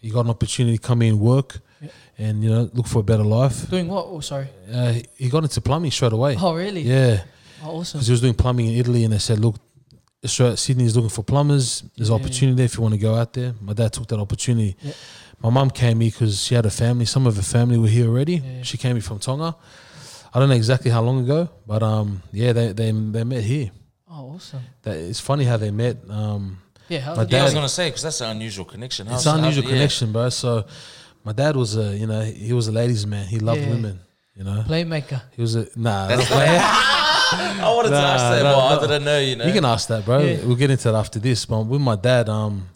He 0.01 0.09
got 0.09 0.21
an 0.25 0.29
opportunity 0.31 0.77
to 0.77 0.81
come 0.87 1.01
in 1.03 1.19
work, 1.19 1.59
Yep. 1.81 1.91
and 2.17 2.43
you 2.43 2.49
know 2.49 2.69
look 2.73 2.87
for 2.87 2.99
a 2.99 3.03
better 3.03 3.23
life. 3.23 3.69
doing 3.69 3.87
what? 3.87 4.05
Oh, 4.07 4.19
sorry. 4.19 4.47
Uh, 4.71 4.91
he- 4.93 5.05
he 5.17 5.29
got 5.29 5.43
into 5.43 5.61
plumbing 5.61 5.91
straight 5.91 6.13
away. 6.13 6.35
Oh, 6.39 6.53
really? 6.55 6.81
Yeah. 6.81 7.23
Oh, 7.63 7.77
awesome. 7.79 7.97
because 7.99 8.07
he 8.07 8.11
was 8.11 8.21
doing 8.21 8.33
plumbing 8.33 8.67
in 8.67 8.75
Italy, 8.79 9.03
and 9.03 9.13
they 9.13 9.19
said, 9.19 9.39
"Look, 9.39 9.55
Australia, 10.23 10.57
Sydney 10.57 10.85
is 10.85 10.95
looking 10.95 11.09
for 11.09 11.23
plumbers. 11.23 11.83
There's 11.95 12.09
Yeah. 12.09 12.15
opportunity 12.15 12.55
there 12.57 12.65
if 12.65 12.75
you 12.75 12.81
want 12.81 12.93
to 12.95 12.99
go 12.99 13.13
out 13.15 13.33
there." 13.33 13.53
My 13.61 13.73
dad 13.73 13.93
took 13.93 14.07
that 14.07 14.19
opportunity. 14.19 14.75
Yeah. 14.81 14.93
My 15.43 15.49
mum 15.49 15.69
came 15.71 15.99
here 16.01 16.11
because 16.11 16.41
she 16.43 16.55
had 16.55 16.65
a 16.65 16.69
family. 16.71 17.05
Some 17.05 17.25
of 17.27 17.35
her 17.35 17.41
family 17.43 17.77
were 17.77 17.87
here 17.87 18.07
already. 18.07 18.37
Yeah. 18.43 18.63
She 18.63 18.77
came 18.77 18.95
here 18.95 19.01
from 19.03 19.19
Tonga. 19.19 19.55
I 20.33 20.39
don't 20.39 20.49
know 20.49 20.55
exactly 20.55 20.91
how 20.91 21.01
long 21.03 21.19
ago, 21.23 21.49
but 21.67 21.81
um, 21.83 22.21
yeah, 22.31 22.53
they 22.53 22.73
they, 22.73 22.91
they 22.91 23.23
met 23.23 23.43
here. 23.43 23.71
Oh, 24.09 24.33
awesome. 24.35 24.61
That, 24.83 24.95
it's 24.97 25.19
funny 25.19 25.45
how 25.45 25.57
they 25.57 25.71
met. 25.71 25.97
Um, 26.09 26.57
Yeah. 26.91 26.99
How 26.99 27.15
My 27.15 27.23
did 27.23 27.31
Yeah, 27.33 27.41
I 27.41 27.43
was 27.45 27.53
gonna 27.53 27.69
say 27.69 27.87
because 27.89 28.03
that's 28.03 28.21
an 28.21 28.29
unusual 28.37 28.65
connection. 28.65 29.07
it's 29.07 29.25
an 29.25 29.39
unusual 29.39 29.63
how's- 29.63 29.71
yeah. 29.71 29.77
connection, 29.77 30.11
bro. 30.11 30.29
So, 30.29 30.65
my 31.23 31.31
dad 31.41 31.55
was 31.55 31.77
a 31.77 31.95
you 32.01 32.07
know 32.07 32.21
he 32.21 32.53
was 32.53 32.67
a 32.67 32.71
ladies' 32.71 33.05
man. 33.07 33.25
He 33.27 33.39
loved 33.39 33.61
Yeah. 33.61 33.69
women. 33.69 33.99
You 34.35 34.43
know, 34.45 34.63
playmaker? 34.67 35.21
he 35.35 35.41
was 35.41 35.55
a 35.55 35.67
nah. 35.75 36.07
That's 36.07 36.27
that's- 36.29 36.87
I 37.33 37.73
wanted 37.75 37.89
to 37.89 37.95
Nah, 37.95 38.13
ask 38.15 38.23
that, 38.35 38.43
no, 38.43 38.55
but 38.55 38.65
I 38.71 38.75
no. 38.75 38.81
didn't 38.81 39.05
know. 39.05 39.19
You 39.19 39.35
know, 39.37 39.45
You 39.45 39.53
can 39.53 39.65
ask 39.65 39.87
that, 39.89 40.03
bro. 40.05 40.19
Yeah. 40.19 40.45
We'll 40.45 40.55
get 40.63 40.69
into 40.71 40.83
that 40.91 40.97
after 40.97 41.19
this. 41.19 41.45
But 41.45 41.61
with 41.61 41.79
my 41.81 41.95
dad, 41.95 42.27
um, 42.27 42.67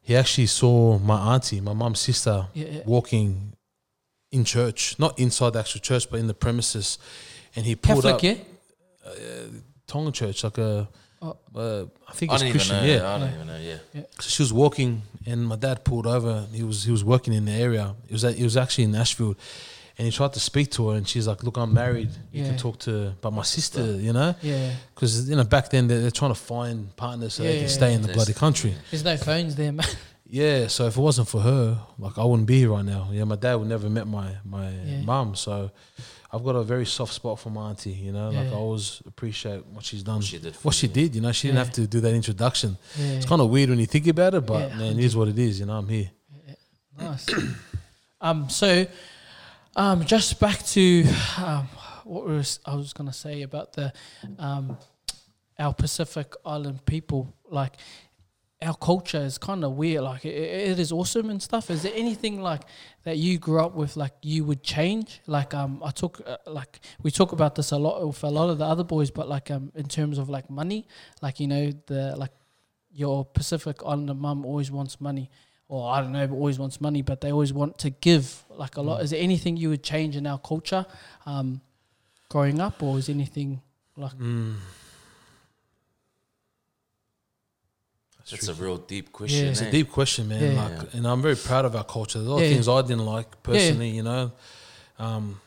he 0.00 0.14
actually 0.16 0.46
saw 0.46 0.98
my 0.98 1.34
auntie, 1.34 1.60
my 1.60 1.72
mom's 1.72 2.00
sister, 2.00 2.46
Yeah, 2.54 2.66
yeah. 2.70 2.82
walking 2.86 3.52
in 4.30 4.44
church, 4.44 4.96
not 4.98 5.18
inside 5.18 5.54
the 5.54 5.58
actual 5.60 5.80
church, 5.80 6.08
but 6.10 6.20
in 6.20 6.26
the 6.28 6.34
premises, 6.34 6.98
and 7.56 7.66
he 7.66 7.74
pulled 7.74 8.04
Catholic, 8.04 8.38
up 8.40 8.46
yeah. 9.18 9.44
Tongan 9.88 10.12
church, 10.12 10.44
like 10.44 10.58
a, 10.58 10.88
Oh. 11.22 11.36
uh, 11.54 11.84
I 12.08 12.12
think 12.12 12.32
I 12.32 12.36
it's 12.36 12.50
Christian, 12.50 12.76
know. 12.78 12.84
yeah. 12.84 13.14
I 13.14 13.18
don't 13.18 13.34
even 13.34 13.46
know. 13.46 13.58
Yeah, 13.58 14.02
So 14.18 14.28
she 14.30 14.42
was 14.42 14.52
walking, 14.52 15.02
and 15.26 15.46
my 15.46 15.56
dad 15.56 15.84
pulled 15.84 16.06
over. 16.06 16.46
He 16.52 16.62
was 16.62 16.84
he 16.84 16.90
was 16.92 17.04
working 17.04 17.34
in 17.34 17.44
the 17.44 17.52
area. 17.52 17.94
It 18.08 18.12
was 18.12 18.24
at, 18.24 18.36
it 18.38 18.42
was 18.42 18.56
actually 18.56 18.84
in 18.84 18.94
Ashfield, 18.94 19.36
and 19.98 20.06
he 20.06 20.10
tried 20.12 20.32
to 20.32 20.40
speak 20.40 20.70
to 20.72 20.88
her, 20.88 20.96
and 20.96 21.06
she's 21.06 21.26
like, 21.26 21.42
"Look, 21.42 21.58
I'm 21.58 21.74
married. 21.74 22.08
You 22.32 22.42
Yeah. 22.42 22.48
can 22.48 22.56
talk 22.58 22.78
to, 22.80 23.14
but 23.20 23.32
my 23.32 23.42
sister, 23.42 23.84
you 24.00 24.12
know." 24.14 24.34
Yeah. 24.40 24.72
Because 24.94 25.28
you 25.28 25.36
know 25.36 25.44
back 25.44 25.68
then 25.68 25.88
they're, 25.88 26.00
they're 26.00 26.10
trying 26.10 26.30
to 26.32 26.40
find 26.40 26.94
partners 26.96 27.34
so 27.34 27.42
Yeah, 27.42 27.48
they 27.50 27.54
can 27.56 27.62
yeah, 27.64 27.68
stay 27.80 27.92
in 27.94 28.00
the 28.02 28.08
Yes. 28.08 28.16
bloody 28.16 28.32
country. 28.34 28.74
There's 28.90 29.04
no 29.04 29.16
phones 29.18 29.54
there, 29.56 29.72
man. 29.72 29.86
Yeah, 30.32 30.68
so 30.68 30.86
if 30.86 30.96
it 30.96 31.00
wasn't 31.00 31.26
for 31.26 31.40
her, 31.40 31.76
like 31.98 32.16
I 32.16 32.24
wouldn't 32.24 32.46
be 32.46 32.60
here 32.60 32.70
right 32.70 32.84
now. 32.84 33.08
Yeah, 33.10 33.24
my 33.24 33.34
dad 33.34 33.56
would 33.56 33.66
never 33.68 33.90
met 33.90 34.06
my 34.06 34.36
my 34.44 34.70
Yeah. 34.70 35.02
mum, 35.02 35.34
so 35.34 35.72
I've 36.32 36.44
got 36.44 36.54
a 36.54 36.62
very 36.62 36.86
soft 36.86 37.12
spot 37.12 37.38
for 37.40 37.50
my 37.50 37.70
auntie. 37.70 37.90
You 37.90 38.12
know, 38.12 38.30
like 38.30 38.46
I 38.48 38.52
always 38.52 39.02
appreciate 39.06 39.66
what 39.66 39.84
she's 39.84 40.02
done, 40.02 40.20
she 40.20 40.38
did 40.38 40.54
for 40.54 40.68
what 40.68 40.74
she 40.74 40.86
you. 40.86 40.92
did. 40.92 41.14
You 41.16 41.20
know, 41.22 41.32
she 41.32 41.48
didn't 41.48 41.58
Yeah. 41.58 41.64
have 41.64 41.72
to 41.74 41.86
do 41.86 42.00
that 42.00 42.14
introduction. 42.14 42.76
Yeah. 42.96 43.06
It's 43.14 43.26
kind 43.26 43.40
of 43.40 43.50
weird 43.50 43.70
when 43.70 43.78
you 43.80 43.86
think 43.86 44.06
about 44.06 44.34
it, 44.34 44.46
but 44.46 44.70
Yeah, 44.70 44.76
man, 44.78 44.98
it 44.98 45.04
is 45.04 45.16
what 45.16 45.28
it 45.28 45.38
is. 45.38 45.58
You 45.60 45.66
know, 45.66 45.76
I'm 45.78 45.88
here. 45.88 46.10
Nice. 46.98 47.26
um, 48.20 48.48
so, 48.48 48.86
um, 49.76 50.04
just 50.04 50.38
back 50.38 50.64
to 50.66 51.04
um, 51.38 51.68
what 52.04 52.26
was 52.26 52.60
I 52.66 52.74
was 52.74 52.92
gonna 52.92 53.12
say 53.12 53.42
about 53.42 53.72
the 53.72 53.92
um, 54.38 54.76
our 55.58 55.74
Pacific 55.74 56.34
Island 56.44 56.84
people. 56.86 57.34
Like, 57.50 57.74
our 58.62 58.74
culture 58.74 59.18
is 59.18 59.38
kind 59.38 59.64
of 59.64 59.72
weird. 59.72 60.02
Like, 60.02 60.24
it, 60.24 60.34
it 60.70 60.78
is 60.78 60.92
awesome 60.92 61.30
and 61.30 61.42
stuff. 61.42 61.70
Is 61.70 61.82
there 61.82 61.92
anything 61.94 62.42
like 62.42 62.62
that 63.04 63.16
you 63.16 63.38
grew 63.38 63.60
up 63.60 63.74
with, 63.74 63.96
like 63.96 64.12
you 64.22 64.44
would 64.44 64.62
change? 64.62 65.20
Like, 65.26 65.54
um, 65.54 65.80
I 65.82 65.90
took 65.90 66.20
uh, 66.26 66.36
like 66.46 66.80
we 67.02 67.10
talk 67.10 67.32
about 67.32 67.54
this 67.54 67.72
a 67.72 67.78
lot 67.78 68.06
with 68.06 68.22
a 68.22 68.28
lot 68.28 68.50
of 68.50 68.58
the 68.58 68.66
other 68.66 68.84
boys, 68.84 69.10
but 69.10 69.28
like 69.28 69.50
um, 69.50 69.72
in 69.74 69.86
terms 69.86 70.18
of 70.18 70.28
like 70.28 70.50
money, 70.50 70.86
like 71.22 71.40
you 71.40 71.48
know 71.48 71.72
the 71.86 72.14
like 72.16 72.32
your 72.92 73.24
Pacific 73.24 73.80
Islander 73.84 74.14
mum 74.14 74.44
always 74.44 74.70
wants 74.70 75.00
money, 75.00 75.30
or 75.68 75.90
I 75.90 76.02
don't 76.02 76.12
know, 76.12 76.26
but 76.26 76.34
always 76.34 76.58
wants 76.58 76.80
money, 76.80 77.00
but 77.00 77.22
they 77.22 77.32
always 77.32 77.54
want 77.54 77.78
to 77.78 77.90
give 77.90 78.44
like 78.50 78.76
a 78.76 78.82
lot. 78.82 79.02
Is 79.02 79.10
there 79.10 79.22
anything 79.22 79.56
you 79.56 79.70
would 79.70 79.82
change 79.82 80.16
in 80.16 80.26
our 80.26 80.38
culture, 80.38 80.84
um, 81.24 81.62
growing 82.28 82.60
up, 82.60 82.82
or 82.82 82.98
is 82.98 83.08
anything 83.08 83.62
like? 83.96 84.12
Mm. 84.18 84.56
That's 88.30 88.48
a 88.48 88.54
real 88.54 88.78
deep 88.78 89.12
question. 89.12 89.44
Yeah. 89.44 89.50
It's 89.50 89.62
eh? 89.62 89.68
a 89.68 89.70
deep 89.70 89.90
question, 89.90 90.28
man. 90.28 90.54
Yeah. 90.54 90.64
Like, 90.68 90.94
and 90.94 91.06
I'm 91.06 91.22
very 91.22 91.36
proud 91.36 91.64
of 91.64 91.74
our 91.76 91.84
culture. 91.84 92.18
There's 92.18 92.28
a 92.28 92.30
lot 92.32 92.38
Yeah. 92.40 92.46
of 92.46 92.52
things 92.52 92.68
I 92.68 92.82
didn't 92.82 93.06
like 93.06 93.42
personally. 93.42 93.90
You 93.90 94.02
know, 94.02 94.32
um, 94.98 95.40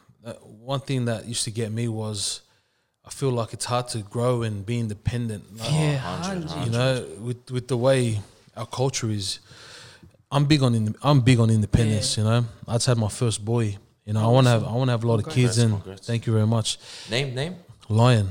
one 0.62 0.80
thing 0.80 1.06
that 1.06 1.26
used 1.28 1.44
to 1.44 1.52
get 1.52 1.72
me 1.72 1.88
was 1.88 2.42
I 3.06 3.10
feel 3.10 3.32
like 3.32 3.54
it's 3.54 3.66
hard 3.66 3.90
to 3.90 4.00
grow 4.00 4.44
and 4.44 4.66
be 4.66 4.80
independent. 4.80 5.58
Like, 5.60 5.72
yeah, 5.72 5.96
100, 5.96 6.46
100. 6.46 6.66
you 6.66 6.72
know, 6.72 7.06
with 7.22 7.52
with 7.52 7.68
the 7.68 7.78
way 7.78 8.22
our 8.56 8.66
culture 8.66 9.10
is, 9.10 9.40
I'm 10.32 10.46
big 10.46 10.64
on 10.64 10.74
in, 10.74 10.96
I'm 11.04 11.20
big 11.22 11.40
on 11.40 11.50
independence. 11.50 12.18
You 12.18 12.24
know, 12.24 12.46
I 12.68 12.74
just 12.74 12.86
had 12.88 12.98
my 12.98 13.10
first 13.10 13.44
boy. 13.44 13.78
You 14.06 14.14
know, 14.14 14.24
I 14.24 14.28
want 14.28 14.48
to 14.48 14.52
have 14.52 14.64
I 14.64 14.72
want 14.72 14.88
to 14.88 14.92
have 14.94 15.04
a 15.04 15.08
lot 15.08 15.20
of 15.20 15.30
kids, 15.34 15.58
Congrats, 15.58 15.88
and 15.88 16.00
thank 16.00 16.26
you 16.28 16.34
very 16.34 16.48
much. 16.48 16.78
Name, 17.10 17.36
name. 17.36 17.56
Lion, 17.90 18.30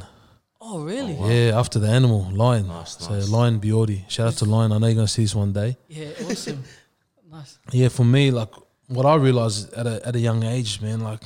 Oh, 0.65 0.85
really? 0.85 1.15
yeah, 1.15 1.59
after 1.59 1.79
the 1.81 1.89
animal, 1.89 2.31
lion. 2.33 2.69
Nice, 2.69 2.97
so 2.99 3.11
nice. 3.15 3.29
lion 3.29 3.61
Biordi. 3.61 4.09
Shout 4.09 4.29
out 4.29 4.35
to 4.35 4.45
lion. 4.45 4.71
I 4.73 4.79
know 4.79 4.87
you're 4.87 4.95
gonna 4.95 5.09
see 5.09 5.23
this 5.23 5.35
one 5.35 5.53
day. 5.53 5.77
Yeah, 5.89 6.07
awesome. 6.25 6.63
nice. 7.33 7.59
Yeah, 7.73 7.89
for 7.89 8.05
me, 8.05 8.31
like 8.31 8.51
what 8.89 9.05
I 9.05 9.17
realized 9.17 9.73
at 9.75 9.87
a 9.87 10.01
at 10.07 10.15
a 10.15 10.21
young 10.21 10.45
age, 10.45 10.81
man, 10.81 11.01
like 11.01 11.21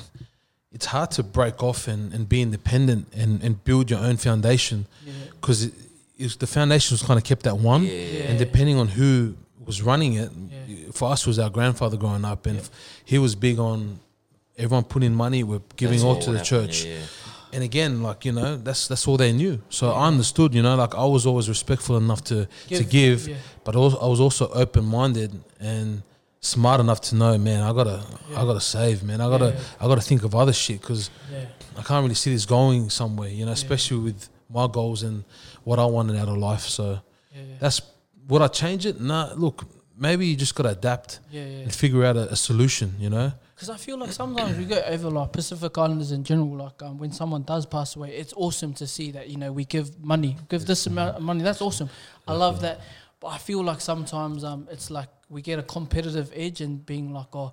it's 0.71 0.85
hard 0.87 1.11
to 1.11 1.23
break 1.23 1.61
off 1.63 1.87
and, 1.87 2.13
and 2.13 2.27
be 2.27 2.41
independent 2.41 3.07
and, 3.15 3.41
and 3.43 3.63
build 3.63 3.89
your 3.89 3.99
own 3.99 4.17
foundation 4.17 4.85
Yeah. 5.05 5.13
because 5.39 5.65
it, 6.17 6.39
the 6.39 6.47
foundation 6.47 6.93
was 6.95 7.03
kind 7.03 7.17
of 7.17 7.23
kept 7.23 7.45
at 7.47 7.57
one, 7.57 7.83
Yeah. 7.83 8.29
and 8.29 8.39
depending 8.39 8.77
on 8.77 8.87
who 8.87 9.35
was 9.65 9.81
running 9.81 10.13
it, 10.15 10.31
Yeah. 10.67 10.91
for 10.93 11.11
us 11.11 11.25
was 11.27 11.37
our 11.39 11.49
grandfather 11.49 11.95
growing 11.97 12.25
up, 12.25 12.45
and 12.47 12.59
he 13.05 13.17
was 13.19 13.35
big 13.35 13.59
on 13.59 13.99
everyone 14.57 14.83
putting 14.83 15.13
money, 15.13 15.43
we're 15.43 15.61
giving 15.75 15.99
That's 15.99 16.03
all 16.03 16.19
to 16.21 16.31
the 16.31 16.39
happened, 16.39 16.71
church. 16.71 16.87
Yeah, 17.51 17.51
yeah. 17.51 17.55
And 17.55 17.63
again, 17.63 18.03
like 18.03 18.25
you 18.25 18.31
know, 18.33 18.57
that's 18.57 18.87
that's 18.87 19.07
all 19.07 19.17
they 19.17 19.31
knew. 19.31 19.59
So 19.69 19.91
I 19.91 20.07
understood, 20.07 20.53
you 20.53 20.61
know, 20.61 20.75
like 20.75 20.95
I 20.95 21.05
was 21.05 21.25
always 21.25 21.47
respectful 21.49 21.97
enough 21.97 22.23
to 22.25 22.45
to 22.69 22.83
Give, 22.83 22.89
give, 22.89 23.27
yeah. 23.27 23.35
but 23.63 23.75
also, 23.75 23.97
I 23.99 24.07
was 24.07 24.19
also 24.19 24.47
open 24.53 24.85
minded 24.85 25.31
and 25.59 26.01
smart 26.39 26.79
enough 26.79 27.01
to 27.01 27.15
know, 27.15 27.37
man, 27.37 27.63
I 27.63 27.73
gotta 27.73 28.03
I 28.35 28.41
gotta 28.45 28.61
save, 28.61 29.03
man. 29.03 29.21
I 29.21 29.29
gotta 29.29 29.51
Yeah. 29.55 29.85
I 29.85 29.87
gotta 29.87 30.01
think 30.01 30.23
of 30.23 30.33
other 30.35 30.53
shit 30.53 30.81
because 30.81 31.09
Yeah. 31.31 31.45
I 31.77 31.81
can't 31.83 32.03
really 32.03 32.15
see 32.15 32.31
this 32.33 32.45
going 32.45 32.89
somewhere, 32.89 33.29
you 33.29 33.45
know, 33.45 33.51
especially 33.51 33.97
with 33.97 34.29
my 34.49 34.67
goals 34.67 35.03
and 35.03 35.23
what 35.63 35.77
I 35.79 35.85
wanted 35.85 36.15
out 36.17 36.27
of 36.29 36.37
life. 36.37 36.65
So 36.67 36.83
Yeah. 36.83 37.41
Yeah. 37.41 37.55
that's 37.59 37.81
would 38.29 38.41
I 38.41 38.47
change 38.49 38.85
it? 38.85 38.99
Nah, 39.01 39.33
look, 39.35 39.63
maybe 39.97 40.25
you 40.27 40.35
just 40.35 40.53
gotta 40.55 40.69
adapt 40.69 41.19
Yeah. 41.31 41.45
yeah. 41.45 41.63
and 41.63 41.73
figure 41.73 42.03
out 42.05 42.15
a, 42.17 42.31
a 42.31 42.35
solution, 42.35 42.95
you 42.99 43.09
know. 43.09 43.31
Because 43.57 43.71
I 43.71 43.77
feel 43.77 43.97
like 43.97 44.11
sometimes 44.11 44.55
we 44.55 44.65
go 44.65 44.79
over 44.85 45.09
like 45.09 45.31
Pacific 45.31 45.75
Islanders 45.79 46.11
in 46.11 46.23
general. 46.23 46.57
Like 46.57 46.79
um, 46.83 46.99
when 46.99 47.11
someone 47.11 47.41
does 47.41 47.65
pass 47.65 47.95
away, 47.95 48.11
it's 48.15 48.31
awesome 48.37 48.75
to 48.75 48.85
see 48.85 49.09
that 49.09 49.29
you 49.29 49.37
know 49.37 49.51
we 49.51 49.65
give 49.65 49.99
money, 49.99 50.37
give 50.47 50.67
this 50.67 50.85
amount 50.85 51.17
of 51.17 51.23
money. 51.23 51.41
That's 51.41 51.59
awesome. 51.59 51.89
I 52.27 52.33
love 52.33 52.61
that. 52.61 52.81
But 53.19 53.29
I 53.29 53.39
feel 53.39 53.63
like 53.63 53.81
sometimes 53.81 54.43
um, 54.43 54.67
it's 54.69 54.91
like 54.91 55.09
we 55.27 55.41
get 55.41 55.57
a 55.57 55.63
competitive 55.63 56.31
edge 56.35 56.61
and 56.61 56.85
being 56.85 57.11
like, 57.11 57.33
oh, 57.33 57.51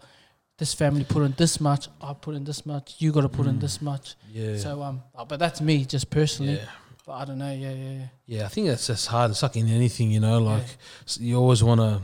this 0.59 0.75
family 0.75 1.05
put 1.05 1.23
in 1.23 1.33
this 1.39 1.59
much, 1.59 1.89
I 2.03 2.13
put 2.13 2.35
in 2.35 2.45
this 2.45 2.67
much, 2.67 2.97
you 2.99 3.11
got 3.11 3.23
to 3.23 3.31
put 3.31 3.47
in 3.47 3.59
this 3.59 3.81
much. 3.81 4.17
Yeah. 4.31 4.59
So 4.59 4.83
um, 4.83 5.03
uh, 5.15 5.25
but 5.25 5.39
that's 5.39 5.63
me 5.63 5.87
just 5.87 6.11
personally. 6.11 6.57
Yeah. 6.57 6.67
But 7.07 7.13
I 7.13 7.25
don't 7.25 7.39
know. 7.39 7.51
Yeah, 7.51 7.73
yeah, 7.73 7.91
yeah. 7.93 8.07
Yeah, 8.27 8.45
I 8.45 8.49
think 8.49 8.67
that's 8.67 8.89
that's 8.89 9.07
hard. 9.07 9.31
It's 9.31 9.43
like 9.43 9.57
in 9.57 9.69
anything, 9.69 10.11
you 10.11 10.21
know, 10.21 10.39
like 10.39 10.67
s 11.07 11.19
you 11.19 11.39
always 11.39 11.65
want 11.65 11.81
to. 11.81 12.03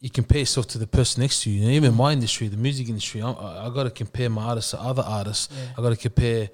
You 0.00 0.10
compare 0.10 0.40
yourself 0.40 0.66
to 0.68 0.78
the 0.78 0.86
person 0.86 1.22
next 1.22 1.42
to 1.42 1.50
you. 1.50 1.62
And 1.62 1.70
even 1.72 1.94
my 1.94 2.12
industry, 2.12 2.48
the 2.48 2.56
music 2.56 2.88
industry, 2.88 3.22
I, 3.22 3.30
I, 3.30 3.66
I 3.66 3.70
got 3.70 3.84
to 3.84 3.90
compare 3.90 4.28
my 4.28 4.42
artists 4.44 4.72
to 4.72 4.80
other 4.80 5.02
artists. 5.02 5.48
Yeah. 5.50 5.68
I 5.78 5.82
got 5.82 5.90
to 5.90 5.96
compare 5.96 6.50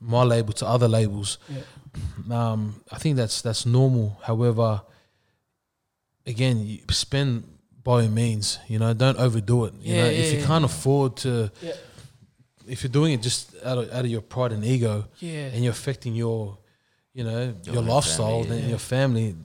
my 0.00 0.22
label 0.24 0.52
to 0.54 0.66
other 0.66 0.88
labels. 0.88 1.38
Yeah. 1.48 1.62
Um, 2.30 2.82
I 2.90 2.98
think 2.98 3.16
that's 3.16 3.40
that's 3.42 3.64
normal. 3.64 4.18
However, 4.22 4.82
again, 6.26 6.66
you 6.66 6.80
spend 6.90 7.44
by 7.82 8.02
all 8.02 8.08
means. 8.08 8.58
You 8.68 8.78
know, 8.78 8.92
don't 8.94 9.18
overdo 9.18 9.66
it. 9.66 9.74
You 9.80 9.94
Yeah, 9.94 10.02
know, 10.02 10.10
yeah, 10.10 10.16
if 10.18 10.32
you 10.32 10.38
yeah. 10.40 10.46
can't 10.46 10.64
afford 10.64 11.16
to, 11.18 11.50
Yeah. 11.60 11.72
if 12.68 12.82
you're 12.82 12.90
doing 12.92 13.12
it 13.14 13.22
just 13.22 13.54
out 13.64 13.78
of, 13.78 13.90
out 13.92 14.04
of 14.04 14.10
your 14.10 14.20
pride 14.20 14.52
and 14.52 14.64
ego, 14.64 15.06
Yeah. 15.18 15.46
and 15.52 15.62
you're 15.64 15.72
affecting 15.72 16.14
your, 16.14 16.58
you 17.14 17.24
know, 17.24 17.54
your, 17.64 17.78
own 17.78 17.86
lifestyle, 17.86 18.42
family, 18.42 18.48
then 18.48 18.62
yeah. 18.64 18.68
your 18.70 18.78
family. 18.78 19.36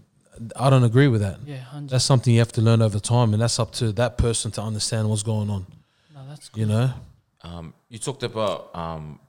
I 0.56 0.70
don't 0.70 0.84
agree 0.84 1.08
with 1.08 1.22
that. 1.22 1.40
Yeah, 1.46 1.58
hundred. 1.58 1.90
That's 1.92 2.06
something 2.06 2.34
you 2.34 2.40
have 2.40 2.52
to 2.54 2.62
learn 2.62 2.82
over 2.82 3.00
time, 3.00 3.34
and 3.34 3.42
that's 3.42 3.60
up 3.60 3.72
to 3.74 3.92
that 3.94 4.18
person 4.18 4.52
to 4.52 4.62
understand 4.62 5.10
what's 5.10 5.24
going 5.24 5.50
on. 5.50 5.66
No, 6.14 6.22
that's 6.30 6.50
You 6.56 6.66
know, 6.66 6.94
Um, 7.42 7.74
you 7.90 8.00
talked 8.00 8.24
about 8.24 8.76
um, 8.76 9.20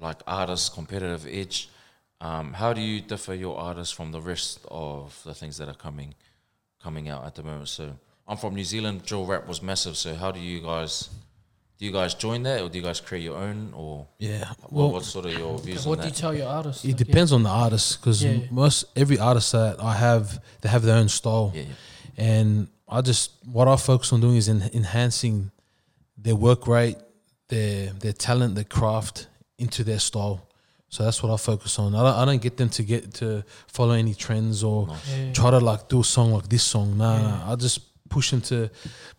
like 0.00 0.18
artists' 0.26 0.68
competitive 0.68 1.26
edge. 1.26 1.68
Um, 2.20 2.52
how 2.54 2.72
do 2.72 2.80
you 2.80 3.00
differ 3.00 3.34
your 3.34 3.58
artists 3.58 3.92
from 3.92 4.12
the 4.12 4.20
rest 4.20 4.60
of 4.70 5.20
the 5.24 5.34
things 5.34 5.56
that 5.58 5.68
are 5.68 5.74
coming 5.74 6.14
coming 6.82 7.08
out 7.08 7.24
at 7.24 7.34
the 7.34 7.42
moment? 7.42 7.68
So 7.68 7.92
I'm 8.28 8.36
from 8.36 8.54
New 8.54 8.64
Zealand. 8.64 9.04
Drill 9.04 9.26
rap 9.26 9.46
was 9.46 9.60
massive. 9.62 9.96
So 9.96 10.14
how 10.14 10.30
do 10.30 10.40
you 10.40 10.60
guys 10.60 11.10
do? 11.78 11.84
You 11.86 11.92
guys 11.92 12.14
join 12.14 12.42
that, 12.44 12.60
or 12.62 12.68
do 12.68 12.78
you 12.78 12.84
guys 12.84 13.00
create 13.00 13.22
your 13.24 13.36
own, 13.36 13.72
or 13.74 14.06
yeah. 14.18 14.48
what, 14.60 14.72
Well, 14.72 14.90
what's 14.92 15.08
sort 15.08 15.26
of 15.26 15.32
your 15.32 15.58
views 15.58 15.86
What 15.86 15.98
on 15.98 16.04
do 16.04 16.08
you 16.08 16.14
tell 16.14 16.34
your 16.34 16.48
artists? 16.48 16.84
it 16.84 16.88
Like, 16.88 17.00
yeah. 17.00 17.04
depends 17.06 17.32
on 17.32 17.42
the 17.42 17.50
artist 17.50 18.00
because 18.00 18.22
Yeah. 18.24 18.38
most 18.50 18.84
every 18.96 19.18
artist 19.18 19.52
that 19.52 19.82
I 19.82 19.94
have, 19.94 20.40
they 20.62 20.68
have 20.68 20.82
their 20.82 20.96
own 20.96 21.08
style, 21.08 21.52
Yeah, 21.54 21.62
yeah. 21.62 22.24
and 22.30 22.68
I 22.88 23.00
just 23.02 23.30
what 23.44 23.66
I 23.68 23.76
focus 23.76 24.12
on 24.12 24.20
doing 24.20 24.36
is 24.36 24.48
en- 24.48 24.70
enhancing 24.72 25.50
their 26.16 26.36
work 26.36 26.66
rate, 26.66 26.96
their 27.48 27.92
their 27.92 28.12
talent, 28.12 28.54
their 28.54 28.64
craft 28.64 29.28
into 29.58 29.84
their 29.84 29.98
style. 29.98 30.42
So 30.88 31.02
that's 31.04 31.20
what 31.22 31.32
I 31.32 31.36
focus 31.36 31.78
on. 31.78 31.94
I 31.94 32.02
don't, 32.04 32.16
I 32.16 32.24
don't 32.24 32.40
get 32.42 32.56
them 32.56 32.68
to 32.70 32.82
get 32.84 33.12
to 33.14 33.44
follow 33.66 33.92
any 33.94 34.14
trends 34.14 34.62
or 34.62 34.88
Yeah. 35.10 35.32
try 35.32 35.50
to 35.50 35.58
like 35.58 35.88
do 35.88 36.00
a 36.00 36.04
song 36.04 36.32
like 36.32 36.48
this 36.48 36.62
song. 36.62 36.96
Nah, 36.96 37.18
nah, 37.22 37.52
I 37.52 37.56
just 37.56 37.80
push 38.08 38.30
them 38.30 38.40
to 38.42 38.70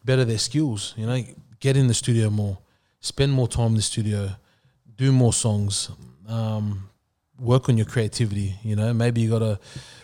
better 0.05 0.24
their 0.26 0.38
skills. 0.39 0.93
You 0.97 1.05
know, 1.08 1.24
get 1.60 1.78
in 1.78 1.88
the 1.88 1.93
studio 1.93 2.30
more, 2.30 2.58
spend 2.99 3.32
more 3.32 3.47
time 3.47 3.68
in 3.68 3.76
the 3.76 3.82
studio, 3.82 4.32
do 4.95 5.12
more 5.12 5.34
songs, 5.34 5.89
um, 6.28 6.89
work 7.39 7.70
on 7.70 7.78
your 7.78 7.86
creativity. 7.86 8.55
You 8.64 8.76
know, 8.76 8.93
maybe 8.93 9.22
you 9.22 9.30
gotta 9.30 9.60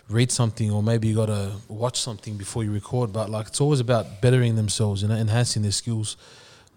read 0.08 0.30
something 0.30 0.70
or 0.70 0.82
maybe 0.82 1.08
you 1.08 1.14
gotta 1.14 1.52
watch 1.68 2.00
something 2.00 2.36
before 2.36 2.64
you 2.64 2.72
record. 2.72 3.12
But 3.12 3.30
like, 3.30 3.48
it's 3.48 3.60
always 3.60 3.80
about 3.80 4.20
bettering 4.20 4.56
themselves. 4.56 5.02
You 5.02 5.08
know, 5.08 5.16
enhancing 5.16 5.62
their 5.62 5.72
skills, 5.72 6.16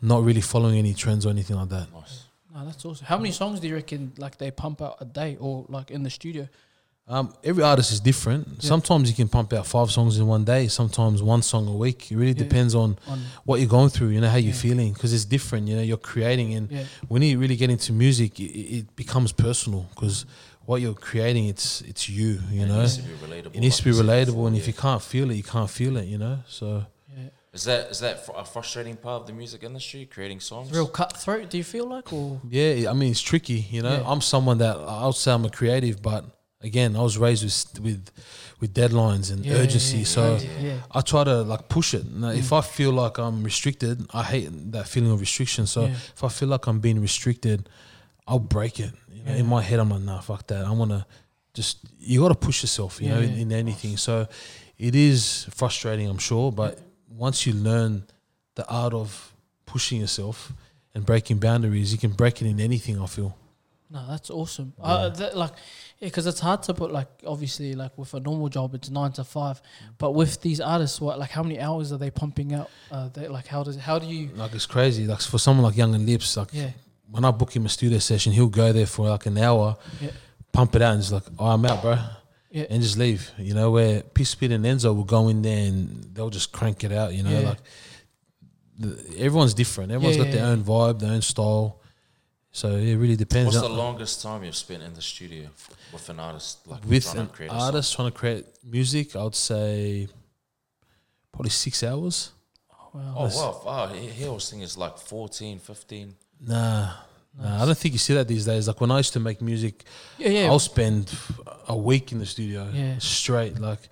not 0.02 0.24
really 0.24 0.42
following 0.42 0.78
any 0.78 0.94
trends 0.94 1.26
or 1.26 1.30
anything 1.30 1.56
like 1.56 1.70
that. 1.70 1.88
Nice. 1.94 2.24
No, 2.54 2.66
that's 2.66 2.84
awesome. 2.86 3.06
How 3.06 3.18
many 3.18 3.32
songs 3.32 3.60
do 3.60 3.68
you 3.68 3.76
reckon 3.76 4.14
like 4.18 4.38
they 4.38 4.50
pump 4.52 4.82
out 4.82 4.98
a 5.00 5.06
day 5.06 5.38
or 5.40 5.66
like 5.70 5.92
in 5.92 6.04
the 6.04 6.10
studio? 6.10 6.48
Um, 7.10 7.34
every 7.42 7.64
artist 7.64 7.94
is 7.94 8.02
different. 8.02 8.62
Sometimes 8.62 9.10
you 9.10 9.16
can 9.16 9.30
pump 9.30 9.54
out 9.54 9.66
five 9.66 9.90
songs 9.92 10.18
in 10.18 10.28
one 10.28 10.44
day. 10.44 10.68
Sometimes 10.68 11.24
one 11.24 11.42
song 11.42 11.66
a 11.70 11.74
week. 11.74 12.12
It 12.12 12.18
really 12.18 12.32
Yeah. 12.34 12.44
depends 12.44 12.76
on 12.76 12.98
On 13.08 13.22
what 13.46 13.62
you're 13.62 13.70
going 13.70 13.90
through. 13.90 14.10
You 14.10 14.20
know 14.20 14.30
how 14.30 14.36
you're 14.36 14.54
Yeah. 14.54 14.60
feeling 14.60 14.92
because 14.92 15.14
it's 15.14 15.24
different. 15.24 15.70
You 15.70 15.78
know 15.78 15.82
you're 15.82 15.96
creating, 16.14 16.54
and 16.54 16.70
yeah, 16.70 16.84
when 17.08 17.22
you 17.22 17.40
really 17.40 17.56
get 17.56 17.70
into 17.70 17.94
music, 17.94 18.40
it, 18.42 18.52
it 18.80 18.96
becomes 18.98 19.32
personal 19.32 19.86
because 19.96 20.26
what 20.66 20.82
you're 20.82 20.94
creating, 20.94 21.46
it's 21.48 21.80
it's 21.82 22.10
you. 22.10 22.42
You 22.52 22.64
And 22.64 22.70
know, 22.72 22.80
it 22.80 22.84
needs 22.84 22.98
to 22.98 23.04
be 23.04 23.14
relatable. 23.26 23.56
it 23.56 23.60
needs 23.62 23.78
to 23.78 23.84
be 23.86 23.92
relatable, 23.92 24.48
and 24.48 24.58
if 24.58 24.68
you 24.68 24.74
can't 24.74 25.02
feel 25.02 25.32
it, 25.32 25.36
you 25.36 25.44
can't 25.44 25.70
feel 25.70 25.96
it. 25.96 26.08
You 26.10 26.18
know, 26.18 26.40
so 26.50 26.86
is 27.54 27.64
that 27.64 27.90
is 27.90 28.00
that 28.00 28.28
a 28.36 28.44
frustrating 28.44 28.98
part 28.98 29.22
of 29.22 29.28
the 29.28 29.34
music 29.34 29.64
industry, 29.64 30.06
creating 30.06 30.42
songs? 30.42 30.72
Real 30.72 30.88
cutthroat. 30.88 31.50
Do 31.50 31.58
you 31.58 31.64
feel 31.64 31.88
like 31.88 32.12
or 32.12 32.42
yeah, 32.50 32.92
I 32.92 32.94
mean 32.94 33.12
it's 33.12 33.22
tricky. 33.22 33.66
You 33.72 33.82
know, 33.82 33.94
Yeah. 34.02 34.12
I'm 34.12 34.20
someone 34.20 34.58
that 34.58 34.76
I'll 34.76 35.14
say 35.14 35.32
I'm 35.32 35.46
a 35.46 35.50
creative, 35.50 36.02
but 36.02 36.26
again, 36.62 36.96
I 36.96 37.02
was 37.02 37.18
raised 37.18 37.44
with 37.44 37.80
with 37.84 38.12
with 38.60 38.74
deadlines 38.74 39.32
and 39.32 39.46
Yeah, 39.46 39.54
urgency. 39.56 40.00
yeah, 40.00 40.04
so. 40.06 40.40
yeah. 40.60 40.80
I 40.92 41.02
try 41.02 41.24
to 41.24 41.42
like 41.44 41.70
push 41.70 41.94
it. 41.94 42.06
Now, 42.12 42.30
Mm. 42.32 42.40
If 42.40 42.52
I 42.54 42.62
feel 42.62 42.92
like 42.92 43.18
I'm 43.20 43.44
restricted, 43.44 44.06
I 44.14 44.24
hate 44.24 44.50
that 44.72 44.88
feeling 44.88 45.12
of 45.12 45.20
restriction. 45.20 45.68
So 45.68 45.84
if 46.16 46.24
I 46.24 46.30
feel 46.30 46.50
like 46.50 46.66
I'm 46.68 46.80
being 46.80 47.00
restricted, 47.02 47.70
I'll 48.28 48.40
break 48.40 48.80
it. 48.80 48.92
You 49.14 49.24
know, 49.24 49.34
In 49.34 49.46
my 49.46 49.62
head, 49.62 49.80
I'm 49.80 49.90
like, 49.90 50.02
nah, 50.02 50.20
fuck 50.22 50.48
that. 50.48 50.66
I 50.66 50.72
want 50.72 50.92
to 50.92 51.06
just 51.54 51.78
you 52.00 52.22
got 52.22 52.30
to 52.30 52.36
push 52.48 52.64
yourself. 52.64 53.00
You 53.02 53.10
know, 53.10 53.20
in, 53.20 53.34
in 53.38 53.52
anything. 53.52 53.98
So 53.98 54.28
it 54.78 54.96
is 54.96 55.48
frustrating, 55.52 56.08
I'm 56.10 56.18
sure, 56.20 56.52
but 56.52 56.80
once 57.10 57.46
you 57.48 57.54
learn 57.54 58.04
the 58.56 58.66
art 58.68 58.94
of 58.94 59.34
pushing 59.66 60.00
yourself 60.02 60.52
and 60.96 61.06
breaking 61.06 61.38
boundaries, 61.40 61.92
you 61.92 61.98
can 62.00 62.12
break 62.12 62.42
it 62.42 62.48
in 62.48 62.60
anything. 62.60 63.00
I 63.02 63.06
feel. 63.08 63.36
No, 63.90 64.06
that's 64.10 64.30
awesome. 64.30 64.74
Uh, 64.82 65.10
that, 65.10 65.38
like, 65.38 65.54
yeah, 66.00 66.08
because 66.10 66.28
it's 66.28 66.40
hard 66.40 66.64
to 66.64 66.74
put 66.74 66.92
like 66.92 67.08
obviously 67.26 67.74
like 67.74 67.98
with 67.98 68.14
a 68.14 68.20
normal 68.20 68.50
job 68.50 68.76
it's 68.76 68.90
nine 68.90 69.12
to 69.14 69.24
five, 69.24 69.62
but 69.98 70.12
with 70.12 70.42
these 70.42 70.60
artists, 70.62 71.02
what 71.02 71.18
like 71.20 71.32
how 71.32 71.44
many 71.44 71.60
hours 71.60 71.92
are 71.92 71.98
they 71.98 72.12
pumping 72.12 72.54
out? 72.54 72.70
Uh, 72.92 73.10
they, 73.10 73.28
like 73.28 73.48
how 73.48 73.64
does 73.64 73.78
how 73.78 73.98
do 74.00 74.06
you? 74.08 74.30
Like 74.36 74.54
it's 74.54 74.66
crazy. 74.66 75.06
Like 75.08 75.22
for 75.22 75.40
someone 75.40 75.64
like 75.66 75.76
Youngn 75.76 76.06
Lipz, 76.06 76.38
like 76.38 76.50
Yeah, 76.54 76.72
when 77.10 77.26
I 77.26 77.32
book 77.32 77.56
him 77.56 77.66
a 77.66 77.70
studio 77.70 78.00
session, 78.00 78.34
he'll 78.34 78.48
go 78.48 78.72
there 78.74 78.86
for 78.86 79.10
like 79.10 79.26
an 79.26 79.38
hour, 79.38 79.76
Yeah. 80.02 80.12
pump 80.52 80.76
it 80.76 80.82
out, 80.82 80.94
and 80.94 81.02
just 81.02 81.14
like, 81.14 81.24
oh, 81.40 81.48
I'm 81.48 81.66
out, 81.66 81.82
bro. 81.82 81.98
Yeah. 82.50 82.66
and 82.70 82.82
just 82.82 82.98
leave. 82.98 83.30
You 83.38 83.54
know, 83.54 83.72
where 83.72 84.02
Piss 84.02 84.30
Speed 84.30 84.52
and 84.54 84.64
Enzo 84.66 84.96
will 84.96 85.04
go 85.04 85.28
in 85.28 85.42
there 85.42 85.68
and 85.68 86.04
they'll 86.14 86.30
just 86.30 86.52
crank 86.54 86.84
it 86.84 86.92
out. 86.94 87.14
You 87.14 87.24
know, 87.24 87.30
Yeah. 87.32 87.50
like 87.50 87.58
the, 88.80 89.16
everyone's 89.20 89.54
different. 89.54 89.92
Everyone's 89.92 90.18
got 90.18 90.32
their 90.32 90.46
own 90.46 90.64
vibe, 90.64 91.00
their 91.00 91.12
own 91.12 91.22
style. 91.22 91.82
So 92.58 92.70
it 92.70 92.96
really 92.96 93.16
depends. 93.16 93.56
What's 93.56 93.68
the 93.68 93.74
Uh, 93.74 93.84
longest 93.86 94.24
time 94.24 94.44
you've 94.44 94.56
spent 94.56 94.82
in 94.82 94.94
the 94.96 95.02
studio 95.02 95.44
with 95.94 96.10
an 96.10 96.20
artist? 96.20 96.66
Like 96.66 96.84
with 96.86 97.04
trying 97.04 97.20
an 97.20 97.28
to 97.28 97.34
create 97.38 97.52
artist 97.52 97.94
trying 97.96 98.12
to 98.12 98.18
create 98.22 98.46
music, 98.64 99.16
I 99.16 99.24
would 99.26 99.36
say 99.36 100.08
probably 101.32 101.52
six 101.52 101.84
hours. 101.84 102.32
Wow. 102.94 103.14
Oh 103.16 103.28
wow! 103.38 103.62
wow. 103.64 103.88
He, 103.94 104.08
he 104.10 104.26
always 104.26 104.50
think 104.50 104.64
it's 104.64 104.76
like 104.76 104.98
14, 104.98 105.60
15. 105.60 106.16
Nah, 106.40 106.94
nah, 107.40 107.62
I 107.62 107.66
don't 107.68 107.78
think 107.78 107.94
you 107.94 108.00
see 108.00 108.16
that 108.16 108.28
these 108.28 108.46
days. 108.46 108.68
Like 108.68 108.82
when 108.82 108.90
I 108.90 108.98
used 108.98 109.14
to 109.14 109.20
make 109.20 109.40
music, 109.40 109.84
Yeah, 110.18 110.30
yeah. 110.30 110.46
I'll 110.50 110.58
spend 110.74 111.14
a 111.68 111.78
week 111.78 112.12
in 112.12 112.18
the 112.18 112.26
studio 112.26 112.72
Yeah. 112.74 112.98
straight. 112.98 113.60
Like 113.60 113.88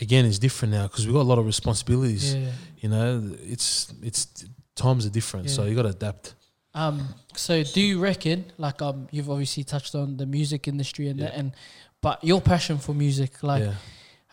again, 0.00 0.24
it's 0.26 0.40
different 0.40 0.72
now 0.74 0.88
because 0.88 1.06
we 1.06 1.12
got 1.12 1.22
a 1.28 1.30
lot 1.32 1.38
of 1.38 1.46
responsibilities. 1.46 2.34
yeah. 2.34 2.50
You 2.82 2.88
know, 2.88 3.36
it's 3.54 3.92
it's 4.02 4.26
times 4.74 5.06
are 5.06 5.10
different, 5.20 5.50
so 5.50 5.64
you 5.66 5.76
got 5.76 5.82
to 5.82 5.90
adapt. 6.00 6.34
Um, 6.78 6.96
so 7.34 7.62
do 7.64 7.80
you 7.80 7.98
reckon, 8.00 8.44
like, 8.56 8.80
um, 8.82 9.08
you've 9.10 9.30
obviously 9.30 9.64
touched 9.64 9.94
on 9.94 10.16
the 10.16 10.26
music 10.26 10.68
industry 10.68 11.08
and 11.08 11.18
that, 11.20 11.34
and 11.34 11.52
but 12.00 12.22
your 12.22 12.40
passion 12.40 12.78
for 12.78 12.94
music, 12.94 13.42
like, 13.42 13.64
yeah, 13.64 13.74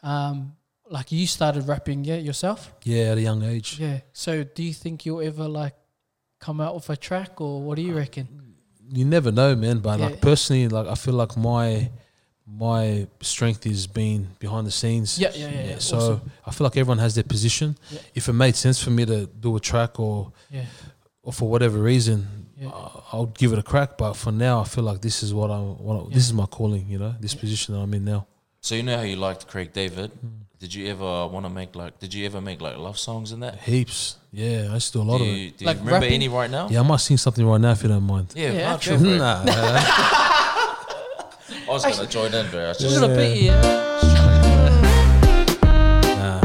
um, 0.04 0.54
like 0.98 1.12
you 1.12 1.26
started 1.26 1.68
rapping, 1.68 2.04
yeah, 2.06 2.18
yourself, 2.18 2.72
yeah, 2.84 3.12
at 3.12 3.18
a 3.18 3.22
young 3.22 3.42
age. 3.44 3.80
yeah. 3.80 4.00
So 4.14 4.44
do 4.44 4.62
you 4.64 4.74
think 4.74 5.06
you'll 5.06 5.22
ever 5.32 5.48
like 5.48 5.76
come 6.40 6.62
out 6.62 6.76
with 6.76 6.90
a 6.90 6.98
track, 7.08 7.42
or 7.42 7.62
what 7.66 7.76
do 7.78 7.82
you 7.82 7.96
reckon? 7.98 8.28
You 8.94 9.06
never 9.06 9.32
know, 9.32 9.56
man. 9.56 9.80
But 9.80 10.00
Yeah. 10.00 10.06
like 10.08 10.22
personally, 10.22 10.68
like 10.68 10.86
I 10.88 10.96
feel 10.96 11.16
like 11.16 11.36
my 11.36 11.90
my 12.48 13.08
strength 13.22 13.66
is 13.66 13.88
being 13.88 14.28
behind 14.38 14.68
the 14.68 14.72
scenes. 14.72 15.18
Yeah, 15.18 15.32
yeah, 15.34 15.50
yeah. 15.50 15.66
yeah. 15.70 15.80
So 15.80 15.98
Awesome. 15.98 16.32
I 16.46 16.52
feel 16.52 16.66
like 16.66 16.78
everyone 16.78 17.00
has 17.00 17.16
their 17.16 17.24
position. 17.24 17.76
Yeah. 17.90 18.00
If 18.14 18.30
it 18.30 18.34
made 18.34 18.56
sense 18.56 18.78
for 18.84 18.92
me 18.92 19.04
to 19.08 19.26
do 19.26 19.56
a 19.56 19.60
track 19.60 20.00
or 20.00 20.32
yeah, 20.52 20.66
or 21.26 21.34
for 21.34 21.50
whatever 21.50 21.78
reason, 21.80 22.28
Yeah. 22.58 22.70
uh, 22.70 23.02
I'll 23.12 23.26
give 23.42 23.52
it 23.54 23.60
a 23.60 23.64
crack. 23.72 23.98
But 23.98 24.14
for 24.14 24.32
now, 24.32 24.62
I 24.62 24.64
feel 24.64 24.84
like 24.86 25.02
this 25.02 25.22
is 25.24 25.34
what 25.34 25.50
I 25.52 25.60
what 25.60 25.96
I, 25.96 26.00
Yeah. 26.04 26.16
this 26.16 26.26
is 26.26 26.34
my 26.34 26.46
calling. 26.46 26.86
You 26.88 27.00
know, 27.00 27.14
this 27.20 27.36
position 27.36 27.74
that 27.76 27.82
I'm 27.82 27.94
in 27.94 28.06
now. 28.06 28.22
So 28.62 28.76
you 28.76 28.84
know 28.84 28.96
how 28.98 29.04
you 29.04 29.18
liked 29.18 29.48
Craig 29.48 29.74
David? 29.74 30.12
Hmm. 30.12 30.28
Did 30.58 30.74
you 30.74 30.88
ever 30.88 31.28
want 31.28 31.46
to 31.46 31.50
make 31.60 31.76
like? 31.76 32.00
Did 32.00 32.14
you 32.14 32.26
ever 32.26 32.40
make 32.42 32.62
like 32.62 32.78
love 32.78 32.98
songs 32.98 33.32
in 33.34 33.40
that? 33.42 33.56
Heaps. 33.60 34.16
Yeah, 34.32 34.70
I 34.72 34.76
used 34.76 34.92
to 34.94 35.00
do 35.00 35.02
a 35.02 35.08
lot 35.12 35.18
do 35.20 35.24
of 35.26 35.30
you, 35.30 35.48
it. 35.48 35.58
do 35.58 35.66
Like 35.66 35.78
you 35.78 35.84
remember 35.86 36.06
rapping? 36.06 36.14
any 36.14 36.28
right 36.30 36.50
now? 36.50 36.70
Yeah, 36.70 36.80
I 36.80 36.84
might 36.84 37.02
sing 37.02 37.18
something 37.18 37.46
right 37.46 37.60
now 37.62 37.72
if 37.72 37.84
you 37.84 37.90
don't 37.90 38.04
mind. 38.16 38.28
Yeah, 38.36 38.52
Yeah, 38.52 38.66
nah, 38.70 38.74
actually. 38.76 38.98
go 38.98 39.04
for 39.04 39.16
it. 39.16 39.18
nah, 39.18 39.44
nah. 39.44 39.54
I 41.68 41.70
was 41.70 41.84
gonna 41.86 42.08
join 42.08 42.34
in, 42.34 42.50
bro. 42.52 42.70
I 42.70 42.74
Just 42.74 42.80
just, 42.82 43.04
a 43.04 43.08
bit, 43.08 43.38
yeah. 43.38 43.62
nah. 46.16 46.42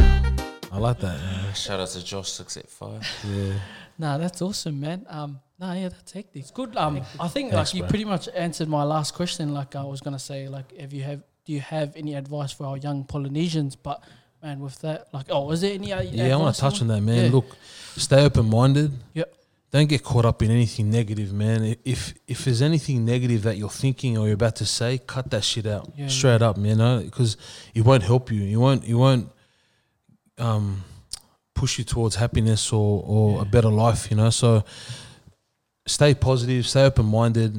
I 0.73 0.79
like 0.79 0.99
that. 1.01 1.19
yeah. 1.21 1.53
shout 1.53 1.81
out 1.81 1.89
to 1.89 2.05
Josh 2.05 2.31
six 2.33 2.57
eight 2.57 2.69
five. 2.69 3.07
Yeah. 3.25 3.53
Nah, 4.01 4.17
that's 4.19 4.41
awesome, 4.41 4.81
man. 4.81 5.07
Um, 5.09 5.41
nah, 5.59 5.75
yeah, 5.75 5.91
that's 5.91 6.13
hectic. 6.13 6.41
It's 6.43 6.51
good. 6.51 6.75
Um, 6.77 7.03
I 7.27 7.29
think 7.29 7.53
Thanks, 7.53 7.71
like 7.71 7.75
you 7.75 7.83
bro. 7.83 7.89
pretty 7.91 8.07
much 8.07 8.29
answered 8.35 8.69
my 8.69 8.83
last 8.95 9.11
question. 9.15 9.53
Like 9.61 9.77
I 9.77 9.85
was 9.85 10.01
gonna 10.01 10.19
say, 10.31 10.49
like, 10.49 10.69
have 10.79 10.93
you 10.93 11.03
have 11.03 11.21
do 11.45 11.53
you 11.53 11.61
have 11.61 11.95
any 11.97 12.15
advice 12.15 12.53
for 12.53 12.65
our 12.67 12.79
young 12.79 13.05
Polynesians? 13.05 13.77
But 13.77 14.03
man, 14.43 14.61
with 14.61 14.79
that, 14.81 15.09
like, 15.13 15.27
oh, 15.29 15.51
is 15.51 15.61
there 15.61 15.75
any? 15.75 15.93
uh, 15.93 16.01
Yeah, 16.01 16.33
I 16.35 16.37
want 16.37 16.55
to 16.55 16.61
touch 16.61 16.81
on 16.81 16.89
that, 16.89 17.03
man. 17.03 17.27
Yeah. 17.27 17.31
Look, 17.37 17.57
stay 17.97 18.25
open 18.25 18.49
minded. 18.49 18.91
Yep. 19.15 19.35
Don't 19.73 19.89
get 19.89 20.03
caught 20.03 20.25
up 20.25 20.43
in 20.43 20.51
anything 20.51 20.91
negative, 20.91 21.33
man. 21.33 21.77
If 21.85 22.15
if 22.27 22.45
there's 22.45 22.63
anything 22.63 23.05
negative 23.05 23.43
that 23.43 23.57
you're 23.59 23.69
thinking 23.85 24.17
or 24.19 24.25
you're 24.27 24.35
about 24.35 24.57
to 24.57 24.67
say, 24.67 24.99
cut 24.99 25.31
that 25.31 25.45
shit 25.45 25.67
out 25.67 25.93
Yeah, 25.95 26.09
straight 26.09 26.43
up, 26.43 26.57
you 26.59 26.75
know, 26.75 27.01
because 27.05 27.37
it 27.75 27.83
won't 27.85 28.03
help 28.03 28.33
you. 28.33 28.41
You 28.41 28.61
won't. 28.61 28.83
You 28.85 28.99
won't 28.99 29.29
um, 30.39 30.85
push 31.61 31.73
you 31.79 31.85
towards 31.95 32.15
happiness 32.25 32.63
or 32.73 32.91
or 33.15 33.27
Yeah. 33.37 33.43
a 33.43 33.45
better 33.55 33.73
life, 33.87 34.03
you 34.11 34.17
know. 34.21 34.31
So 34.31 34.51
stay 35.87 36.15
positive, 36.15 36.67
stay 36.67 36.85
open 36.91 37.07
minded, 37.07 37.51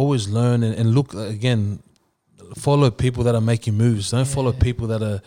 always 0.00 0.28
learn 0.28 0.62
and, 0.62 0.74
and 0.80 0.94
look 0.94 1.14
again. 1.14 1.78
Follow 2.56 2.90
people 2.90 3.22
that 3.24 3.34
are 3.34 3.40
making 3.54 3.74
moves. 3.84 4.10
Don't 4.10 4.26
follow 4.36 4.52
people 4.52 4.86
that 4.88 5.02
are 5.02 5.20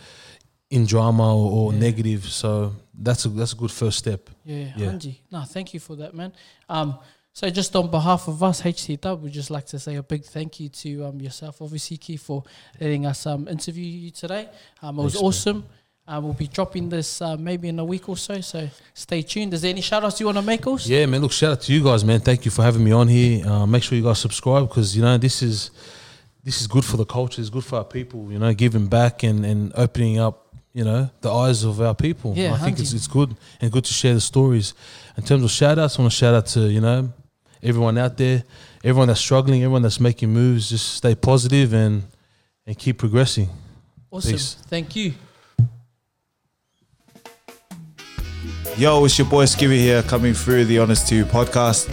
in 0.69 0.85
drama 0.85 1.27
or, 1.35 1.47
or 1.57 1.73
Yeah. 1.73 1.79
negative. 1.87 2.21
So 2.41 2.73
that's 3.07 3.25
a 3.25 3.29
that's 3.29 3.53
a 3.53 3.55
good 3.55 3.71
first 3.71 3.97
step. 3.97 4.29
Yeah, 4.43 4.57
Yeah. 4.77 4.91
Hanji. 4.91 5.13
No, 5.31 5.39
thank 5.55 5.73
you 5.73 5.79
for 5.79 5.95
that, 6.01 6.13
man. 6.13 6.31
Um, 6.69 6.89
so 7.33 7.49
just 7.49 7.75
on 7.75 7.89
behalf 7.89 8.27
of 8.27 8.41
us, 8.43 8.61
Dub, 9.01 9.21
we'd 9.23 9.33
just 9.33 9.49
like 9.49 9.65
to 9.73 9.77
say 9.79 9.95
a 9.95 10.03
big 10.03 10.23
thank 10.35 10.59
you 10.59 10.69
to 10.69 10.89
um 11.07 11.19
yourself, 11.21 11.61
obviously, 11.61 11.97
Keith, 11.97 12.21
for 12.21 12.43
letting 12.79 13.05
us 13.05 13.25
um 13.25 13.47
interview 13.47 13.85
you 14.05 14.11
today. 14.11 14.43
Um, 14.81 14.99
it 14.99 15.03
was 15.03 15.13
Thanks, 15.13 15.45
man. 15.45 15.63
Um, 16.07 16.23
we'll 16.23 16.33
be 16.33 16.47
dropping 16.47 16.89
this 16.89 17.19
uh, 17.19 17.35
maybe 17.35 17.67
in 17.67 17.79
a 17.79 17.83
week 17.83 18.07
or 18.07 18.15
so, 18.15 18.39
so 18.39 18.69
stay 18.93 19.23
tuned. 19.23 19.55
Is 19.55 19.63
there 19.63 19.71
any 19.71 19.81
shout 19.81 20.03
outs 20.03 20.19
you 20.19 20.27
want 20.27 20.37
to 20.37 20.43
make, 20.43 20.65
us? 20.67 20.87
Yeah, 20.87 21.07
man. 21.07 21.21
Look, 21.21 21.31
shout 21.31 21.53
out 21.53 21.61
to 21.61 21.73
you 21.73 21.83
guys, 21.83 22.05
man. 22.05 22.19
Thank 22.19 22.45
you 22.45 22.51
for 22.51 22.61
having 22.61 22.83
me 22.83 22.91
on 22.91 23.07
here. 23.07 23.45
Uh, 23.45 23.65
make 23.65 23.81
sure 23.81 23.97
you 23.97 24.03
guys 24.03 24.19
subscribe 24.19 24.67
because 24.67 24.95
you 24.95 25.01
know 25.01 25.17
this 25.17 25.41
is 25.41 25.71
this 26.43 26.61
is 26.61 26.67
good 26.67 26.85
for 26.85 26.97
the 26.97 27.05
culture. 27.05 27.41
It's 27.41 27.49
good 27.49 27.65
for 27.65 27.77
our 27.77 27.83
people. 27.83 28.31
You 28.31 28.37
know, 28.37 28.53
giving 28.53 28.85
back 28.85 29.23
and 29.23 29.43
and 29.45 29.71
opening 29.75 30.19
up. 30.19 30.43
You 30.73 30.83
know, 30.83 31.09
the 31.21 31.31
eyes 31.33 31.63
of 31.63 31.79
our 31.79 31.95
people. 31.95 32.33
Yeah, 32.35 32.53
I 32.53 32.57
think 32.57 32.79
it's 32.79 32.91
it's 32.91 33.07
good 33.07 33.33
and 33.61 33.71
good 33.71 33.85
to 33.85 33.93
share 33.93 34.13
the 34.13 34.19
stories. 34.19 34.73
In 35.15 35.23
terms 35.23 35.41
of 35.45 35.49
shout 35.49 35.79
outs, 35.79 35.97
I 35.97 36.01
want 36.01 36.11
to 36.11 36.17
shout 36.17 36.35
out 36.35 36.47
to 36.47 36.69
you 36.69 36.81
know 36.81 37.13
everyone 37.63 37.97
out 37.97 38.17
there, 38.17 38.43
everyone 38.83 39.07
that's 39.07 39.21
struggling, 39.21 39.63
everyone 39.63 39.83
that's 39.83 40.01
making 40.01 40.33
moves. 40.33 40.69
Just 40.69 40.95
stay 40.95 41.15
positive 41.15 41.73
and 41.73 42.03
and 42.67 42.77
keep 42.77 42.97
progressing. 42.97 43.47
Awesome. 44.11 44.33
Peace. 44.33 44.57
Thank 44.67 44.97
you. 44.97 45.13
Yo, 48.77 49.05
it's 49.05 49.17
your 49.17 49.25
boy 49.27 49.45
Skivvy 49.45 49.77
here 49.77 50.03
coming 50.03 50.33
through 50.33 50.65
the 50.65 50.77
Honest 50.79 51.07
2 51.07 51.23
podcast. 51.23 51.85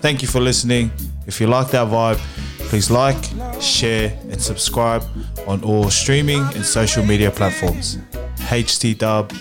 Thank 0.00 0.22
you 0.22 0.28
for 0.28 0.40
listening. 0.40 0.90
If 1.26 1.38
you 1.38 1.46
like 1.48 1.70
that 1.72 1.88
vibe, 1.88 2.16
please 2.70 2.90
like, 2.90 3.22
share, 3.60 4.18
and 4.30 4.40
subscribe 4.40 5.04
on 5.46 5.62
all 5.62 5.90
streaming 5.90 6.40
and 6.54 6.64
social 6.64 7.04
media 7.04 7.30
platforms. 7.30 7.98
HT 8.48 8.96
Dub 8.96 9.34